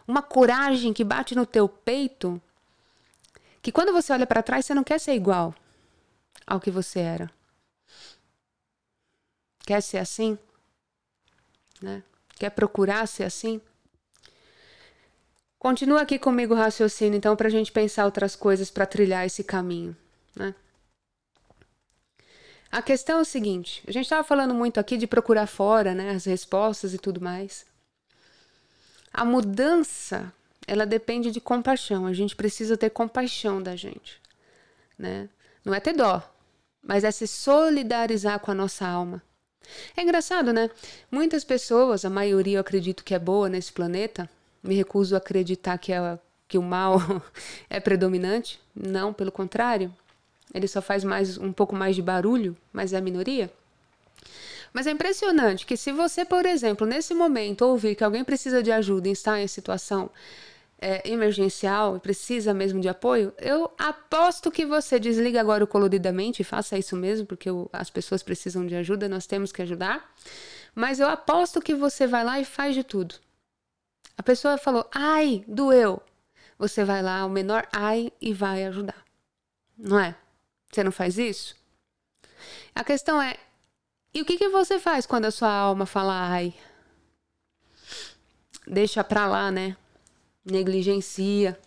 Uma 0.05 0.21
coragem 0.21 0.91
que 0.91 1.03
bate 1.03 1.35
no 1.35 1.45
teu 1.45 1.69
peito, 1.69 2.41
que 3.61 3.71
quando 3.71 3.93
você 3.93 4.11
olha 4.11 4.27
para 4.27 4.43
trás, 4.43 4.65
você 4.65 4.73
não 4.73 4.83
quer 4.83 4.99
ser 4.99 5.13
igual 5.13 5.55
ao 6.45 6.59
que 6.59 6.69
você 6.69 6.99
era. 6.99 7.31
Quer 9.65 9.81
ser 9.81 9.99
assim? 9.99 10.37
Né? 11.81 12.03
Quer 12.35 12.49
procurar 12.51 13.07
ser 13.07 13.23
assim? 13.23 13.61
Continua 15.65 16.01
aqui 16.01 16.19
comigo 16.19 16.53
o 16.53 16.57
raciocínio, 16.57 17.17
então, 17.17 17.35
para 17.35 17.47
a 17.47 17.49
gente 17.49 17.71
pensar 17.71 18.05
outras 18.05 18.35
coisas 18.35 18.69
para 18.69 18.85
trilhar 18.85 19.25
esse 19.25 19.43
caminho. 19.43 19.97
Né? 20.35 20.53
A 22.71 22.83
questão 22.83 23.17
é 23.17 23.21
o 23.21 23.25
seguinte: 23.25 23.81
a 23.87 23.91
gente 23.91 24.03
estava 24.03 24.23
falando 24.23 24.53
muito 24.53 24.79
aqui 24.79 24.95
de 24.95 25.07
procurar 25.07 25.47
fora 25.47 25.95
né, 25.95 26.11
as 26.11 26.25
respostas 26.25 26.93
e 26.93 26.99
tudo 26.99 27.19
mais. 27.19 27.65
A 29.11 29.25
mudança, 29.25 30.31
ela 30.67 30.85
depende 30.85 31.31
de 31.31 31.41
compaixão. 31.41 32.05
A 32.05 32.13
gente 32.13 32.35
precisa 32.35 32.77
ter 32.77 32.91
compaixão 32.91 33.59
da 33.59 33.75
gente. 33.75 34.21
Né? 34.95 35.27
Não 35.65 35.73
é 35.73 35.79
ter 35.79 35.93
dó, 35.93 36.21
mas 36.79 37.03
é 37.03 37.09
se 37.09 37.25
solidarizar 37.25 38.39
com 38.39 38.51
a 38.51 38.55
nossa 38.55 38.85
alma. 38.85 39.19
É 39.97 40.03
engraçado, 40.03 40.53
né? 40.53 40.69
Muitas 41.09 41.43
pessoas, 41.43 42.05
a 42.05 42.09
maioria 42.11 42.57
eu 42.57 42.61
acredito 42.61 43.03
que 43.03 43.15
é 43.15 43.19
boa 43.19 43.49
nesse 43.49 43.73
planeta, 43.73 44.29
me 44.65 44.75
recuso 44.75 45.15
a 45.15 45.19
acreditar 45.19 45.77
que, 45.77 45.91
é, 45.93 46.19
que 46.47 46.57
o 46.57 46.63
mal 46.63 47.01
é 47.69 47.79
predominante. 47.79 48.59
Não, 48.75 49.13
pelo 49.13 49.31
contrário. 49.31 49.93
Ele 50.53 50.67
só 50.67 50.81
faz 50.81 51.03
mais 51.03 51.37
um 51.37 51.51
pouco 51.51 51.75
mais 51.75 51.95
de 51.95 52.01
barulho, 52.01 52.55
mas 52.71 52.93
é 52.93 52.97
a 52.97 53.01
minoria. 53.01 53.51
Mas 54.71 54.87
é 54.87 54.91
impressionante 54.91 55.65
que 55.65 55.77
se 55.77 55.91
você, 55.91 56.25
por 56.25 56.45
exemplo, 56.45 56.85
nesse 56.85 57.13
momento 57.13 57.63
ouvir 57.63 57.95
que 57.95 58.03
alguém 58.03 58.23
precisa 58.23 58.61
de 58.61 58.71
ajuda 58.71 59.07
e 59.07 59.11
está 59.11 59.39
em 59.39 59.47
situação 59.47 60.09
é, 60.79 61.09
emergencial 61.09 61.99
precisa 61.99 62.53
mesmo 62.53 62.79
de 62.79 62.89
apoio, 62.89 63.33
eu 63.39 63.71
aposto 63.77 64.51
que 64.51 64.65
você 64.65 64.99
desliga 64.99 65.39
agora 65.39 65.63
o 65.63 65.67
coloridamente 65.67 66.41
e 66.41 66.45
faça 66.45 66.77
isso 66.77 66.95
mesmo, 66.95 67.25
porque 67.25 67.49
eu, 67.49 67.69
as 67.71 67.89
pessoas 67.89 68.21
precisam 68.21 68.65
de 68.65 68.75
ajuda, 68.75 69.09
nós 69.09 69.25
temos 69.25 69.51
que 69.51 69.61
ajudar. 69.61 70.13
Mas 70.73 70.99
eu 70.99 71.07
aposto 71.07 71.61
que 71.61 71.73
você 71.73 72.05
vai 72.05 72.23
lá 72.23 72.39
e 72.39 72.45
faz 72.45 72.75
de 72.75 72.83
tudo. 72.83 73.15
A 74.17 74.23
pessoa 74.23 74.57
falou, 74.57 74.87
ai, 74.93 75.43
doeu. 75.47 76.01
Você 76.57 76.83
vai 76.85 77.01
lá, 77.01 77.25
o 77.25 77.29
menor 77.29 77.67
ai, 77.71 78.11
e 78.21 78.33
vai 78.33 78.65
ajudar. 78.65 79.03
Não 79.77 79.99
é? 79.99 80.15
Você 80.71 80.83
não 80.83 80.91
faz 80.91 81.17
isso? 81.17 81.55
A 82.73 82.83
questão 82.83 83.21
é, 83.21 83.37
e 84.13 84.21
o 84.21 84.25
que, 84.25 84.37
que 84.37 84.47
você 84.47 84.79
faz 84.79 85.05
quando 85.05 85.25
a 85.25 85.31
sua 85.31 85.51
alma 85.51 85.85
fala 85.85 86.13
ai? 86.29 86.53
Deixa 88.65 89.03
pra 89.03 89.27
lá, 89.27 89.51
né? 89.51 89.75
Negligencia. 90.43 91.59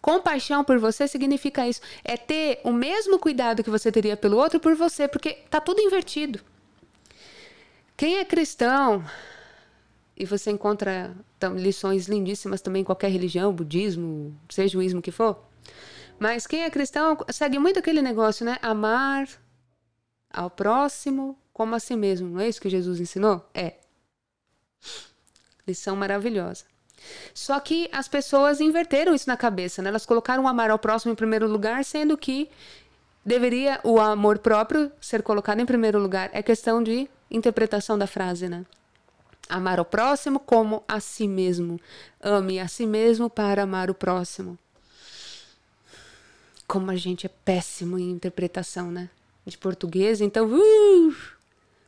Compaixão 0.00 0.62
por 0.62 0.78
você 0.78 1.08
significa 1.08 1.66
isso. 1.66 1.80
É 2.04 2.18
ter 2.18 2.60
o 2.62 2.70
mesmo 2.70 3.18
cuidado 3.18 3.64
que 3.64 3.70
você 3.70 3.90
teria 3.90 4.14
pelo 4.14 4.36
outro 4.36 4.60
por 4.60 4.74
você, 4.74 5.08
porque 5.08 5.32
tá 5.48 5.58
tudo 5.58 5.80
invertido. 5.80 6.40
Quem 7.96 8.18
é 8.18 8.24
cristão, 8.26 9.02
e 10.16 10.24
você 10.24 10.50
encontra 10.50 11.14
lições 11.56 12.06
lindíssimas 12.06 12.60
também 12.60 12.82
em 12.82 12.84
qualquer 12.84 13.10
religião, 13.10 13.52
budismo, 13.52 14.36
seja 14.48 14.78
o 14.78 14.82
ismo 14.82 15.02
que 15.02 15.10
for. 15.10 15.42
Mas 16.18 16.46
quem 16.46 16.62
é 16.62 16.70
cristão 16.70 17.16
segue 17.30 17.58
muito 17.58 17.78
aquele 17.78 18.00
negócio, 18.00 18.46
né? 18.46 18.58
Amar 18.62 19.28
ao 20.30 20.48
próximo 20.48 21.36
como 21.52 21.74
a 21.74 21.80
si 21.80 21.96
mesmo. 21.96 22.28
Não 22.28 22.40
é 22.40 22.48
isso 22.48 22.60
que 22.60 22.70
Jesus 22.70 23.00
ensinou? 23.00 23.44
É. 23.52 23.74
Lição 25.66 25.96
maravilhosa. 25.96 26.64
Só 27.34 27.58
que 27.60 27.88
as 27.92 28.08
pessoas 28.08 28.60
inverteram 28.60 29.14
isso 29.14 29.28
na 29.28 29.36
cabeça, 29.36 29.82
né? 29.82 29.88
Elas 29.88 30.06
colocaram 30.06 30.44
o 30.44 30.48
amar 30.48 30.70
ao 30.70 30.78
próximo 30.78 31.12
em 31.12 31.16
primeiro 31.16 31.48
lugar, 31.48 31.84
sendo 31.84 32.16
que 32.16 32.48
deveria 33.24 33.80
o 33.82 34.00
amor 34.00 34.38
próprio 34.38 34.90
ser 35.00 35.22
colocado 35.22 35.60
em 35.60 35.66
primeiro 35.66 35.98
lugar. 35.98 36.30
É 36.32 36.42
questão 36.42 36.82
de 36.82 37.08
interpretação 37.30 37.98
da 37.98 38.06
frase, 38.06 38.48
né? 38.48 38.64
Amar 39.48 39.78
o 39.78 39.84
próximo 39.84 40.40
como 40.40 40.82
a 40.88 41.00
si 41.00 41.28
mesmo. 41.28 41.80
Ame 42.20 42.58
a 42.58 42.68
si 42.68 42.86
mesmo 42.86 43.28
para 43.28 43.62
amar 43.62 43.90
o 43.90 43.94
próximo. 43.94 44.58
Como 46.66 46.90
a 46.90 46.96
gente 46.96 47.26
é 47.26 47.30
péssimo 47.44 47.98
em 47.98 48.10
interpretação, 48.10 48.90
né? 48.90 49.10
de 49.44 49.58
português, 49.58 50.20
então. 50.20 50.46
Uh, 50.46 51.14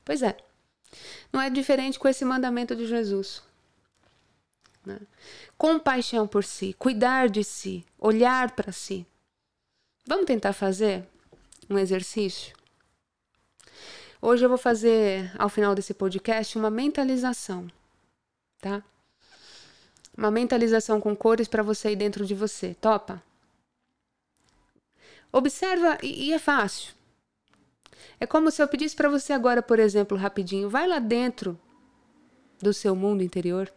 pois 0.04 0.22
é. 0.22 0.36
Não 1.32 1.40
é 1.40 1.50
diferente 1.50 1.98
com 1.98 2.09
esse 2.09 2.24
mandamento 2.24 2.74
de 2.74 2.86
Jesus. 2.86 3.42
Né? 4.84 4.98
Compaixão 5.59 6.26
por 6.26 6.44
si, 6.44 6.74
cuidar 6.78 7.28
de 7.28 7.42
si, 7.42 7.84
olhar 7.98 8.52
para 8.52 8.72
si. 8.72 9.07
Vamos 10.07 10.26
tentar 10.26 10.52
fazer 10.52 11.04
um 11.68 11.76
exercício? 11.76 12.54
Hoje 14.29 14.45
eu 14.45 14.49
vou 14.49 14.59
fazer, 14.59 15.31
ao 15.39 15.49
final 15.49 15.72
desse 15.72 15.95
podcast, 15.95 16.59
uma 16.59 16.68
mentalização, 16.68 17.70
tá? 18.61 18.83
Uma 20.18 20.33
mentalização 20.33 21.01
com 21.01 21.14
cores 21.14 21.47
para 21.47 21.62
você 21.62 21.93
ir 21.93 21.97
dentro 21.97 22.27
de 22.27 22.35
você. 22.35 22.74
Topa? 22.74 23.22
Observa, 25.31 25.97
e, 26.03 26.24
e 26.24 26.33
é 26.33 26.41
fácil. 26.41 26.93
É 28.18 28.27
como 28.27 28.51
se 28.51 28.61
eu 28.61 28.66
pedisse 28.66 28.97
para 28.97 29.09
você 29.09 29.33
agora, 29.33 29.62
por 29.62 29.79
exemplo, 29.79 30.18
rapidinho, 30.18 30.68
vai 30.68 30.89
lá 30.89 30.99
dentro 30.99 31.57
do 32.61 32.74
seu 32.74 32.97
mundo 32.97 33.22
interior, 33.22 33.72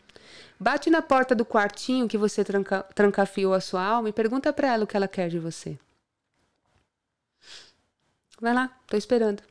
bate 0.59 0.89
na 0.89 1.03
porta 1.03 1.35
do 1.35 1.45
quartinho 1.45 2.07
que 2.07 2.17
você 2.17 2.43
tranca, 2.43 2.81
trancafiou 2.95 3.53
a 3.53 3.61
sua 3.61 3.85
alma 3.85 4.09
e 4.09 4.13
pergunta 4.13 4.51
para 4.51 4.73
ela 4.73 4.85
o 4.85 4.87
que 4.87 4.97
ela 4.97 5.07
quer 5.07 5.29
de 5.29 5.37
você. 5.37 5.77
Vai 8.41 8.55
lá, 8.55 8.75
tô 8.87 8.97
esperando. 8.97 9.48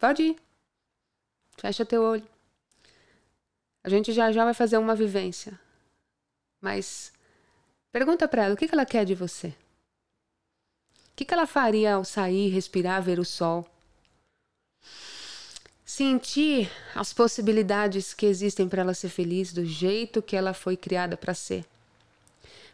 Pode 0.00 0.22
ir. 0.22 0.36
Fecha 1.56 1.86
teu 1.86 2.02
olho. 2.02 2.26
A 3.84 3.88
gente 3.88 4.12
já 4.12 4.32
já 4.32 4.44
vai 4.44 4.54
fazer 4.54 4.78
uma 4.78 4.96
vivência. 4.96 5.58
Mas 6.60 7.12
pergunta 7.92 8.26
para 8.26 8.44
ela 8.44 8.54
o 8.54 8.56
que, 8.56 8.66
que 8.66 8.74
ela 8.74 8.84
quer 8.84 9.04
de 9.04 9.14
você. 9.14 9.48
O 9.48 11.14
que, 11.14 11.24
que 11.24 11.34
ela 11.34 11.46
faria 11.46 11.94
ao 11.94 12.04
sair, 12.04 12.48
respirar, 12.48 13.00
ver 13.02 13.20
o 13.20 13.24
sol? 13.24 13.70
sentir 15.90 16.70
as 16.94 17.12
possibilidades 17.12 18.14
que 18.14 18.24
existem 18.24 18.68
para 18.68 18.82
ela 18.82 18.94
ser 18.94 19.08
feliz 19.08 19.52
do 19.52 19.64
jeito 19.64 20.22
que 20.22 20.36
ela 20.36 20.54
foi 20.54 20.76
criada 20.76 21.16
para 21.16 21.34
ser. 21.34 21.64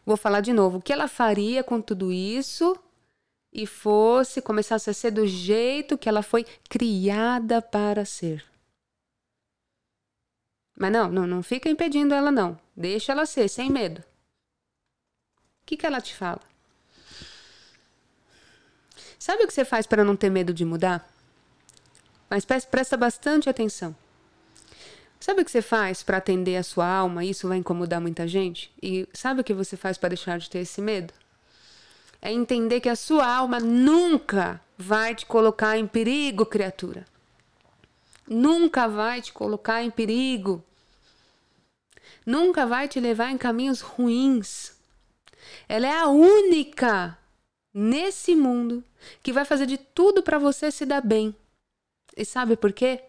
Vou 0.04 0.18
falar 0.18 0.42
de 0.42 0.52
novo. 0.52 0.78
O 0.78 0.82
que 0.82 0.92
ela 0.92 1.08
faria 1.08 1.64
com 1.64 1.80
tudo 1.80 2.12
isso 2.12 2.78
e 3.56 3.66
fosse 3.66 4.42
começasse 4.42 4.90
a 4.90 4.92
ser 4.92 5.10
do 5.10 5.26
jeito 5.26 5.96
que 5.96 6.10
ela 6.10 6.22
foi 6.22 6.44
criada 6.68 7.62
para 7.62 8.04
ser? 8.04 8.44
Mas 10.78 10.92
não, 10.92 11.10
não, 11.10 11.26
não 11.26 11.42
fica 11.42 11.70
impedindo 11.70 12.12
ela 12.12 12.30
não. 12.30 12.60
Deixa 12.76 13.12
ela 13.12 13.24
ser, 13.24 13.48
sem 13.48 13.70
medo. 13.70 14.00
O 14.00 14.04
que, 15.64 15.78
que 15.78 15.86
ela 15.86 16.02
te 16.02 16.14
fala? 16.14 16.42
Sabe 19.18 19.42
o 19.42 19.46
que 19.46 19.54
você 19.54 19.64
faz 19.64 19.86
para 19.86 20.04
não 20.04 20.14
ter 20.14 20.28
medo 20.28 20.52
de 20.52 20.66
mudar? 20.66 21.10
Mas 22.28 22.44
presta 22.44 22.94
bastante 22.94 23.48
atenção. 23.48 23.96
Sabe 25.18 25.40
o 25.40 25.44
que 25.46 25.50
você 25.50 25.62
faz 25.62 26.02
para 26.02 26.18
atender 26.18 26.56
a 26.56 26.62
sua 26.62 26.86
alma? 26.86 27.24
Isso 27.24 27.48
vai 27.48 27.56
incomodar 27.56 28.02
muita 28.02 28.28
gente? 28.28 28.70
E 28.82 29.08
sabe 29.14 29.40
o 29.40 29.44
que 29.44 29.54
você 29.54 29.78
faz 29.78 29.96
para 29.96 30.10
deixar 30.10 30.38
de 30.38 30.50
ter 30.50 30.58
esse 30.58 30.82
medo? 30.82 31.14
É 32.26 32.32
entender 32.32 32.80
que 32.80 32.88
a 32.88 32.96
sua 32.96 33.24
alma 33.24 33.60
nunca 33.60 34.60
vai 34.76 35.14
te 35.14 35.24
colocar 35.24 35.78
em 35.78 35.86
perigo, 35.86 36.44
criatura. 36.44 37.06
Nunca 38.26 38.88
vai 38.88 39.22
te 39.22 39.32
colocar 39.32 39.80
em 39.84 39.92
perigo. 39.92 40.60
Nunca 42.26 42.66
vai 42.66 42.88
te 42.88 42.98
levar 42.98 43.30
em 43.30 43.38
caminhos 43.38 43.80
ruins. 43.80 44.74
Ela 45.68 45.86
é 45.86 45.96
a 45.96 46.08
única 46.08 47.16
nesse 47.72 48.34
mundo 48.34 48.82
que 49.22 49.32
vai 49.32 49.44
fazer 49.44 49.66
de 49.66 49.78
tudo 49.78 50.20
para 50.20 50.36
você 50.36 50.72
se 50.72 50.84
dar 50.84 51.02
bem. 51.02 51.32
E 52.16 52.24
sabe 52.24 52.56
por 52.56 52.72
quê? 52.72 53.04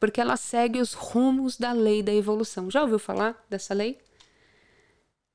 Porque 0.00 0.22
ela 0.22 0.38
segue 0.38 0.80
os 0.80 0.94
rumos 0.94 1.58
da 1.58 1.72
lei 1.72 2.02
da 2.02 2.14
evolução. 2.14 2.70
Já 2.70 2.80
ouviu 2.80 2.98
falar 2.98 3.44
dessa 3.50 3.74
lei? 3.74 3.98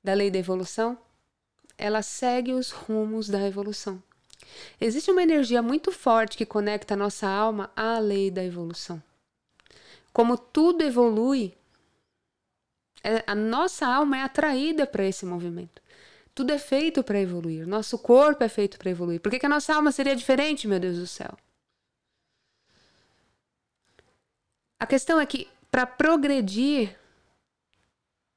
Da 0.04 0.16
lei 0.16 0.32
da 0.32 0.40
evolução? 0.40 0.98
Ela 1.78 2.02
segue 2.02 2.54
os 2.54 2.72
rumos 2.72 3.30
da 3.30 3.46
evolução. 3.46 4.02
Existe 4.80 5.12
uma 5.12 5.22
energia 5.22 5.62
muito 5.62 5.92
forte 5.92 6.38
que 6.38 6.46
conecta 6.46 6.94
a 6.94 6.98
nossa 6.98 7.28
alma 7.28 7.72
à 7.76 8.00
lei 8.00 8.32
da 8.32 8.44
evolução. 8.44 9.02
Como 10.12 10.38
tudo 10.38 10.84
evolui, 10.84 11.54
é, 13.04 13.24
a 13.28 13.36
nossa 13.36 13.86
alma 13.86 14.18
é 14.18 14.24
atraída 14.24 14.88
para 14.88 15.06
esse 15.06 15.26
movimento. 15.26 15.82
Tudo 16.34 16.52
é 16.52 16.58
feito 16.58 17.04
para 17.04 17.20
evoluir. 17.20 17.68
Nosso 17.68 17.98
corpo 17.98 18.44
é 18.44 18.50
feito 18.50 18.78
para 18.78 18.90
evoluir. 18.90 19.20
Por 19.20 19.32
que, 19.32 19.40
que 19.40 19.46
a 19.46 19.50
nossa 19.50 19.74
alma 19.76 19.92
seria 19.92 20.16
diferente, 20.16 20.68
meu 20.68 20.80
Deus 20.80 20.98
do 20.98 21.08
céu? 21.08 21.38
A 24.80 24.86
questão 24.86 25.20
é 25.20 25.26
que 25.26 25.48
para 25.72 25.86
progredir, 25.86 26.96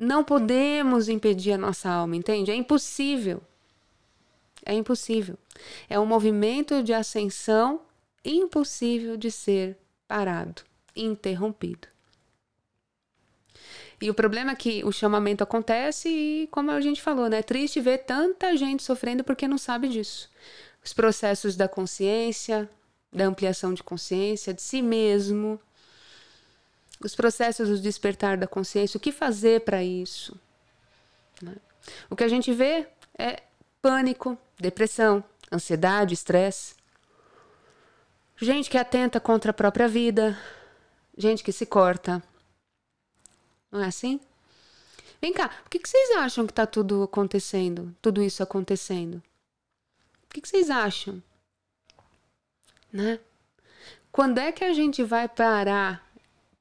não 0.00 0.24
podemos 0.24 1.10
impedir 1.10 1.52
a 1.52 1.58
nossa 1.58 1.90
alma, 1.90 2.16
entende? 2.16 2.50
É 2.50 2.54
impossível. 2.54 3.42
É 4.64 4.72
impossível. 4.72 5.36
É 5.90 6.00
um 6.00 6.06
movimento 6.06 6.82
de 6.82 6.94
ascensão 6.94 7.82
impossível 8.24 9.18
de 9.18 9.30
ser 9.30 9.76
parado, 10.08 10.62
interrompido. 10.96 11.86
E 14.00 14.08
o 14.08 14.14
problema 14.14 14.52
é 14.52 14.56
que 14.56 14.82
o 14.84 14.90
chamamento 14.90 15.44
acontece 15.44 16.08
e, 16.08 16.48
como 16.50 16.70
a 16.70 16.80
gente 16.80 17.02
falou, 17.02 17.28
né, 17.28 17.40
é 17.40 17.42
triste 17.42 17.78
ver 17.80 17.98
tanta 17.98 18.56
gente 18.56 18.82
sofrendo 18.82 19.22
porque 19.22 19.46
não 19.46 19.58
sabe 19.58 19.88
disso. 19.88 20.30
Os 20.82 20.94
processos 20.94 21.54
da 21.54 21.68
consciência, 21.68 22.70
da 23.12 23.26
ampliação 23.26 23.74
de 23.74 23.82
consciência, 23.82 24.54
de 24.54 24.62
si 24.62 24.80
mesmo, 24.80 25.60
os 27.02 27.14
processos 27.14 27.68
do 27.68 27.80
despertar 27.80 28.36
da 28.36 28.46
consciência, 28.46 28.98
o 28.98 29.00
que 29.00 29.10
fazer 29.10 29.62
para 29.62 29.82
isso. 29.82 30.38
Né? 31.42 31.56
O 32.08 32.16
que 32.16 32.24
a 32.24 32.28
gente 32.28 32.52
vê 32.52 32.86
é 33.18 33.42
pânico, 33.80 34.36
depressão, 34.58 35.24
ansiedade, 35.50 36.14
estresse. 36.14 36.74
Gente 38.36 38.70
que 38.70 38.78
atenta 38.78 39.18
contra 39.18 39.50
a 39.50 39.54
própria 39.54 39.88
vida, 39.88 40.38
gente 41.16 41.42
que 41.42 41.52
se 41.52 41.66
corta. 41.66 42.22
Não 43.70 43.82
é 43.82 43.86
assim? 43.86 44.20
Vem 45.20 45.32
cá, 45.32 45.50
o 45.66 45.70
que, 45.70 45.78
que 45.78 45.88
vocês 45.88 46.16
acham 46.16 46.46
que 46.46 46.52
está 46.52 46.66
tudo 46.66 47.02
acontecendo? 47.02 47.94
Tudo 48.00 48.22
isso 48.22 48.42
acontecendo? 48.42 49.22
O 50.24 50.34
que, 50.34 50.40
que 50.40 50.48
vocês 50.48 50.70
acham? 50.70 51.22
Né? 52.92 53.20
Quando 54.10 54.38
é 54.38 54.50
que 54.50 54.64
a 54.64 54.72
gente 54.72 55.04
vai 55.04 55.28
parar 55.28 56.09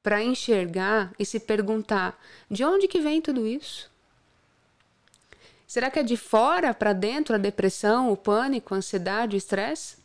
para 0.02 0.22
enxergar 0.22 1.12
e 1.18 1.24
se 1.24 1.38
perguntar 1.38 2.18
de 2.50 2.64
onde 2.64 2.88
que 2.88 3.00
vem 3.00 3.20
tudo 3.20 3.46
isso? 3.46 3.90
Será 5.66 5.90
que 5.90 5.98
é 5.98 6.02
de 6.02 6.16
fora 6.16 6.74
para 6.74 6.92
dentro 6.92 7.34
a 7.34 7.38
depressão, 7.38 8.10
o 8.10 8.16
pânico, 8.16 8.74
a 8.74 8.78
ansiedade, 8.78 9.36
o 9.36 9.38
estresse? 9.38 9.98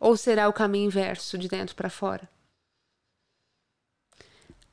Ou 0.00 0.16
será 0.16 0.48
o 0.48 0.52
caminho 0.52 0.86
inverso, 0.86 1.36
de 1.36 1.48
dentro 1.48 1.74
para 1.74 1.90
fora? 1.90 2.28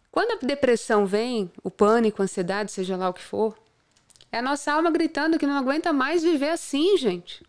Quando 0.09 0.31
a 0.31 0.45
depressão 0.45 1.05
vem, 1.05 1.51
o 1.63 1.71
pânico, 1.71 2.21
a 2.21 2.25
ansiedade, 2.25 2.71
seja 2.71 2.95
lá 2.95 3.09
o 3.09 3.13
que 3.13 3.21
for, 3.21 3.57
é 4.31 4.37
a 4.37 4.41
nossa 4.41 4.71
alma 4.71 4.91
gritando 4.91 5.37
que 5.37 5.45
não 5.47 5.57
aguenta 5.57 5.91
mais 5.91 6.23
viver 6.23 6.49
assim, 6.49 6.97
gente. 6.97 7.43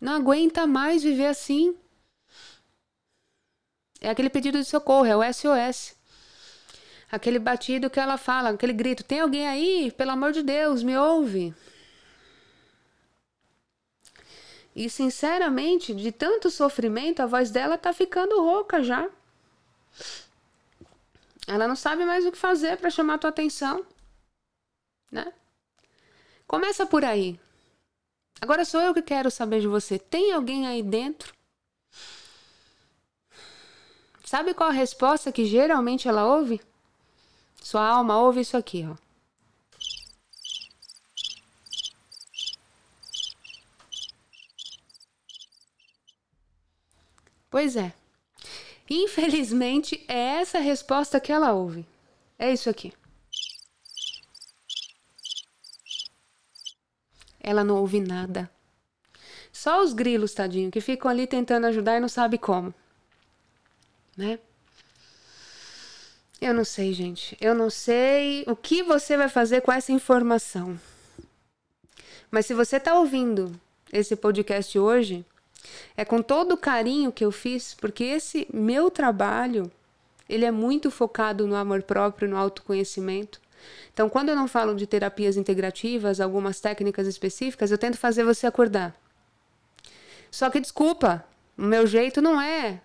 Não 0.00 0.14
aguenta 0.14 0.66
mais 0.66 1.02
viver 1.02 1.26
assim. 1.26 1.76
É 4.02 4.10
aquele 4.10 4.28
pedido 4.28 4.58
de 4.58 4.64
socorro, 4.64 5.06
é 5.06 5.16
o 5.16 5.32
SOS. 5.32 5.94
Aquele 7.10 7.38
batido 7.38 7.88
que 7.88 8.00
ela 8.00 8.18
fala, 8.18 8.50
aquele 8.50 8.72
grito: 8.72 9.04
tem 9.04 9.20
alguém 9.20 9.46
aí? 9.46 9.92
Pelo 9.92 10.10
amor 10.10 10.32
de 10.32 10.42
Deus, 10.42 10.82
me 10.82 10.96
ouve. 10.96 11.54
E 14.74 14.90
sinceramente, 14.90 15.94
de 15.94 16.10
tanto 16.10 16.50
sofrimento, 16.50 17.20
a 17.20 17.26
voz 17.26 17.50
dela 17.50 17.78
tá 17.78 17.92
ficando 17.92 18.42
rouca 18.42 18.82
já. 18.82 19.08
Ela 21.46 21.68
não 21.68 21.76
sabe 21.76 22.04
mais 22.04 22.26
o 22.26 22.32
que 22.32 22.38
fazer 22.38 22.78
para 22.78 22.90
chamar 22.90 23.18
tua 23.18 23.30
atenção, 23.30 23.86
né? 25.12 25.32
Começa 26.46 26.84
por 26.84 27.04
aí. 27.04 27.38
Agora 28.40 28.64
sou 28.64 28.80
eu 28.80 28.94
que 28.94 29.02
quero 29.02 29.30
saber 29.30 29.60
de 29.60 29.68
você. 29.68 29.96
Tem 29.96 30.32
alguém 30.32 30.66
aí 30.66 30.82
dentro? 30.82 31.32
Sabe 34.32 34.54
qual 34.54 34.70
a 34.70 34.72
resposta 34.72 35.30
que 35.30 35.44
geralmente 35.44 36.08
ela 36.08 36.24
ouve? 36.24 36.58
Sua 37.62 37.86
alma 37.86 38.18
ouve 38.18 38.40
isso 38.40 38.56
aqui, 38.56 38.82
ó. 38.90 38.96
Pois 47.50 47.76
é. 47.76 47.92
Infelizmente, 48.88 50.02
é 50.08 50.40
essa 50.40 50.58
resposta 50.58 51.20
que 51.20 51.30
ela 51.30 51.52
ouve. 51.52 51.86
É 52.38 52.50
isso 52.50 52.70
aqui. 52.70 52.90
Ela 57.38 57.62
não 57.62 57.76
ouve 57.76 58.00
nada. 58.00 58.50
Só 59.52 59.82
os 59.82 59.92
grilos, 59.92 60.32
tadinho, 60.32 60.70
que 60.70 60.80
ficam 60.80 61.10
ali 61.10 61.26
tentando 61.26 61.66
ajudar 61.66 61.98
e 61.98 62.00
não 62.00 62.08
sabe 62.08 62.38
como. 62.38 62.72
Né? 64.16 64.38
Eu 66.40 66.52
não 66.52 66.64
sei, 66.64 66.92
gente. 66.92 67.36
Eu 67.40 67.54
não 67.54 67.70
sei 67.70 68.44
o 68.46 68.56
que 68.56 68.82
você 68.82 69.16
vai 69.16 69.28
fazer 69.28 69.60
com 69.60 69.72
essa 69.72 69.92
informação. 69.92 70.78
Mas 72.30 72.46
se 72.46 72.54
você 72.54 72.78
está 72.78 72.94
ouvindo 72.98 73.52
esse 73.92 74.16
podcast 74.16 74.78
hoje, 74.78 75.24
é 75.96 76.04
com 76.04 76.20
todo 76.22 76.52
o 76.52 76.56
carinho 76.56 77.12
que 77.12 77.24
eu 77.24 77.30
fiz, 77.30 77.74
porque 77.74 78.04
esse 78.04 78.48
meu 78.52 78.90
trabalho, 78.90 79.70
ele 80.28 80.44
é 80.44 80.50
muito 80.50 80.90
focado 80.90 81.46
no 81.46 81.54
amor 81.54 81.82
próprio, 81.82 82.28
no 82.28 82.36
autoconhecimento. 82.36 83.40
Então, 83.92 84.08
quando 84.08 84.30
eu 84.30 84.36
não 84.36 84.48
falo 84.48 84.74
de 84.74 84.86
terapias 84.86 85.36
integrativas, 85.36 86.20
algumas 86.20 86.60
técnicas 86.60 87.06
específicas, 87.06 87.70
eu 87.70 87.78
tento 87.78 87.98
fazer 87.98 88.24
você 88.24 88.46
acordar. 88.46 88.96
Só 90.30 90.50
que 90.50 90.58
desculpa, 90.58 91.24
o 91.56 91.62
meu 91.62 91.86
jeito 91.86 92.20
não 92.20 92.40
é 92.40 92.80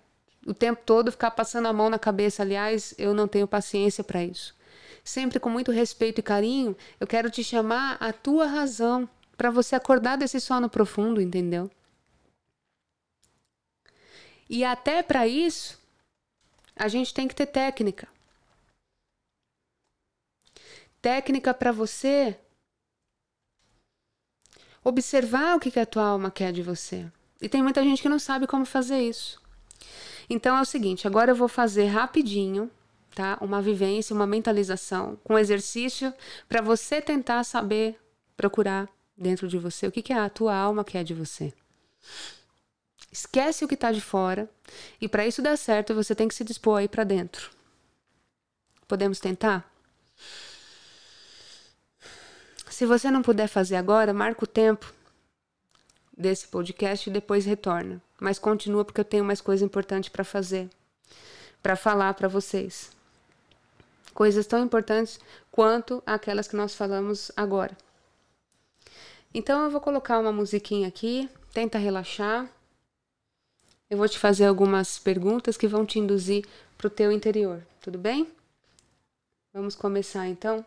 o 0.47 0.53
tempo 0.53 0.81
todo 0.85 1.11
ficar 1.11 1.31
passando 1.31 1.67
a 1.67 1.73
mão 1.73 1.89
na 1.89 1.99
cabeça. 1.99 2.41
Aliás, 2.41 2.95
eu 2.97 3.13
não 3.13 3.27
tenho 3.27 3.45
paciência 3.45 4.01
para 4.01 4.23
isso. 4.23 4.55
Sempre 5.03 5.39
com 5.39 5.49
muito 5.49 5.71
respeito 5.71 6.19
e 6.19 6.23
carinho, 6.23 6.75
eu 6.99 7.05
quero 7.05 7.29
te 7.29 7.43
chamar 7.43 7.97
a 7.99 8.13
tua 8.13 8.47
razão 8.47 9.07
para 9.35 9.51
você 9.51 9.75
acordar 9.75 10.17
desse 10.17 10.39
sono 10.39 10.69
profundo, 10.69 11.21
entendeu? 11.21 11.69
E 14.49 14.63
até 14.63 15.03
para 15.03 15.27
isso, 15.27 15.77
a 16.75 16.87
gente 16.87 17.13
tem 17.13 17.27
que 17.27 17.35
ter 17.35 17.47
técnica. 17.47 18.07
Técnica 21.01 21.53
para 21.53 21.73
você 21.73 22.39
observar 24.83 25.57
o 25.57 25.59
que, 25.59 25.69
que 25.69 25.79
a 25.79 25.85
tua 25.85 26.05
alma 26.05 26.31
quer 26.31 26.53
de 26.53 26.63
você. 26.63 27.05
E 27.41 27.49
tem 27.49 27.61
muita 27.61 27.83
gente 27.83 28.01
que 28.01 28.09
não 28.09 28.17
sabe 28.17 28.47
como 28.47 28.65
fazer 28.65 28.99
isso. 28.99 29.41
Então 30.29 30.57
é 30.57 30.61
o 30.61 30.65
seguinte, 30.65 31.07
agora 31.07 31.31
eu 31.31 31.35
vou 31.35 31.47
fazer 31.47 31.85
rapidinho, 31.85 32.69
tá? 33.15 33.37
Uma 33.39 33.61
vivência, 33.61 34.13
uma 34.13 34.27
mentalização 34.27 35.17
com 35.23 35.39
exercício 35.39 36.13
para 36.49 36.61
você 36.61 37.01
tentar 37.01 37.43
saber 37.43 37.97
procurar 38.35 38.89
dentro 39.17 39.47
de 39.47 39.57
você 39.57 39.87
o 39.87 39.91
que, 39.91 40.01
que 40.01 40.13
a 40.13 40.29
tua 40.29 40.55
alma 40.55 40.83
quer 40.83 41.03
de 41.03 41.13
você. 41.13 41.53
Esquece 43.11 43.63
o 43.63 43.67
que 43.67 43.73
está 43.73 43.91
de 43.91 44.01
fora 44.01 44.49
e 44.99 45.07
para 45.07 45.25
isso 45.25 45.41
dar 45.41 45.57
certo 45.57 45.95
você 45.95 46.13
tem 46.13 46.27
que 46.27 46.35
se 46.35 46.43
dispor 46.43 46.79
aí 46.79 46.87
para 46.87 47.03
dentro. 47.03 47.49
Podemos 48.87 49.19
tentar? 49.19 49.69
Se 52.69 52.85
você 52.85 53.09
não 53.09 53.21
puder 53.21 53.47
fazer 53.47 53.75
agora, 53.75 54.13
marca 54.13 54.43
o 54.43 54.47
tempo 54.47 54.93
desse 56.17 56.47
podcast 56.47 57.09
e 57.09 57.13
depois 57.13 57.45
retorna. 57.45 58.01
Mas 58.19 58.39
continua 58.39 58.83
porque 58.83 58.99
eu 58.99 59.05
tenho 59.05 59.23
mais 59.23 59.39
coisa 59.39 59.63
importante 59.63 60.09
para 60.09 60.23
fazer, 60.23 60.69
para 61.61 61.75
falar 61.75 62.13
para 62.15 62.27
vocês. 62.27 62.91
Coisas 64.13 64.47
tão 64.47 64.63
importantes 64.63 65.19
quanto 65.51 66.01
aquelas 66.05 66.47
que 66.47 66.55
nós 66.55 66.73
falamos 66.73 67.31
agora. 67.37 67.77
Então 69.33 69.63
eu 69.63 69.69
vou 69.69 69.79
colocar 69.79 70.17
uma 70.19 70.31
musiquinha 70.31 70.87
aqui, 70.87 71.29
tenta 71.53 71.77
relaxar. 71.77 72.49
Eu 73.89 73.97
vou 73.97 74.09
te 74.09 74.17
fazer 74.17 74.45
algumas 74.45 74.97
perguntas 74.97 75.55
que 75.55 75.67
vão 75.67 75.85
te 75.85 75.99
induzir 75.99 76.45
para 76.77 76.87
o 76.87 76.89
teu 76.89 77.11
interior, 77.11 77.65
tudo 77.79 77.97
bem? 77.97 78.27
Vamos 79.53 79.75
começar 79.75 80.27
então? 80.27 80.65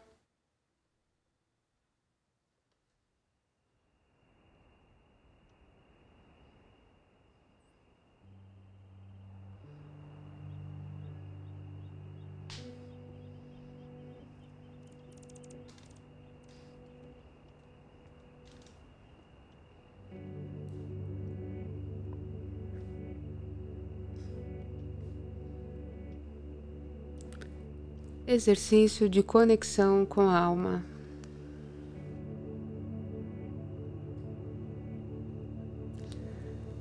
Exercício 28.33 29.09
de 29.09 29.25
conexão 29.25 30.07
com 30.07 30.21
a 30.21 30.39
alma. 30.39 30.85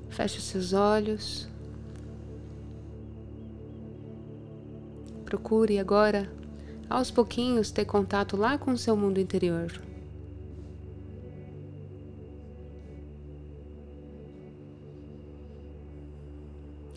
Feche 0.09 0.37
os 0.37 0.43
seus 0.43 0.73
olhos. 0.73 1.49
Procure 5.25 5.79
agora, 5.79 6.31
aos 6.87 7.09
pouquinhos, 7.09 7.71
ter 7.71 7.85
contato 7.85 8.37
lá 8.37 8.59
com 8.59 8.73
o 8.73 8.77
seu 8.77 8.95
mundo 8.95 9.19
interior. 9.19 9.71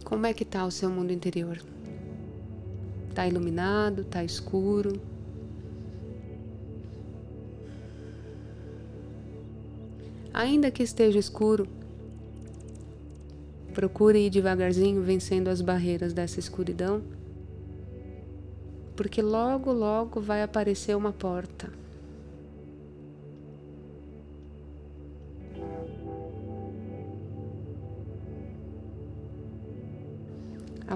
Como 0.05 0.27
é 0.27 0.35
que 0.35 0.43
está 0.43 0.67
o 0.67 0.71
seu 0.71 0.91
mundo 0.91 1.11
interior? 1.11 1.59
Está 3.13 3.29
iluminado, 3.29 4.01
está 4.01 4.25
escuro. 4.25 4.99
Ainda 10.33 10.71
que 10.71 10.83
esteja 10.83 11.19
escuro, 11.19 11.69
procure 13.75 14.19
ir 14.19 14.31
devagarzinho 14.31 15.03
vencendo 15.03 15.49
as 15.49 15.61
barreiras 15.61 16.15
dessa 16.15 16.41
escuridão, 16.41 17.03
porque 18.97 19.21
logo, 19.21 19.71
logo 19.73 20.19
vai 20.19 20.43
aparecer 20.43 20.97
uma 20.97 21.13
porta. 21.13 21.82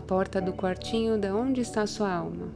porta 0.06 0.40
do 0.40 0.52
quartinho 0.52 1.18
de 1.18 1.30
onde 1.32 1.60
está 1.60 1.84
sua 1.86 2.12
alma. 2.12 2.48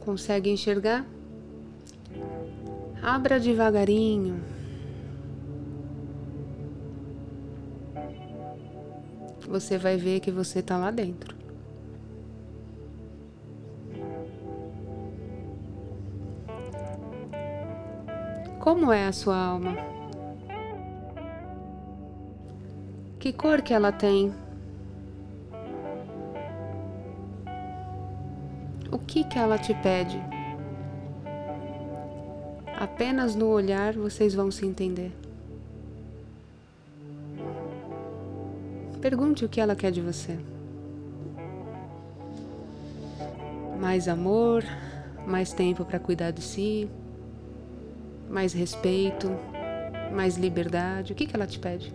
Consegue 0.00 0.50
enxergar? 0.50 1.06
Abra 3.00 3.38
devagarinho. 3.38 4.42
Você 9.46 9.78
vai 9.78 9.96
ver 9.96 10.20
que 10.20 10.30
você 10.30 10.58
está 10.58 10.76
lá 10.76 10.90
dentro. 10.90 11.37
Como 18.88 18.96
é 18.96 19.06
a 19.06 19.12
sua 19.12 19.36
alma? 19.36 19.76
Que 23.20 23.34
cor 23.34 23.60
que 23.60 23.74
ela 23.74 23.92
tem? 23.92 24.32
O 28.90 28.98
que 28.98 29.24
que 29.24 29.38
ela 29.38 29.58
te 29.58 29.74
pede? 29.74 30.18
Apenas 32.80 33.34
no 33.34 33.48
olhar 33.48 33.92
vocês 33.92 34.34
vão 34.34 34.50
se 34.50 34.64
entender. 34.64 35.12
Pergunte 39.02 39.44
o 39.44 39.50
que 39.50 39.60
ela 39.60 39.76
quer 39.76 39.90
de 39.90 40.00
você. 40.00 40.38
Mais 43.78 44.08
amor, 44.08 44.64
mais 45.26 45.52
tempo 45.52 45.84
para 45.84 45.98
cuidar 45.98 46.30
de 46.30 46.40
si, 46.40 46.88
mais 48.28 48.52
respeito, 48.52 49.28
mais 50.12 50.36
liberdade. 50.36 51.12
O 51.12 51.16
que, 51.16 51.26
que 51.26 51.34
ela 51.34 51.46
te 51.46 51.58
pede? 51.58 51.92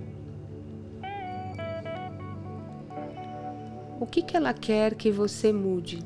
O 4.00 4.06
que, 4.06 4.22
que 4.22 4.36
ela 4.36 4.54
quer 4.54 4.96
que 4.96 5.10
você 5.12 5.54
mude? 5.54 6.04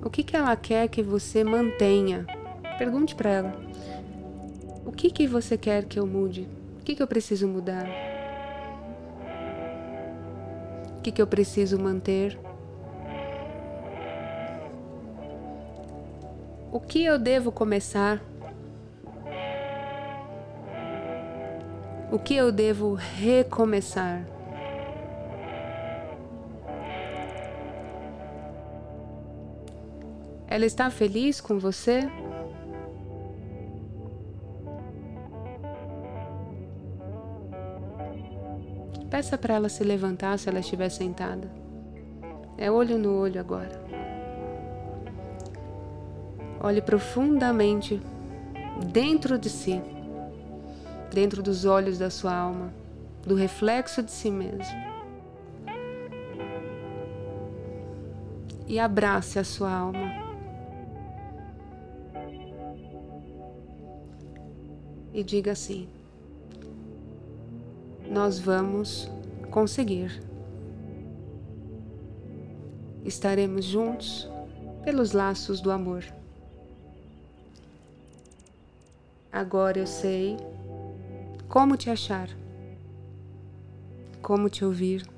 O 0.00 0.10
que, 0.10 0.22
que 0.22 0.36
ela 0.36 0.54
quer 0.56 0.88
que 0.88 1.02
você 1.02 1.42
mantenha? 1.42 2.24
Pergunte 2.78 3.14
para 3.14 3.30
ela. 3.30 3.52
O 4.86 4.92
que, 4.92 5.10
que 5.10 5.26
você 5.26 5.58
quer 5.58 5.84
que 5.84 5.98
eu 5.98 6.06
mude? 6.06 6.48
O 6.80 6.84
que, 6.84 6.94
que 6.94 7.02
eu 7.02 7.06
preciso 7.06 7.48
mudar? 7.48 7.86
O 10.96 11.00
que, 11.02 11.10
que 11.10 11.20
eu 11.20 11.26
preciso 11.26 11.78
manter? 11.78 12.38
O 16.70 16.78
que 16.78 17.02
eu 17.02 17.18
devo 17.18 17.50
começar? 17.50 18.20
O 22.12 22.18
que 22.18 22.36
eu 22.36 22.52
devo 22.52 22.92
recomeçar? 22.92 24.22
Ela 30.46 30.66
está 30.66 30.90
feliz 30.90 31.40
com 31.40 31.58
você? 31.58 32.00
Peça 39.08 39.38
para 39.38 39.54
ela 39.54 39.70
se 39.70 39.82
levantar 39.82 40.38
se 40.38 40.50
ela 40.50 40.60
estiver 40.60 40.90
sentada. 40.90 41.50
É 42.58 42.70
olho 42.70 42.98
no 42.98 43.18
olho 43.18 43.40
agora. 43.40 44.07
Olhe 46.60 46.80
profundamente 46.80 48.00
dentro 48.92 49.38
de 49.38 49.48
si, 49.48 49.80
dentro 51.12 51.42
dos 51.42 51.64
olhos 51.64 51.98
da 51.98 52.10
sua 52.10 52.34
alma, 52.34 52.72
do 53.26 53.34
reflexo 53.34 54.02
de 54.02 54.10
si 54.10 54.30
mesmo. 54.30 54.88
E 58.66 58.78
abrace 58.78 59.38
a 59.38 59.44
sua 59.44 59.70
alma. 59.70 60.28
e 65.18 65.24
diga 65.24 65.50
assim: 65.50 65.88
Nós 68.08 68.38
vamos 68.38 69.10
conseguir. 69.50 70.22
Estaremos 73.04 73.64
juntos 73.64 74.30
pelos 74.84 75.10
laços 75.12 75.60
do 75.60 75.72
amor. 75.72 76.04
Agora 79.38 79.78
eu 79.78 79.86
sei 79.86 80.36
como 81.48 81.76
te 81.76 81.88
achar, 81.88 82.28
como 84.20 84.50
te 84.50 84.64
ouvir, 84.64 85.08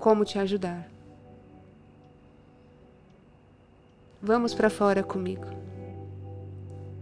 como 0.00 0.24
te 0.24 0.36
ajudar. 0.40 0.90
Vamos 4.20 4.52
para 4.52 4.68
fora 4.68 5.04
comigo. 5.04 5.46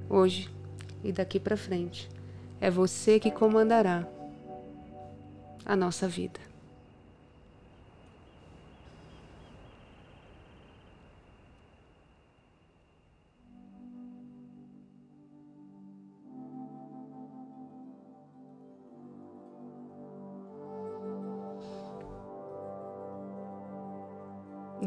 Hoje 0.06 0.50
e 1.02 1.10
daqui 1.12 1.40
para 1.40 1.56
frente. 1.56 2.10
É 2.60 2.70
você 2.70 3.18
que 3.18 3.30
comandará 3.30 4.06
a 5.64 5.74
nossa 5.74 6.06
vida. 6.06 6.40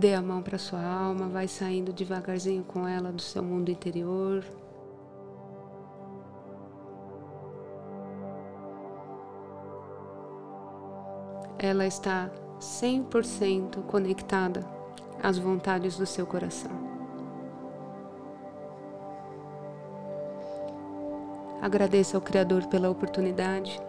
Dê 0.06 0.14
a 0.14 0.22
mão 0.22 0.43
para 0.43 0.60
sua 0.60 0.86
alma, 0.86 1.28
vai 1.28 1.47
saindo 1.47 1.91
devagarzinho 1.91 2.64
com 2.64 2.88
ela 2.88 3.12
do 3.12 3.24
seu 3.24 3.41
mundo 3.41 3.72
interior. 3.72 4.45
ela 11.58 11.88
está 11.88 12.30
100% 12.60 13.82
conectada 13.88 14.64
às 15.24 15.39
vontades 15.39 15.97
do 15.97 16.06
seu 16.06 16.28
coração. 16.28 16.72
Agradeça 21.64 22.16
ao 22.16 22.22
Criador 22.22 22.68
pela 22.68 22.91
oportunidade, 22.91 23.82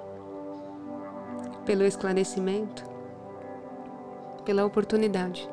pelo 1.67 1.85
esclarecimento, 1.85 2.83
pela 4.47 4.65
oportunidade 4.65 5.47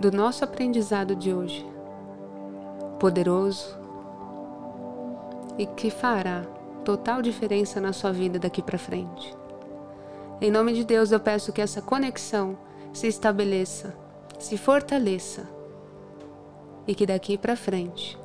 do 0.00 0.10
nosso 0.10 0.42
aprendizado 0.42 1.14
de 1.14 1.30
hoje, 1.30 1.66
poderoso 2.98 3.78
e 5.58 5.66
que 5.66 5.90
fará 5.90 6.42
total 6.86 7.20
diferença 7.20 7.82
na 7.82 7.92
sua 7.92 8.10
vida 8.10 8.38
daqui 8.38 8.62
para 8.62 8.78
frente. 8.78 9.36
Em 10.40 10.50
nome 10.50 10.72
de 10.72 10.84
Deus, 10.84 11.12
eu 11.12 11.20
peço 11.20 11.52
que 11.52 11.60
essa 11.60 11.82
conexão 11.82 12.56
se 12.94 13.08
estabeleça, 13.08 13.94
se 14.38 14.56
fortaleça 14.56 15.46
e 16.86 16.94
que 16.94 17.04
daqui 17.04 17.36
para 17.36 17.54
frente 17.54 18.18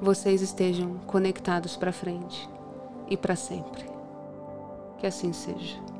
vocês 0.00 0.42
estejam 0.42 0.98
conectados 1.08 1.76
para 1.76 1.92
frente 1.92 2.48
e 3.08 3.16
para 3.16 3.34
sempre. 3.34 3.84
Que 4.98 5.08
assim 5.08 5.32
seja. 5.32 5.97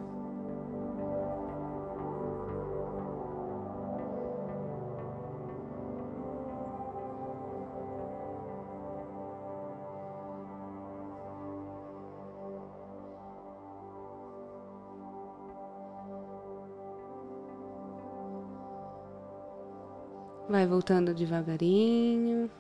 Vai 20.49 20.67
voltando 20.67 21.13
devagarinho. 21.13 22.51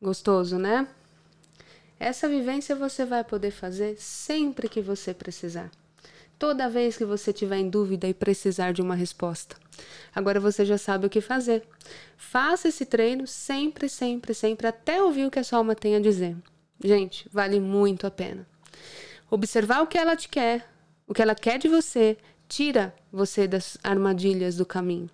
Gostoso, 0.00 0.56
né? 0.56 0.86
Essa 1.98 2.28
vivência 2.28 2.76
você 2.76 3.04
vai 3.04 3.24
poder 3.24 3.50
fazer 3.50 3.96
sempre 3.98 4.68
que 4.68 4.80
você 4.80 5.12
precisar. 5.12 5.68
Toda 6.38 6.70
vez 6.70 6.96
que 6.96 7.04
você 7.04 7.32
tiver 7.32 7.58
em 7.58 7.68
dúvida 7.68 8.06
e 8.06 8.14
precisar 8.14 8.72
de 8.72 8.80
uma 8.80 8.94
resposta. 8.94 9.56
Agora 10.14 10.40
você 10.40 10.64
já 10.64 10.78
sabe 10.78 11.06
o 11.06 11.10
que 11.10 11.20
fazer. 11.20 11.62
Faça 12.16 12.68
esse 12.68 12.84
treino 12.84 13.26
sempre, 13.26 13.88
sempre, 13.88 14.34
sempre, 14.34 14.66
até 14.66 15.02
ouvir 15.02 15.26
o 15.26 15.30
que 15.30 15.38
a 15.38 15.44
sua 15.44 15.58
alma 15.58 15.74
tem 15.74 15.96
a 15.96 16.00
dizer. 16.00 16.36
Gente, 16.82 17.28
vale 17.32 17.60
muito 17.60 18.06
a 18.06 18.10
pena. 18.10 18.46
Observar 19.30 19.82
o 19.82 19.86
que 19.86 19.98
ela 19.98 20.16
te 20.16 20.28
quer, 20.28 20.68
o 21.06 21.14
que 21.14 21.22
ela 21.22 21.34
quer 21.34 21.58
de 21.58 21.68
você, 21.68 22.16
tira 22.48 22.94
você 23.12 23.46
das 23.46 23.76
armadilhas 23.82 24.56
do 24.56 24.64
caminho. 24.64 25.10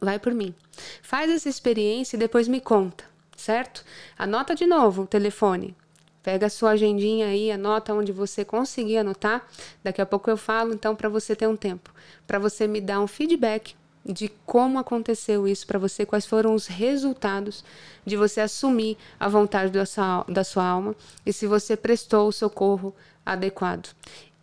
Vai 0.00 0.18
por 0.18 0.32
mim. 0.32 0.54
Faz 1.02 1.30
essa 1.30 1.48
experiência 1.48 2.16
e 2.16 2.18
depois 2.18 2.48
me 2.48 2.60
conta, 2.60 3.04
certo? 3.36 3.84
Anota 4.16 4.54
de 4.54 4.66
novo 4.66 5.02
o 5.02 5.06
telefone. 5.06 5.76
Pega 6.22 6.46
a 6.46 6.50
sua 6.50 6.70
agendinha 6.70 7.26
aí, 7.28 7.50
anota 7.50 7.94
onde 7.94 8.12
você 8.12 8.44
conseguir 8.44 8.98
anotar. 8.98 9.46
Daqui 9.82 10.00
a 10.00 10.06
pouco 10.06 10.28
eu 10.28 10.36
falo, 10.36 10.74
então, 10.74 10.94
para 10.94 11.08
você 11.08 11.34
ter 11.34 11.46
um 11.46 11.56
tempo, 11.56 11.92
para 12.26 12.38
você 12.38 12.66
me 12.66 12.80
dar 12.80 13.00
um 13.00 13.06
feedback 13.06 13.74
de 14.04 14.30
como 14.46 14.78
aconteceu 14.78 15.46
isso 15.46 15.66
para 15.66 15.78
você, 15.78 16.06
quais 16.06 16.24
foram 16.24 16.54
os 16.54 16.66
resultados 16.66 17.64
de 18.06 18.16
você 18.16 18.40
assumir 18.40 18.96
a 19.20 19.28
vontade 19.28 19.70
da 19.70 19.84
sua, 19.84 20.24
da 20.28 20.44
sua 20.44 20.64
alma 20.64 20.96
e 21.26 21.32
se 21.32 21.46
você 21.46 21.76
prestou 21.76 22.28
o 22.28 22.32
socorro 22.32 22.94
adequado. 23.24 23.90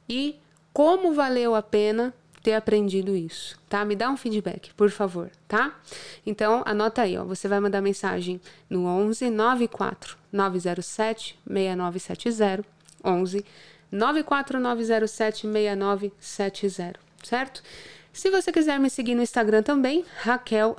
E 0.08 0.38
como 0.72 1.14
valeu 1.14 1.56
a 1.56 1.64
pena 1.64 2.14
ter 2.46 2.54
aprendido 2.54 3.16
isso, 3.16 3.58
tá? 3.68 3.84
Me 3.84 3.96
dá 3.96 4.08
um 4.08 4.16
feedback, 4.16 4.72
por 4.76 4.92
favor, 4.92 5.32
tá? 5.48 5.74
Então, 6.24 6.62
anota 6.64 7.02
aí, 7.02 7.18
ó, 7.18 7.24
você 7.24 7.48
vai 7.48 7.60
mandar 7.60 7.82
mensagem 7.82 8.40
no 8.70 8.86
11 8.86 9.32
94 9.32 10.16
907 10.32 11.40
6970, 11.44 12.64
11 13.04 13.44
94 13.92 14.60
907 14.60 15.48
6970, 15.48 17.00
certo? 17.24 17.64
Se 18.14 18.30
você 18.30 18.52
quiser 18.52 18.80
me 18.80 18.92
seguir 18.92 19.16
no 19.16 19.24
Instagram 19.24 19.64
também, 19.64 20.06
Raquel 20.20 20.76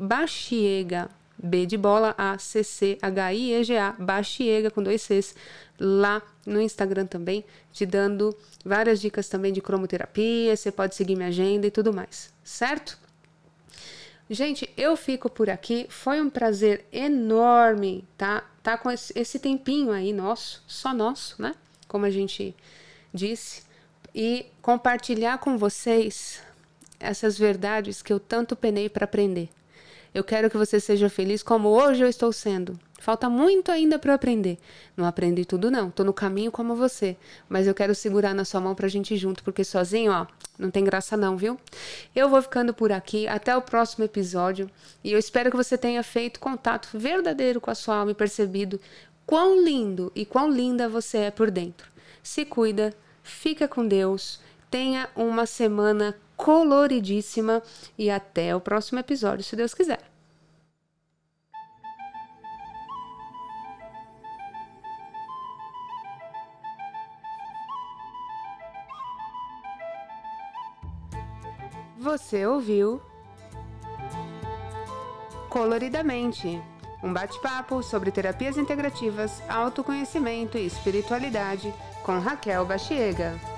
Baxiega, 0.00 1.08
B 1.40 1.66
de 1.66 1.76
bola, 1.76 2.14
A, 2.18 2.38
C, 2.38 2.64
C, 2.64 2.98
H, 3.00 3.32
I, 3.32 3.52
E, 3.52 3.64
G, 3.64 3.76
A, 3.76 3.92
Baxiega 3.98 4.70
com 4.70 4.82
dois 4.82 5.02
Cs, 5.02 5.34
lá 5.78 6.20
no 6.44 6.60
Instagram 6.60 7.06
também, 7.06 7.44
te 7.72 7.86
dando 7.86 8.36
várias 8.64 9.00
dicas 9.00 9.28
também 9.28 9.52
de 9.52 9.60
cromoterapia, 9.60 10.56
você 10.56 10.72
pode 10.72 10.94
seguir 10.94 11.14
minha 11.14 11.28
agenda 11.28 11.66
e 11.66 11.70
tudo 11.70 11.92
mais, 11.92 12.32
certo? 12.42 12.98
Gente, 14.30 14.68
eu 14.76 14.94
fico 14.94 15.30
por 15.30 15.48
aqui. 15.48 15.86
Foi 15.88 16.20
um 16.20 16.28
prazer 16.28 16.84
enorme, 16.92 18.04
tá? 18.16 18.44
Tá 18.62 18.76
com 18.76 18.90
esse 18.90 19.38
tempinho 19.38 19.90
aí 19.90 20.12
nosso, 20.12 20.62
só 20.66 20.92
nosso, 20.92 21.40
né? 21.40 21.54
Como 21.86 22.04
a 22.04 22.10
gente 22.10 22.54
disse, 23.14 23.62
e 24.14 24.44
compartilhar 24.60 25.38
com 25.38 25.56
vocês 25.56 26.42
essas 27.00 27.38
verdades 27.38 28.02
que 28.02 28.12
eu 28.12 28.20
tanto 28.20 28.54
penei 28.54 28.88
para 28.90 29.04
aprender. 29.04 29.48
Eu 30.14 30.24
quero 30.24 30.50
que 30.50 30.56
você 30.56 30.80
seja 30.80 31.08
feliz 31.08 31.42
como 31.42 31.68
hoje 31.68 32.02
eu 32.02 32.08
estou 32.08 32.32
sendo. 32.32 32.78
Falta 32.98 33.30
muito 33.30 33.70
ainda 33.70 33.98
para 33.98 34.14
aprender. 34.14 34.58
Não 34.96 35.06
aprendi 35.06 35.44
tudo 35.44 35.70
não, 35.70 35.90
tô 35.90 36.02
no 36.02 36.12
caminho 36.12 36.50
como 36.50 36.74
você, 36.74 37.16
mas 37.48 37.66
eu 37.66 37.74
quero 37.74 37.94
segurar 37.94 38.34
na 38.34 38.44
sua 38.44 38.60
mão 38.60 38.74
pra 38.74 38.88
gente 38.88 39.14
ir 39.14 39.16
junto, 39.16 39.44
porque 39.44 39.62
sozinho, 39.62 40.10
ó, 40.10 40.26
não 40.58 40.70
tem 40.70 40.82
graça 40.82 41.16
não, 41.16 41.36
viu? 41.36 41.58
Eu 42.14 42.28
vou 42.28 42.42
ficando 42.42 42.74
por 42.74 42.90
aqui, 42.90 43.28
até 43.28 43.56
o 43.56 43.62
próximo 43.62 44.04
episódio, 44.04 44.68
e 45.04 45.12
eu 45.12 45.18
espero 45.18 45.50
que 45.50 45.56
você 45.56 45.78
tenha 45.78 46.02
feito 46.02 46.40
contato 46.40 46.88
verdadeiro 46.92 47.60
com 47.60 47.70
a 47.70 47.74
sua 47.74 47.98
alma 47.98 48.10
e 48.10 48.14
percebido 48.14 48.80
quão 49.24 49.62
lindo 49.62 50.10
e 50.14 50.26
quão 50.26 50.50
linda 50.50 50.88
você 50.88 51.18
é 51.18 51.30
por 51.30 51.50
dentro. 51.50 51.88
Se 52.20 52.44
cuida, 52.44 52.92
fica 53.22 53.68
com 53.68 53.86
Deus, 53.86 54.40
tenha 54.70 55.08
uma 55.14 55.46
semana 55.46 56.16
coloridíssima 56.38 57.62
e 57.98 58.08
até 58.08 58.56
o 58.56 58.60
próximo 58.60 58.98
episódio, 58.98 59.44
se 59.44 59.54
Deus 59.54 59.74
quiser. 59.74 60.00
Você 71.98 72.46
ouviu 72.46 73.02
Coloridamente 75.48 76.62
um 77.02 77.12
bate-papo 77.12 77.82
sobre 77.82 78.10
terapias 78.10 78.58
integrativas, 78.58 79.42
autoconhecimento 79.48 80.58
e 80.58 80.66
espiritualidade 80.66 81.72
com 82.02 82.18
Raquel 82.18 82.66
Bachiega. 82.66 83.57